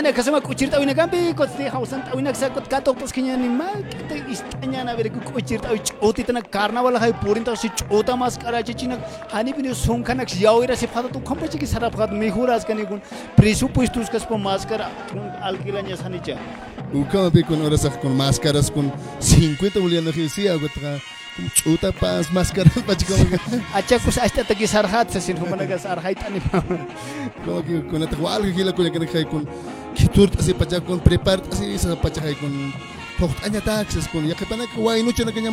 [0.03, 5.11] nak kasama kuchirtawinakampi kotsni hawsan tawinaksa kot si hausan katok paskiñani ma kata istañana ver
[5.11, 9.01] karena ch'utitana carnaval hay purinta si ch'uta mas kara cici nak
[9.33, 13.01] hani punya songkan karachichina hanipini sunkanak yawira sifata tu kampachi ki sarafat mejoras kanikun
[13.37, 14.89] presupuestos kaspa máscara
[15.43, 16.37] alquilaña sanicha
[16.95, 21.16] ukamapi kun orasaq kun máscaras kun 50 nak hisia agutra.
[21.37, 21.37] Aguatra.
[21.37, 23.19] Como chuta pas máscaras pachicom.
[23.75, 26.41] achakus hasta te ki sarhat sa sin humana ka sarhait ani
[27.45, 29.49] Como que con la tehual que gila con la que con
[29.95, 32.73] kiturt así pacha con prepar así esa pacha con
[33.19, 35.51] Pokt anya taxes con ya que pana que guay noche na kanya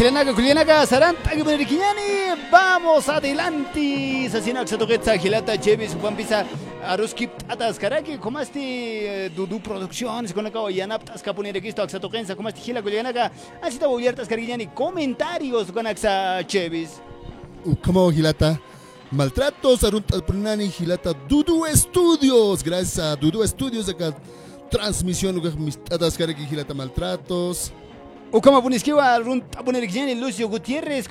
[0.00, 4.30] Wajilanaga, Kulianaga, Saranta, Giberikiñani, vamos adelante.
[4.30, 6.46] Sasina Xatoquetza, Gilata, Chevis, Pampisa,
[6.82, 13.30] Aruski, Tatas, Karaki, Comasti, Dudu Producciones, con la Kawayanap, Tascapunerequisto, Xatoquenza, Comasti, Gila, Kulianaga,
[13.60, 16.92] así te voy a Cariñani, comentarios con Axa Chevis.
[17.84, 18.58] Como Gilata.
[19.10, 22.64] Maltratos, Arunta Purnani, Gilata, Dudu Estudios.
[22.64, 24.16] Gracias a Dudu Estudios acá.
[24.70, 27.70] Transmisión, mis tatas, Karaki, Gilata, maltratos.
[28.32, 31.08] Ukama Puniskiwa, Runt Apunerikjani, Lucio Gutiérrez,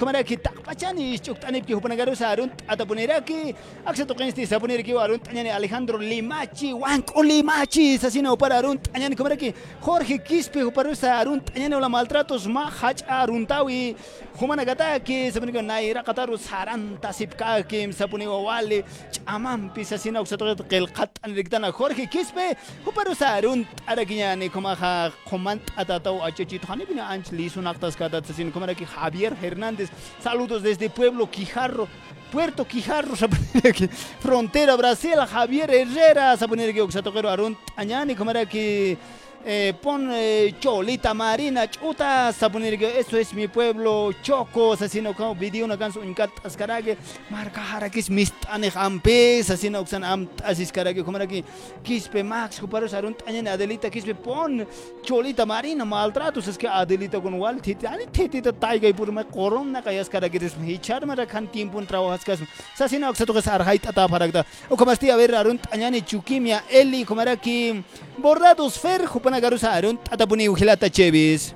[0.80, 8.38] Kamaraki, Takpachani, Chuktanipki, Hupanagarusa, Runt Atapuneraki, Axatokensti, Sapunerikiwa, Runt Añani, Alejandro Limachi, Wanko Limachi, Sasino
[8.38, 13.96] para Runt Añani, Kamaraki, Jorge Quispe, Huparusa, Runt Añani, Ola Maltratos, Mahach, Aruntawi,
[14.38, 22.56] Humanagataki, Sapunika, Naira, Kataru, Saranta, Sipkaki, Sapuniwa Wale, Chamampi, Sasino, Xatoket, Kelkat, Anriktana, Jorge Quispe,
[22.86, 29.90] Huparusa, Runt Arakiñani, Komaha, Comand Atatau, Achechit, Hanipina, Anchli, Sunaktas, Katatsin, Komaraki, Javier Hernández,
[30.22, 31.88] saludos desde Pueblo Quijarro.
[32.32, 33.16] Puerto Quijarro,
[34.20, 38.96] Frontera Brasil, Javier Herrera, Sapuniraki, Oxatoquero, Arun, Añani, Komaraki,
[39.46, 45.66] eh, pon eh, Cholita Marina, Chuta, Sapuniraki, eso es mi pueblo, Choco, Sasino, como video
[45.66, 46.98] una canción, un cat, Ascarage,
[47.30, 51.44] Marca Harakis, Mistane, Ampe, Sasino, Oxan, Am, Asiscarage, Komaraki,
[51.84, 54.68] Quispe, Max, Kuparos, Arun, Añani, Adelita, Quispe, pon
[55.04, 59.26] Cholita Marina, maltratos, es que Adelita con Wal, Titi, Ani, Titi, Taiga, y por me
[59.26, 62.40] corona, Kayas, Caragis, Hichar, Marakan, Tiempo, Trabajas, Cas,
[62.76, 67.84] Sasino, Oxatoques, Arhait, Ataparagda, o como a ver, Arun, Añani, Chukimia, Eli, Komaraki,
[68.18, 71.54] Bordados, Fer, Jupanagarusa, Arun, Atapuni, Ugilata, Chevis.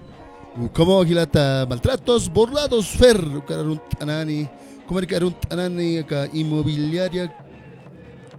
[0.73, 4.47] Como Gilata, maltratos, borlados, Fer, Karun Anani,
[4.87, 7.33] como Karun Anani, acá, inmobiliaria.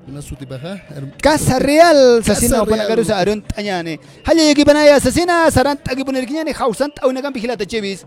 [0.07, 0.81] Una sutibaja.
[1.21, 2.69] Casa Real, Casa Sasino, Real.
[2.79, 3.99] Panagarusa, Arun, Añani.
[4.25, 8.07] Haya, Yakipanaya, Sasina, Sarant, Akipunirkiñani, Hausant, Aunagampi, Gilata, Chevis.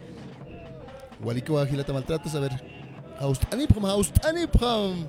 [1.22, 2.52] Walikuwa Gilata, maltratos, a ver.
[3.20, 5.06] Haustani, Pram, Haustani, Pram.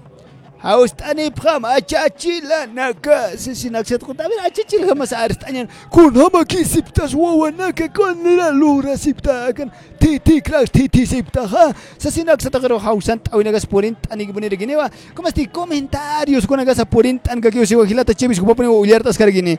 [0.63, 7.89] Haustani Pram, Achachila, Naka, Sasina, Xat, Kuntabin, Achachila, Mas Arstañan, Kun Hama Kisiptas, Wawa, Naka,
[7.89, 9.71] Kon la Lura, Sipta, Kan,
[10.01, 16.59] Titi, Clash, Titi, Sipta, Ha, Sasina, Xatagaro, Hausant, Aunagas, Porint, Anigipunirkinewa, como esti comentarios, con
[16.59, 19.59] Agas, Porint, Ankakio, Siwa, Gilata, Chevis, Kupapuni, Ullartas, Kargini.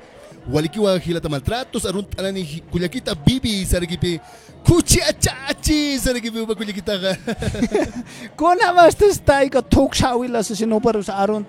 [0.51, 4.19] Walikiwa Gilata, maltratos, Arun Anani, Kuyakita, Bibi, Sargipi,
[4.65, 7.17] Kuchiachachi, Sargipi, Kuyakita.
[8.35, 11.45] Con amastas taika tok shawila sasino par Arun,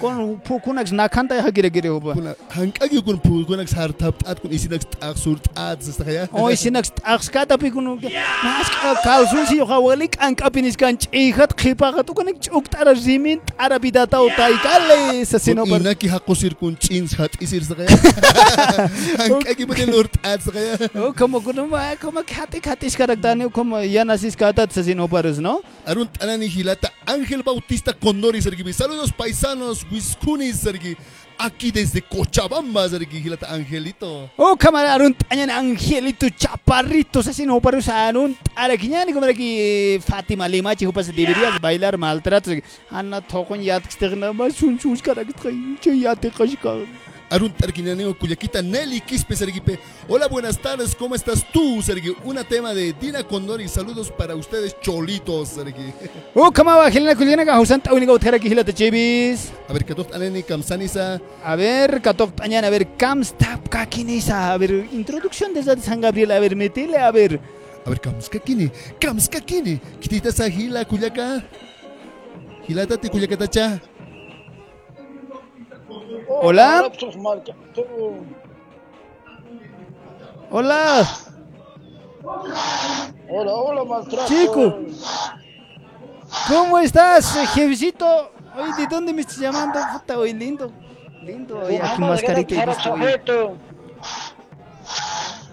[0.00, 1.88] Con Pukunax, Nakanta, Hagire, Gire,
[2.50, 6.28] Hankagi kun pu kunak sartap at kun isinak tak surt at sa kaya.
[6.32, 7.96] Oy sinax axkata pikunu
[8.44, 8.68] mas
[9.04, 14.54] kalsun si hawalik ang kapinis kan chihat khipa tu kan uktara zimin arabida ta utai
[14.60, 16.52] kale sa sino Kun ina ki hakusir
[18.02, 19.28] kun chins hat isir sa kaya.
[19.30, 20.74] Hankagi mo lurt at sa kaya.
[20.94, 21.12] Oh
[24.36, 28.72] kata sino paros no Arun Anani Gilata, Ángel Bautista Condori, Sergi.
[28.72, 30.96] Saludos paisanos, Wiscuni, Sergi.
[31.38, 34.30] Aquí desde Cochabamba, Sergi Gilata Angelito.
[34.36, 40.76] Oh kamara arun tanyan angelito chaparrito sa sino paros arun arakinyani como aquí Fatima Lima
[40.76, 42.52] chico pas deberías bailar maltrato
[42.90, 46.86] anna thokon yat stegna ma sun sus karagdai che yat qashka
[47.32, 49.78] Arun Tarquinaneo, Cuyaquita, Nelly Quispe, Sergipe.
[50.06, 52.14] Hola, buenas tardes, ¿cómo estás tú, Sergi?
[52.24, 55.94] Una tema de Dina Condori, saludos para ustedes, cholitos, Sergi.
[56.34, 61.22] Kuliana ka husan tawni ka utkara ki hilata chebis A ver, Katot Aneni, Kamsanisa.
[61.42, 66.02] A ver, katok tañan, a ver, kam stap ka kinisa, a ver, introducción de San
[66.02, 67.40] Gabriel, a ver, metele, a ver.
[67.86, 68.70] A ver, Kamskakini,
[69.00, 69.80] Kamskakini.
[70.00, 71.42] Kitita sa Hila, Kuyaka.
[72.68, 73.80] Hilata ti Kuyakatacha.
[76.28, 76.90] Hola.
[80.50, 81.08] Hola.
[83.28, 84.26] Hola, hola, maltrato.
[84.28, 84.78] Chico.
[86.48, 88.32] ¿Cómo estás, jefecito?
[88.56, 89.78] Oye, ¿de dónde me estás llamando?
[89.92, 90.70] Puta, oye, lindo.
[91.22, 93.20] Lindo, oye, aquí mascarita y visto, oye.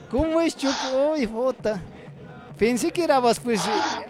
[0.09, 1.11] ¿Cómo es, Choco?
[1.11, 1.79] Oye, puta.
[2.57, 3.61] Pensé que eras, pues,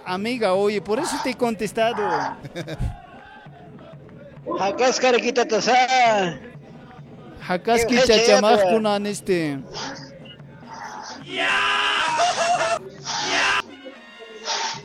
[0.06, 2.02] amiga, oye, por eso te he contestado.
[4.58, 5.76] Acá es caraquita tasa.
[7.48, 9.60] Hakaski Eh, eh, chachamaj eh, kunan este.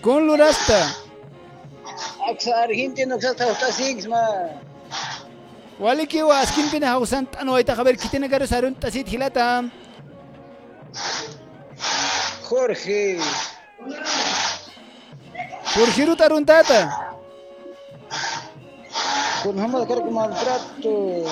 [0.01, 0.81] Con Lurasta.
[2.29, 4.25] Axa argentino que está está six ma.
[5.79, 9.65] Wali ki wa askin pina hausan tano ay takaber kitina garo sarun tasit hilata.
[12.49, 13.19] Jorge.
[15.75, 16.81] Purhiru tarun tata.
[19.45, 21.25] Con Hamad que maltrato.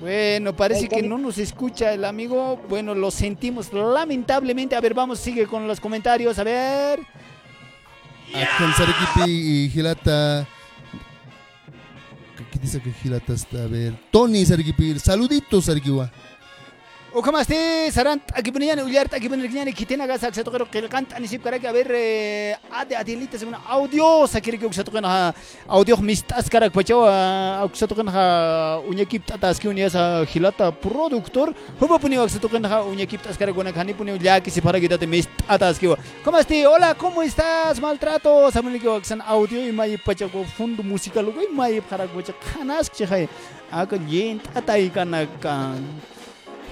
[0.00, 2.60] Bueno, parece que no nos escucha el amigo.
[2.68, 4.76] Bueno, lo sentimos lamentablemente.
[4.76, 6.38] A ver, vamos, sigue con los comentarios.
[6.38, 7.00] A ver.
[8.76, 10.46] Sarkipi y Gilata.
[12.52, 13.64] ¿Qué dice que Gilata está?
[13.64, 13.94] A ver.
[14.12, 14.98] Tony Sarkipi.
[15.00, 16.10] Saluditos, Sarkiwa.
[17.14, 22.96] Ponían Ullart, aquí ponían Kinyani, Kitina Gasa, eh, ade
[23.68, 24.58] audio, sakiri
[25.68, 29.88] audio mistas, cara, que pacho, a que se toca na un equipo tatas que unia
[29.88, 32.00] sa Gilata productor, hubo.
[36.68, 37.80] Hola, ¿cómo estás?
[37.80, 42.14] Maltrato, saben que que audio y mai pacho con fondo musical, y mai para que
[42.14, 43.28] pacho canas que hay,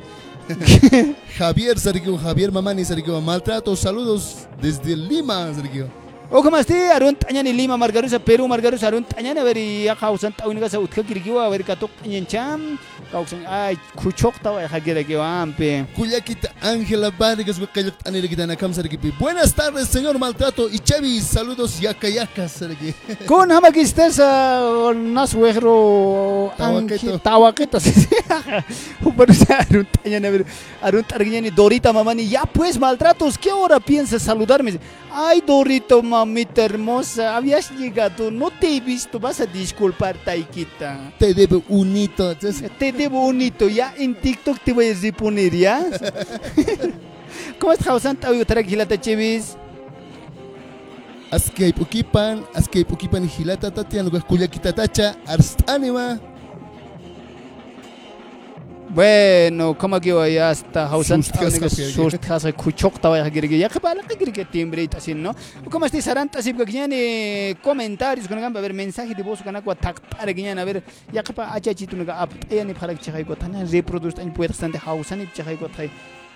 [1.38, 3.20] Javier Sarkiwa, Javier Mamani Sarkiwa.
[3.20, 5.88] Maltrato, saludos desde Lima Sarkiwa.
[6.32, 11.04] O como este arun tañani Lima Margarusa Perú Margarusa tañani ya kausan utka
[13.10, 14.62] kausan ay kuchok tawa
[15.20, 15.86] ampe.
[15.96, 17.58] Cuyakita Ángela Vargas,
[18.72, 19.10] Sarkipi.
[19.18, 21.20] Buenas tardes, señor Maltrato y Chevy.
[21.20, 21.80] Saludos,
[23.50, 24.18] hamakistas
[24.94, 27.18] nas wehro Tawaketo.
[27.18, 27.78] tawaketo.
[29.04, 30.46] Uparusa arun tañani a ver
[30.80, 34.78] arun targiñani Dorita mamani ya pues maltratos ¿qué hora piensas saludarme?
[35.12, 41.12] Ay Dorito mamita hermosa habías llegado no te he visto vas a disculpar Taikita.
[41.18, 42.36] Te debo un hito.
[42.36, 45.82] Te debo un hito, ya en TikTok te voy a reponer, ¿ya?
[47.58, 48.30] ¿Cómo estás, Santa?
[48.30, 49.56] Oye, tranquilata, Chevis.
[51.30, 56.20] Ascape Ukipan, Ascape Ukipan Hilata Tatian, lugar Cuyakita Tacha, Arstanima.
[58.92, 64.02] Bueno, como que hoy hasta Hausan Sustas kasi, Sustas kuchok tawa ya girgi ya kepala
[64.02, 65.32] que girgi timbre y así, ¿no?
[65.70, 69.54] Como este saranta si que tiene comentarios con gamba a ver mensaje de voz con
[69.54, 72.92] agua tak para que a ver ya kepa acha chitu nga ap ya ni para
[72.92, 75.88] que chai ko tana reproduce tan puede bastante Hausan y chai ko tai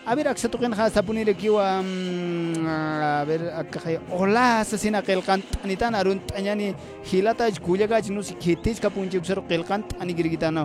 [0.07, 5.95] a ver aksa token ha sapuni le kiwa a ver akhay ola asasina qelqan tanitan
[5.95, 6.75] arun tanyani
[7.11, 10.63] hilata kujaga jinu si khetes ka punche usar qelqan tani girgitana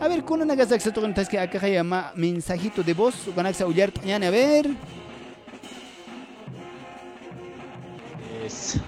[0.00, 3.64] a ver kuna naga aksa token tas que akhay ma mensajito de voz con aksa
[3.66, 4.64] ullar tanyani a ver
[8.46, 8.78] Es-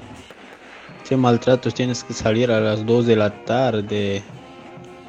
[1.09, 4.23] Qué maltratos tienes que salir a las 2 de la tarde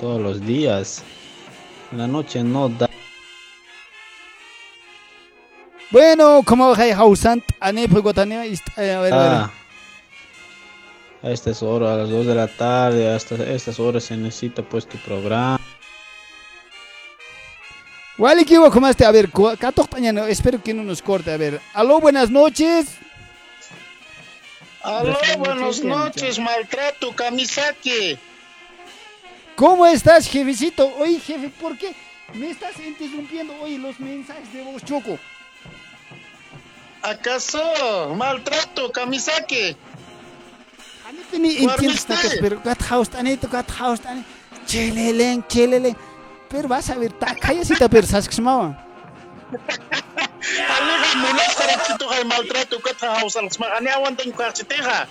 [0.02, 1.02] todos los días.
[1.94, 2.90] En la noche no da.
[5.92, 9.52] Bueno como hay Hausan ane pues gotane a ver a ver Ah,
[11.24, 14.88] a estas horas, a las 2 de la tarde, hasta estas horas se necesita pues
[14.88, 15.60] tu programa.
[18.18, 19.30] Wally kiwa como este a ver
[19.90, 22.88] tanyani espero que no nos corte a ver aló buenas noches
[24.86, 28.20] Aló, buenas noches, maltrato, Kamisaki.
[29.56, 30.94] ¿Cómo estás, jefecito?
[31.00, 31.96] Oye, jefe, ¿por qué
[32.36, 35.18] me estás interrumpiendo hoy los mensajes de voz Choco?
[37.06, 38.16] ¿Acaso?
[38.16, 39.77] Maltrato, Kamisaki.
[41.34, 44.24] Ni entiendes nada, pero gat house tane to gat house tane.
[44.66, 45.95] Cheleleng, cheleleng.
[46.50, 48.77] Pero vas a ver, ta callecita, pero sabes que se llama.
[49.51, 55.08] Aleja, mulas para que tú hay maltrato, que te hausa, las magane aguantan cuarchiteja.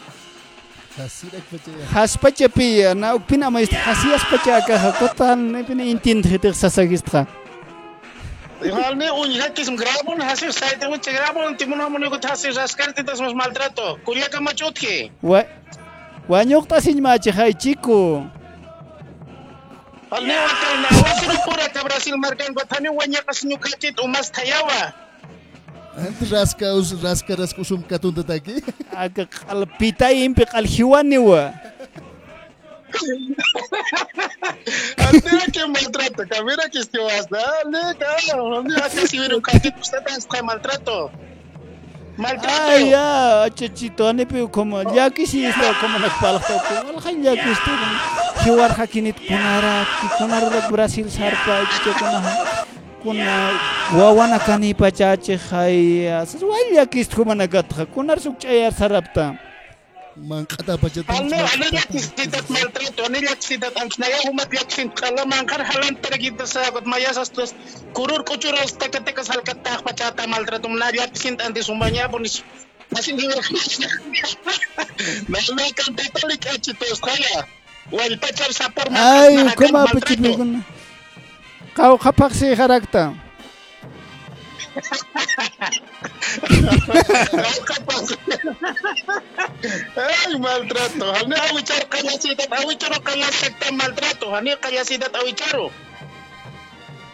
[1.95, 5.85] Haspacha pia, na pina mais hasias pacha ka hakotan, ne pina
[8.65, 8.91] intend hiter sasagistra.
[8.91, 11.57] Igual ne un hija que es un grabo, no hace usted te mucho grabo, no
[11.57, 13.99] te muno muno que te hace rascar te das más maltrato.
[14.05, 15.11] Culia que machotke.
[15.23, 15.45] Wa
[16.29, 18.25] Wanyok ta sin ma chai chico.
[20.11, 24.93] Al ne wakal na wasu pura ka Brasil marcan batani wanya kasinyo kachit umas tayawa.
[25.97, 28.63] Antes rasca, us- rasca, rasca, usum katun tataki.
[28.97, 31.19] Aga qalpita impi qalhiwani
[35.53, 39.99] que maltrato, que mira que vas, dale, cabrón, mira que si hubiera un cachito, usted
[40.17, 41.11] está maltrato.
[42.17, 42.63] Maltrato.
[42.69, 46.27] Ay, ya, chachito, ane pe como ya que si está como ko.
[46.87, 47.71] Wala kan ya que esto.
[48.45, 51.91] Hiwar hakinit kunara, kunara Brasil sarpa che
[53.03, 53.51] kuna
[53.93, 56.07] wawana kani pachache khai.
[56.27, 59.35] Sas wal ya que esto como nagat kunar suk chayar sarapta.
[60.17, 67.55] manqata pachatachu ana llakisitat maltrato ana llakisitat anchinaqa umat llakisintqa manqar halanta rakitasapat Maya tus
[67.93, 72.43] kurur kuchuras takatecas halkataq pachata maltrato na llakisint antes umañapo nish
[75.29, 77.47] Mamaykan tatalik achitosqaya
[77.91, 80.61] wallpachar sapor Ay, ¿cómo apachipikuna?
[81.75, 83.24] Kau kapaqsi harakta.
[89.97, 91.13] Ay, maltrato.
[91.15, 94.35] Hani awicharo kayasidat, awicharo kayasakta maltrato.
[94.35, 95.71] Hani kayasidat awicharo.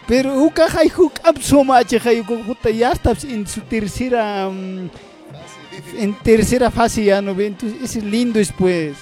[0.07, 4.89] Pero uka hay huk absomache hay puta ya estás en su tercera mm,
[5.97, 8.97] en tercera fase ya no ven entonces es lindo después.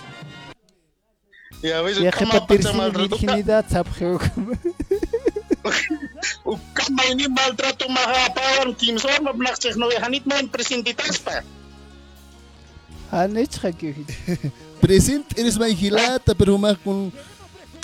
[1.64, 3.66] Y a veces Ya que para tercera virginidad
[6.22, 6.60] sabje.
[6.74, 11.44] Kama ini maltrato mahapawan kimsor mabnakchek no hanit man presentitaspa.
[13.12, 14.06] Hanech que
[14.82, 17.12] Presente eres más gilata, pero más con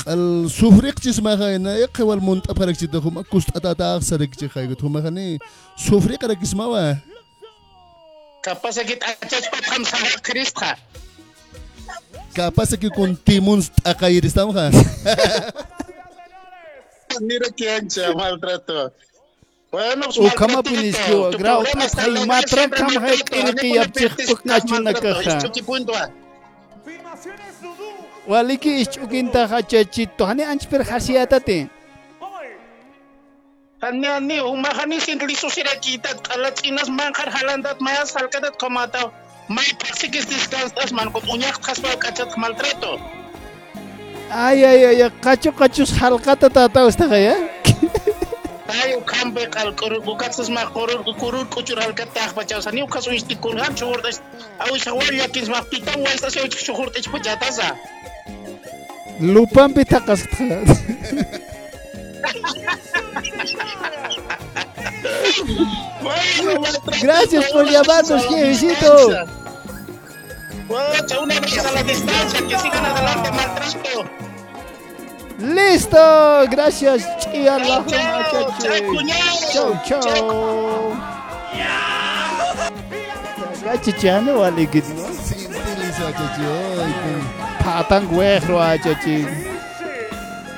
[0.06, 4.00] al sufrir chis más na ya que wal monta para que te huma kust atata
[4.02, 5.40] sare que hay que huma kani
[5.76, 7.02] sufrir para que smawa
[8.42, 10.78] Kapasa kit achas pat kam sa Krista.
[12.36, 14.70] capaz que con timuns acá ir estamos ha
[17.22, 18.92] Mira que ancha maltrato.
[19.72, 20.70] Bueno, pues O kama maltratito.
[20.70, 23.36] punis ko Tu grau problema tat está hay en lo matra siempre kam hay maltrato.
[23.36, 25.24] ir Hani que pone yap chik pretextos tuk na chuna maltrato.
[25.24, 25.38] kaha.
[25.38, 26.10] Esto que punto ah.
[28.28, 31.70] Waliki ichukinta hachachito hani anch per khasiata te.
[33.82, 38.58] Hani ani uma hani sin liso sira kita alat inas man khar halandat maya salkadat
[38.58, 39.12] komata.
[39.50, 42.98] May praksikis disgustas man ko unyak khasba kachat maltrato.
[44.32, 47.36] Ay ay ay kachu kachus halkata tata usta ya.
[48.66, 53.36] Tayo kambe kal kurur bukatsas ma kurur kurur kuchur halkat tak bachau sani ukas uisti
[53.38, 54.22] kurhan chuhur das
[54.60, 57.78] awi shawar yakins ma pitam wa esta se chuhur das pujatasa.
[59.22, 60.26] Lupan pitakas.
[67.02, 69.45] Gracias por llamarnos, jefecito.
[70.68, 74.06] Bueno, una vez a la distancia, que sigan adelante maltrato.
[75.38, 77.06] Listo, gracias.
[77.20, 77.84] Chia la
[88.12, 89.16] wehro achachi.
[89.16, 89.55] Ya que para ahora que me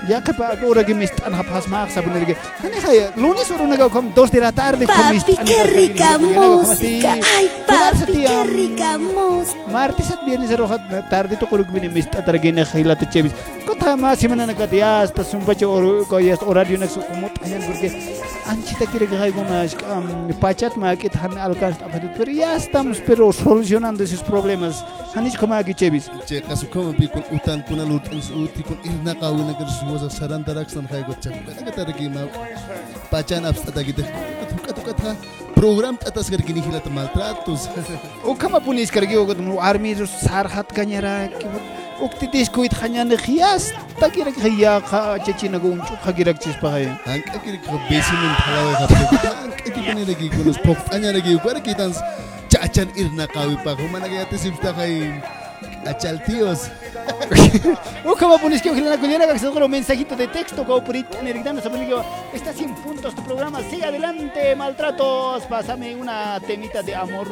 [0.07, 4.85] están a pasmar, saben que Hani kaya lunes or unaga kom 2 de la tarde
[4.85, 7.13] con mis Papi, qué rica música.
[7.13, 9.59] Ay, papi, qué rica música.
[9.71, 13.33] Martes at viernes rohat tarde to kulug bini mis tatargina khila to chebis.
[13.65, 17.61] Kota ma simana na katia hasta sumpa cho or ko yes horario na kumut ayan
[17.67, 17.89] porque
[18.47, 19.75] anchita quiere que haya unas
[20.39, 21.85] pachat ma que tan alcanza
[22.17, 24.83] pero ya estamos pero solucionando esos problemas.
[25.13, 26.09] Hanis como aquí chebis.
[26.25, 30.87] che kasu kama bi kun utan kuna lutan uti kun irna kawina ker وزفسران دركسن
[30.87, 32.27] خاي قد شكل أنا قد أرقي ما
[33.11, 35.15] باتشان أبس أتاقيد أتوقع أتوقع
[35.57, 37.67] بروغرام تأتس كرقيني خيلة مالتراتوز
[38.25, 41.29] وكما بونيس كرقي وقد مو عرمي رس سار خط كنيرا
[42.01, 47.59] وقتيتيش كويت خانيان خياس تاكيرك خيا خا تشينا غونشو خاكيرك تشيش باهي هانك اكيرك
[47.89, 51.99] بيسي من حلاوه خاطرك هانك اكيرني لكي كونس بوف انيا لكي كواركي تانس
[52.49, 55.21] تشاتشان ارنا قاوي باغو مانا كياتي سيفتاخاين
[55.87, 56.67] anya lagi kwar ki tan chachan
[57.17, 58.97] irna kawi pa humana ga te sifta khay achal tíos O kama punis que ojalá
[58.97, 61.43] culiera que se un mensajito de texto como por internet
[62.31, 63.59] que está 100 puntos tu programa.
[63.69, 65.43] Sigue adelante maltratos.
[65.43, 67.27] Pásame una temita de amor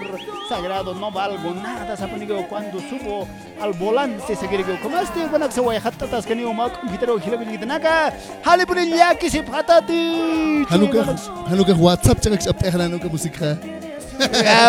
[0.49, 0.93] sagrado.
[0.93, 3.27] No valgo nada saponi que cuando subo
[3.61, 6.35] al volante se quiere que como este buena que se voy a hatta tas que
[6.35, 10.65] ni uma computer o gila bilgita naka hale por ya que se patati.
[10.69, 11.15] Hanuka
[11.47, 12.89] hanuka whatsapp chak chak tehna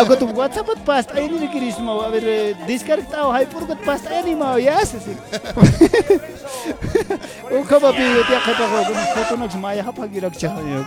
[0.01, 3.81] Agora tu WhatsApp at past aí não queres mal a ver descartar o hyper got
[3.85, 4.95] past animal yes
[7.51, 8.79] o kaba bi te khata go
[9.15, 10.83] foto nak maya ha phagi rak chahiyo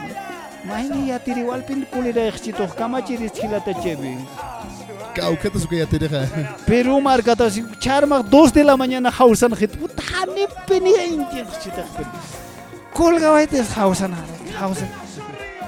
[0.69, 4.13] maini ya tiri wal pin kuli ra khchi to kama chiri khilata chebi
[5.17, 6.21] კაუკეტს უკვე ათერეხა
[6.67, 11.83] პერუ მარკატაში ჩარმახ დოს დელა მაñana ხაუსან ხეთ პუტანე პენი ინტიხჩი და
[12.97, 14.11] ხოლგავაიტეს ხაუსან
[14.57, 14.89] ხაუსან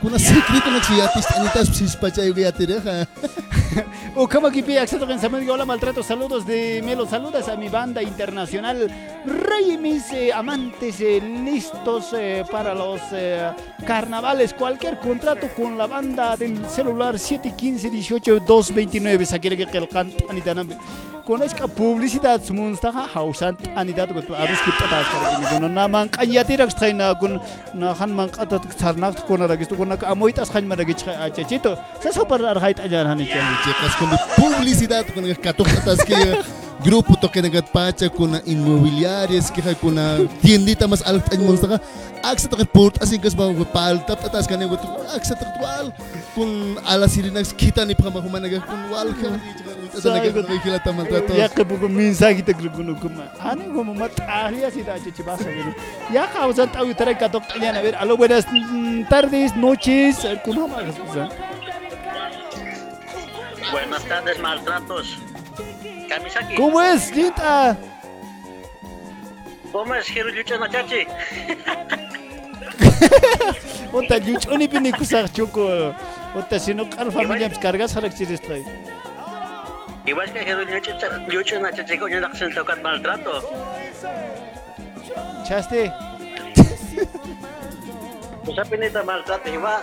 [0.00, 0.60] tiri.
[0.62, 1.26] Como chasa chebis.
[1.26, 1.68] hanuka ka ya tereha spache kun hamat sakawai nucho war bidara pas nah koman mun
[1.68, 3.06] harak kuna secreto nak siyatis anitas spache ya tereha
[4.16, 7.68] O como que pide acceso en Samuel Hola Maltrato, saludos de Melo, saludos a mi
[7.68, 8.90] banda internacional,
[9.24, 13.50] Rey mis eh, amantes eh, listos eh, para los eh,
[13.86, 20.14] carnavales, cualquier contrato con la banda del celular 715 18 229, sakire que el cant
[20.28, 20.64] anitana.
[21.28, 26.56] Con esta publicidad sumunsta hausan anidad gut arus kita tas kare con na man qayati
[26.56, 27.38] rak traina con
[27.74, 31.72] na han man qatat sarnak con ra gistu con na amoitas khan mara gich achito
[32.02, 33.26] sa super ar hait ajan hani
[33.64, 36.18] checas con publicidad con el katuk atas que
[36.82, 41.80] grupo toque negat pacha kuna inmobiliarias que kuna tiendita mas alta en monstaka
[42.22, 44.80] aksa toque port así que es ba pal tap tatas kane gut
[45.14, 45.92] aksa actual
[46.34, 49.40] kun ala sirinas kita ni pama humana kun wal kan
[49.96, 50.30] asa naga
[50.62, 53.22] kila tamaltrato Ya que poco mensaje te creo que no como.
[53.40, 55.74] Ani como mataría si da chichi vas a ver.
[56.12, 57.96] Ya causa tau trae cato a ver.
[57.96, 60.26] Aló buenas mm, tardes, noches.
[60.44, 61.28] Kuna más cosa.
[63.72, 65.18] Buenas tardes, maltratos.
[66.08, 66.54] Kamisaki.
[66.54, 67.76] ¿Cómo es, Linta?
[69.72, 71.06] ¿Cómo es, Hirujucha Nachachi?
[73.92, 75.94] Ota yucho ni pini kusar choco.
[76.34, 78.64] Ota si no car familia pues cargas a la trae.
[80.06, 83.42] Igual que Hirujucha Nachachi con una acción tocar maltrato.
[85.46, 85.92] Chaste.
[88.44, 89.48] Pues pinita maltrato.
[89.48, 89.82] Iba.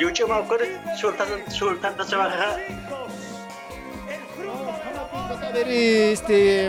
[0.00, 0.66] Yucho mau kore
[0.96, 2.56] sultan sultan ta sebaga.
[5.54, 6.66] A ver, este.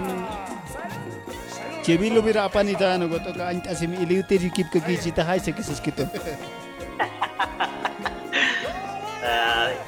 [1.81, 5.25] Chevilo mira apa nih dah nogo toka anta semi iliu teri kip ke kici ta
[5.25, 6.05] hai sekis skito.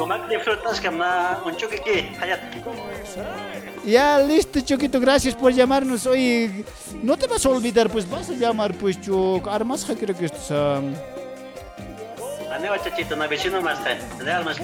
[0.02, 0.90] Comak disfrutas ke
[1.86, 2.42] ki hayat.
[3.86, 6.66] Ya, listo, Choquito, gracias por llamarnos hoy.
[7.02, 8.98] No te vas a olvidar, pues vas a llamar, pues.
[9.48, 10.30] Armas, creo que
[12.56, 12.60] es.
[12.60, 13.98] um, Ane wachachito na vecino más te.
[14.24, 14.58] Real más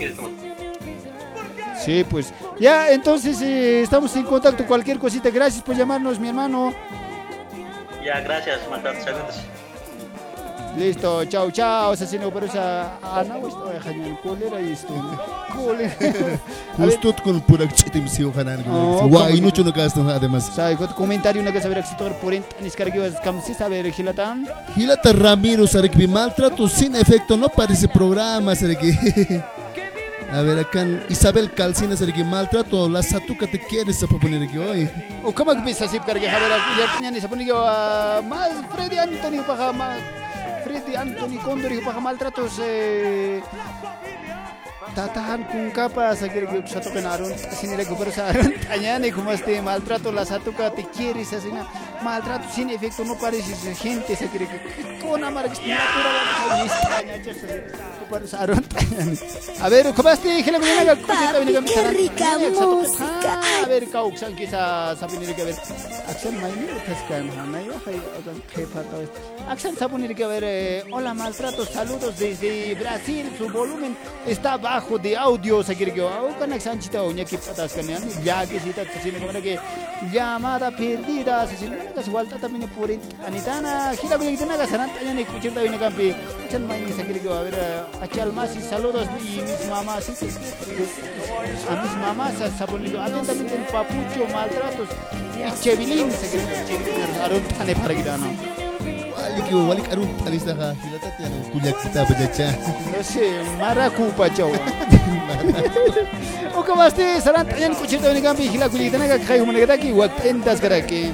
[1.84, 2.34] Sí, pues.
[2.60, 4.66] Ya, entonces eh, estamos en contacto.
[4.66, 6.74] Cualquier cosita, gracias por llamarnos, mi hermano.
[8.04, 9.02] Ya, gracias, maltrato.
[9.02, 9.42] Saludos.
[10.78, 11.92] Listo, chao, chao.
[11.92, 12.98] Asesino, pero esa.
[13.02, 14.20] Ana, pues, estoy genial.
[14.22, 14.94] Cólera y esto.
[15.56, 15.92] Cólera.
[16.78, 18.64] A ver, Justo con pura chitim si ojanan.
[18.70, 20.52] Oh, Guay, ¿cómo no chuno gasto además.
[20.54, 20.78] ¿sabes?
[20.78, 24.48] ¿Qué comentario una que saber si todo por ni escarguio es camsi saber gilatan?
[24.76, 28.80] Hilata Ramiro Sarek maltrato sin efecto no parece programa Sarek.
[30.30, 34.90] A ver acá Isabel Calcina Sarek maltrato la satuca te quieres a poner aquí hoy.
[35.24, 37.56] O cómo que bisa sip carga haber ya punya ni saponi yo
[38.28, 39.98] más Freddy Anthony paha más
[40.64, 43.42] Freddy Anthony Condor y paha maltratos eh
[46.68, 50.70] satu kan arun sini lagi sa arun tanya nih cómo este maltrato la satu ka
[50.72, 51.64] te quieres así na
[52.04, 54.62] maltrato sin efecto no parece gente sa kira kira
[55.02, 56.18] con amar que natural
[59.62, 63.34] a ver cómo este bien aga kucita bien aga Qué rica música.
[63.64, 65.58] a ver kau sang kisa sabi nila a ver.
[66.08, 68.98] Aksan may ni utas ka na yo hay agan kepa to
[69.52, 74.77] aksan sabi nila a ver eh, hola maltrato saludos desde Brasil su volumen está bajo
[74.98, 75.64] de audio.
[75.64, 78.60] Sa kira kira au kan aksan chita unya kip atas kan yan ya que
[80.14, 81.48] llamada perdida
[81.96, 82.90] tas walta también por
[83.26, 83.94] anitana
[84.68, 85.40] sanan tanya ni a
[87.42, 90.10] ver eh, aquí almasi saludos y mis mamás
[91.70, 94.90] a mamás atentamente el papucho maltratos
[95.36, 96.10] y chevilín
[96.68, 98.57] chevilín
[99.36, 102.48] likiwa walik arup alisaha hilatat yan kunya kita bajacha
[102.94, 103.26] kasi
[103.60, 104.52] maraku pa chaw
[106.58, 110.14] o kamaste sarant yan kuchito ni gambi hila kita naga khay humana kita ki wat
[110.24, 111.12] entas kara ki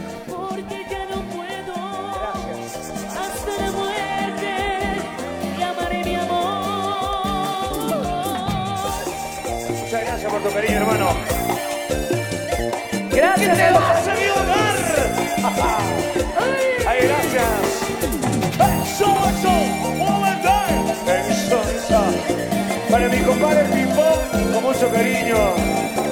[10.44, 11.10] Gracias hermano.
[13.12, 16.03] Gracias, te a mi.
[22.94, 26.03] Para mi compadre Pipón, con mucho cariño.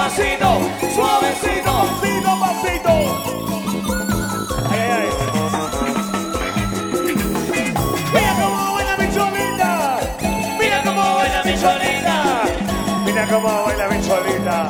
[0.00, 0.50] pasito,
[0.94, 2.94] suavecito, pasito, pasito.
[4.70, 5.08] Ay.
[8.14, 9.98] Mira cómo baila mi cholita,
[10.58, 12.16] mira cómo baila mi cholita,
[13.04, 14.68] mira cómo baila mi cholita.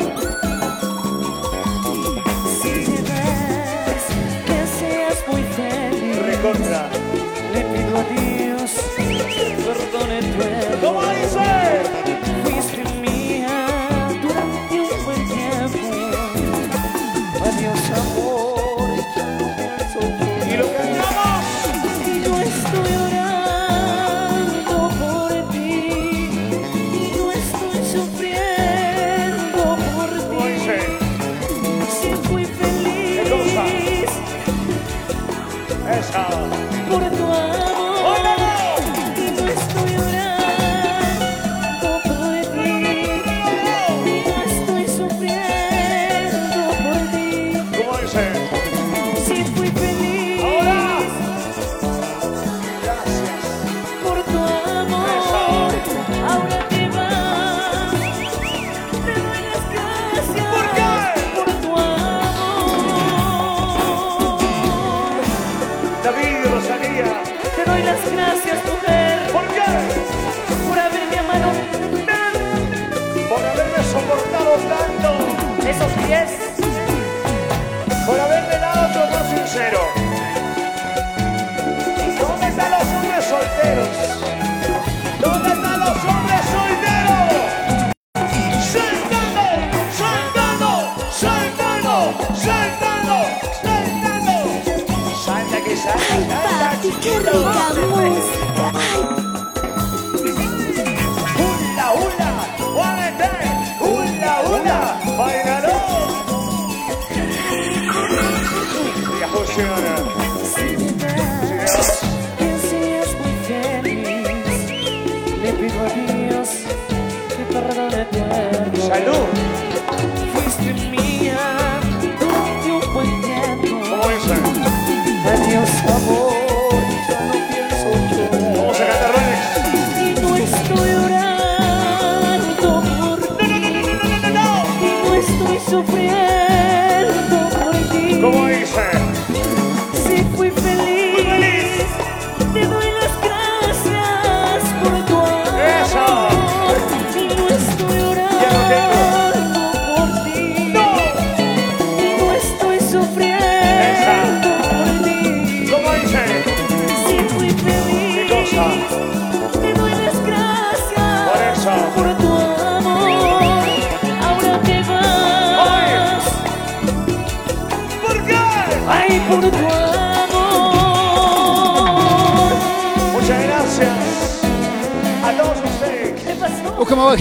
[2.61, 2.75] Si
[3.09, 4.05] ves,
[4.47, 6.27] que seas muy feliz.
[6.27, 7.20] Recontra.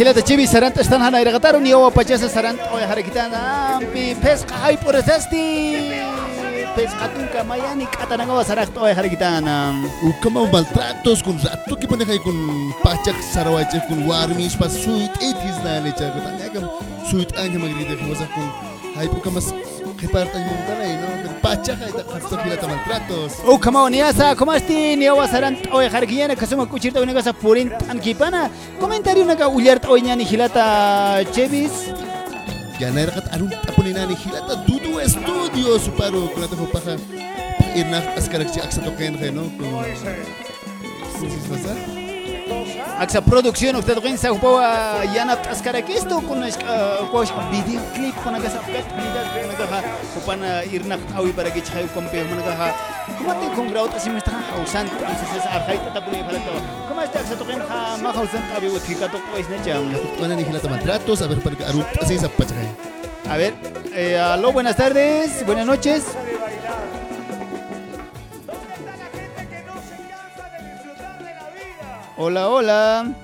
[0.09, 3.81] Öyle de cebi serent işten hana ayrı kadar niye o paçası serent o hareketten am
[3.81, 5.43] bi pes kay protesti.
[6.75, 9.85] Pes katun kamayani katananga o sarak o hareketten am.
[9.85, 12.38] Ukama maltratos kun rato ki paneja kun
[12.83, 16.65] pachak sarawache kun warmis pa suit etis na lecha kutan ya kam
[17.11, 18.47] suit anje magride kusa kun
[18.97, 19.47] hay pukamas
[19.99, 23.34] kipar tayo mo tanay no Pachajaita constantila maltratos.
[23.44, 27.34] Oh, o como oniasa, como asti, ni awasaran, oye jarquillana, que somos cuchirta una cosa
[27.34, 28.52] casa purin anquipana.
[28.80, 31.72] Comentario una caullart oñani gilata chevis.
[32.80, 36.95] Yanarhat arun tapuninani gilata dudu estudios paro con la paja.
[37.76, 39.44] Irna askaraxi axatoken reno.
[39.58, 42.08] ¿Qué es eso?
[43.00, 44.60] Axa producción usted pensa un poco
[45.16, 46.58] yana tascara que esto con es
[47.11, 49.82] coach videoclip con aga sakat vida con aga
[50.14, 52.76] kupana irna awi para que chayo con pe con aga
[53.18, 56.60] como te con grau así me está hausan entonces es arjai tata puni para todo.
[56.90, 60.36] Como está axa toquen ha ma hausan abi uthi ka to pues ne cham Bueno,
[60.36, 61.64] ni hilata maltratos, a ver, para que
[62.02, 62.68] así esa pachaje.
[63.30, 63.53] a ver
[63.95, 66.03] eh, aló buenas tardes buenas noches
[72.30, 73.16] Hola, hola.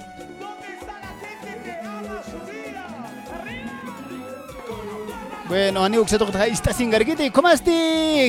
[5.47, 7.69] Bueno, ani uksa to kha ista singar gite komasti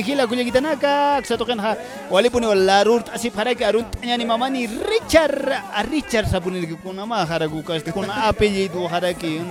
[0.05, 1.73] hila kunya kita naka uksa to kan ha
[2.11, 6.77] wali puni larur asip hara ke arun ni mama ni Richard a Richard sapuni ki
[6.83, 9.41] kuna ma hara ku kas kuna apellido hara ki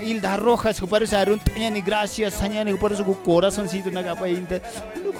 [0.00, 3.82] il da rojas ku parece arun ni gracias sanya ni por eso ku corazón si
[3.82, 3.90] tu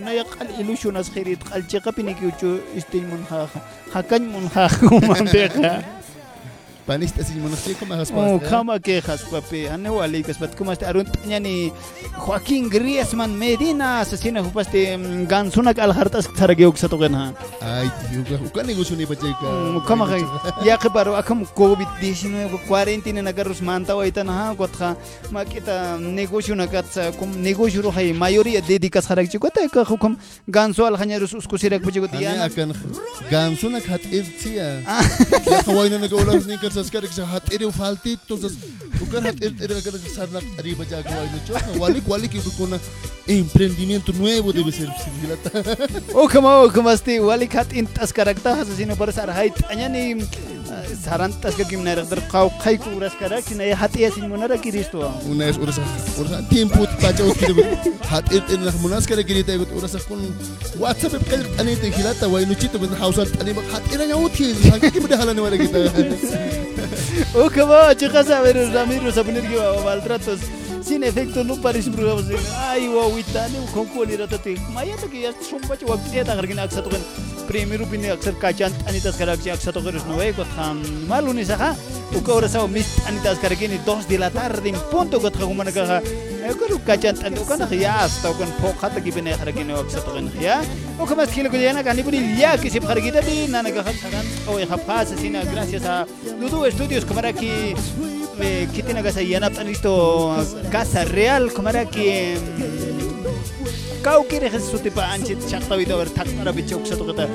[6.89, 9.68] Panista si monastir como has Oh, kama quejas, papi.
[9.68, 11.68] Ane wali kas bat kumas arun tanya ni
[12.17, 14.97] Joaquín Griezmann Medina asesina hupaste
[15.28, 17.25] gansunak al hartas tarageuk sa token ha.
[17.60, 19.49] Ay, tío, uka negocio ni pachaje ka.
[19.84, 20.25] Kama kay
[20.65, 24.97] ya ke baro akam COVID-19 quarantine nagarus mantaw ita na ha kwatha
[25.28, 29.84] makita negosyo na kat sa kum negosyo ro hay mayoría dedikas harak chiko ta ka
[29.84, 30.17] hukum
[30.49, 32.41] ganso al hanyarus usko sirak pujigo Ani tiyan.
[32.49, 32.68] akan
[33.28, 34.81] ganso nak hat irtia.
[35.44, 37.52] Ya kawain na nagaulas ni kan saskar sa hat
[38.99, 41.60] iri falti to sas ukan hat iri iri akan sarnak arriba ja kawain na chua.
[41.78, 42.78] Walik walik itu kuna
[43.28, 45.62] emprendimiento nuevo debe ser sigilata.
[46.15, 49.89] O kama o kama sti wali kat in tas karakta hasasino par sar hay tanya
[49.89, 50.25] ni
[51.05, 54.28] saran tas ka kimna dar qaw khay ku ras karak sina ya hati ya sin
[54.28, 55.01] monara kiristo.
[55.28, 55.83] Una es urasa
[56.18, 57.65] urasa tiempo pacha ukide
[58.09, 60.20] hat iri iri nak munas kare girita ikut urasa kun
[60.78, 64.17] WhatsApp pe kal ani te hilata wa inu chito ben household ani hat iri nya
[64.17, 64.55] uti.
[64.70, 65.78] Hakiki beda halani wala kita.
[67.35, 68.57] O kama chicas a ver
[68.89, 70.41] Ramiro sa punir que maltratos.
[70.81, 72.25] Sin efecto no parece brugamos
[72.57, 76.25] ay wa witane con con ira tate maya ta que ya son bache wa pite
[76.25, 77.02] ta gargina aksa to kan
[77.47, 81.44] primero pine aksar kacan anitas karak si aksa to keros no e kot ham maluni
[81.44, 81.76] sa
[82.17, 85.44] o ka ora sa mis anitas karagini dos de la tarde en punto kot ha
[85.44, 86.00] kumana ka
[86.49, 90.00] e ko kacan tan o kana ya hasta kan po khata ki bine karagini aksa
[90.00, 90.65] to kan ya
[90.99, 94.27] o kama skilo ko yana kani puni ya que se karagita di nana ka sagan
[94.49, 96.07] o e hapasa sina gracias a
[96.41, 97.75] Ludo Studios kamara ki
[98.41, 100.35] eh, que tiene casa yana listo
[100.73, 102.35] casa real kamara ki
[104.02, 107.27] kau kire Jesus tipa anchit chakta video ber takara bichok sa to kata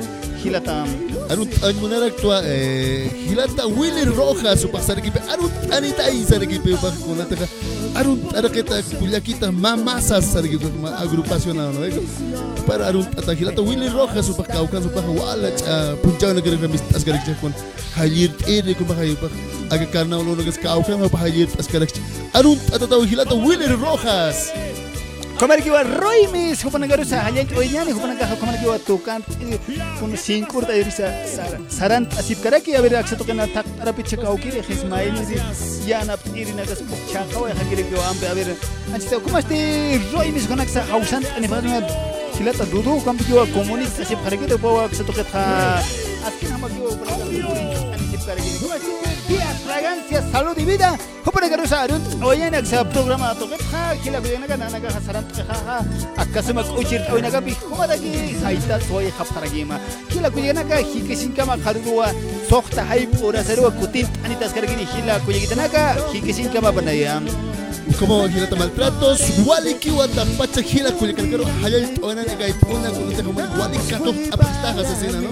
[0.43, 0.83] hilata
[1.32, 5.19] Arut an munara tua eh, hilata Willy Rojas su pasar equipe.
[5.32, 7.48] Arut anita y sar equipe pa kuna taka
[7.95, 12.67] arut ara kita kulia kita mamasa sar equipe ma agrupación no eh?
[12.67, 16.58] para arut ata hilata Willy Rojas su pa kaukan su pa wala cha punjau negara
[16.58, 17.53] kami tas garik cha kon
[17.95, 19.27] halir ere ko pa hayo pa
[19.75, 21.92] aga karna ulo nagas kaukan pa halir tas garik
[22.33, 24.51] arut ata tau hilata Willy Rojas
[25.40, 29.19] Kamar kiwa Roy mis hupana garu sa hanya oi nyani hupana ka kamar kiwa tukan
[30.00, 31.09] kun singkur ta irisa
[31.67, 35.25] saran asip karaki abir aksa to kana tak tara piche kau kire khis mai ni
[35.25, 38.56] si ya na iri na gas cha kau ya hagire kiwa ambe abir
[38.93, 39.58] anchi ta kumaste
[40.14, 41.82] Roy mis konak sa hausan ani bana
[42.38, 45.44] hilata dudu kam kiwa komunik asip karaki to bawa aksa to kata
[46.28, 47.14] askin hama kiwa kuna
[47.94, 48.92] ani sip karaki kumaste
[49.24, 51.00] Días, fragancia, salud y vida.
[51.24, 55.80] Hupana garu sa arun oyen aksa programa to kata kila bidena kana naga hasaran ha
[56.20, 59.80] akasama kuchir to naga bi kumada ki saita soy khaparagima
[60.12, 62.12] kila kuyena ka hikesin kama kharua
[62.52, 67.22] sokhta hay pura serwa kutin anitas kargini hila kuyegita naga hikesin kama banaya
[68.00, 73.12] como hilata maltratos wali kiwa tampacha hila kuya kalkaro hayay ona na gay puna kuno
[73.18, 75.30] te como wali kato apasta asesina no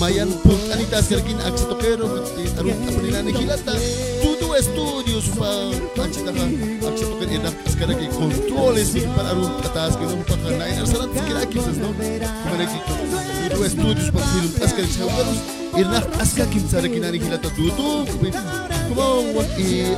[0.00, 2.06] mayan pun anitas kargin aksitokero
[2.58, 3.72] arun apunina ni hilata
[4.22, 5.24] tudo estudios
[7.98, 11.88] ki controles para arun atas que no pa nain arsalat kira ki no
[12.42, 15.40] como ne ki tudo estudios pa film askara chawalus
[15.80, 18.06] irna aska kim sara kinani hilata tudo
[18.88, 19.40] como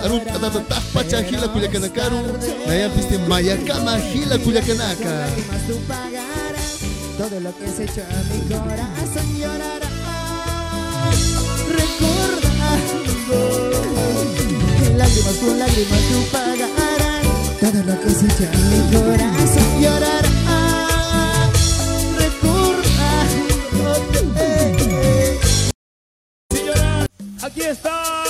[0.04, 0.22] arun
[0.70, 2.20] tapacha hila kuya kanakaru
[2.66, 5.12] naya piste mayakama hila kuya kanaka
[7.16, 9.88] Todo lo que has hecho a mi corazón llorará.
[11.76, 13.06] Recordando
[14.96, 17.26] Lágrimas con lágrimas tú pagarás.
[17.60, 20.30] Todo lo que has hecho a mi corazón llorará.
[22.18, 23.86] Recordando
[27.42, 28.25] Aquí está.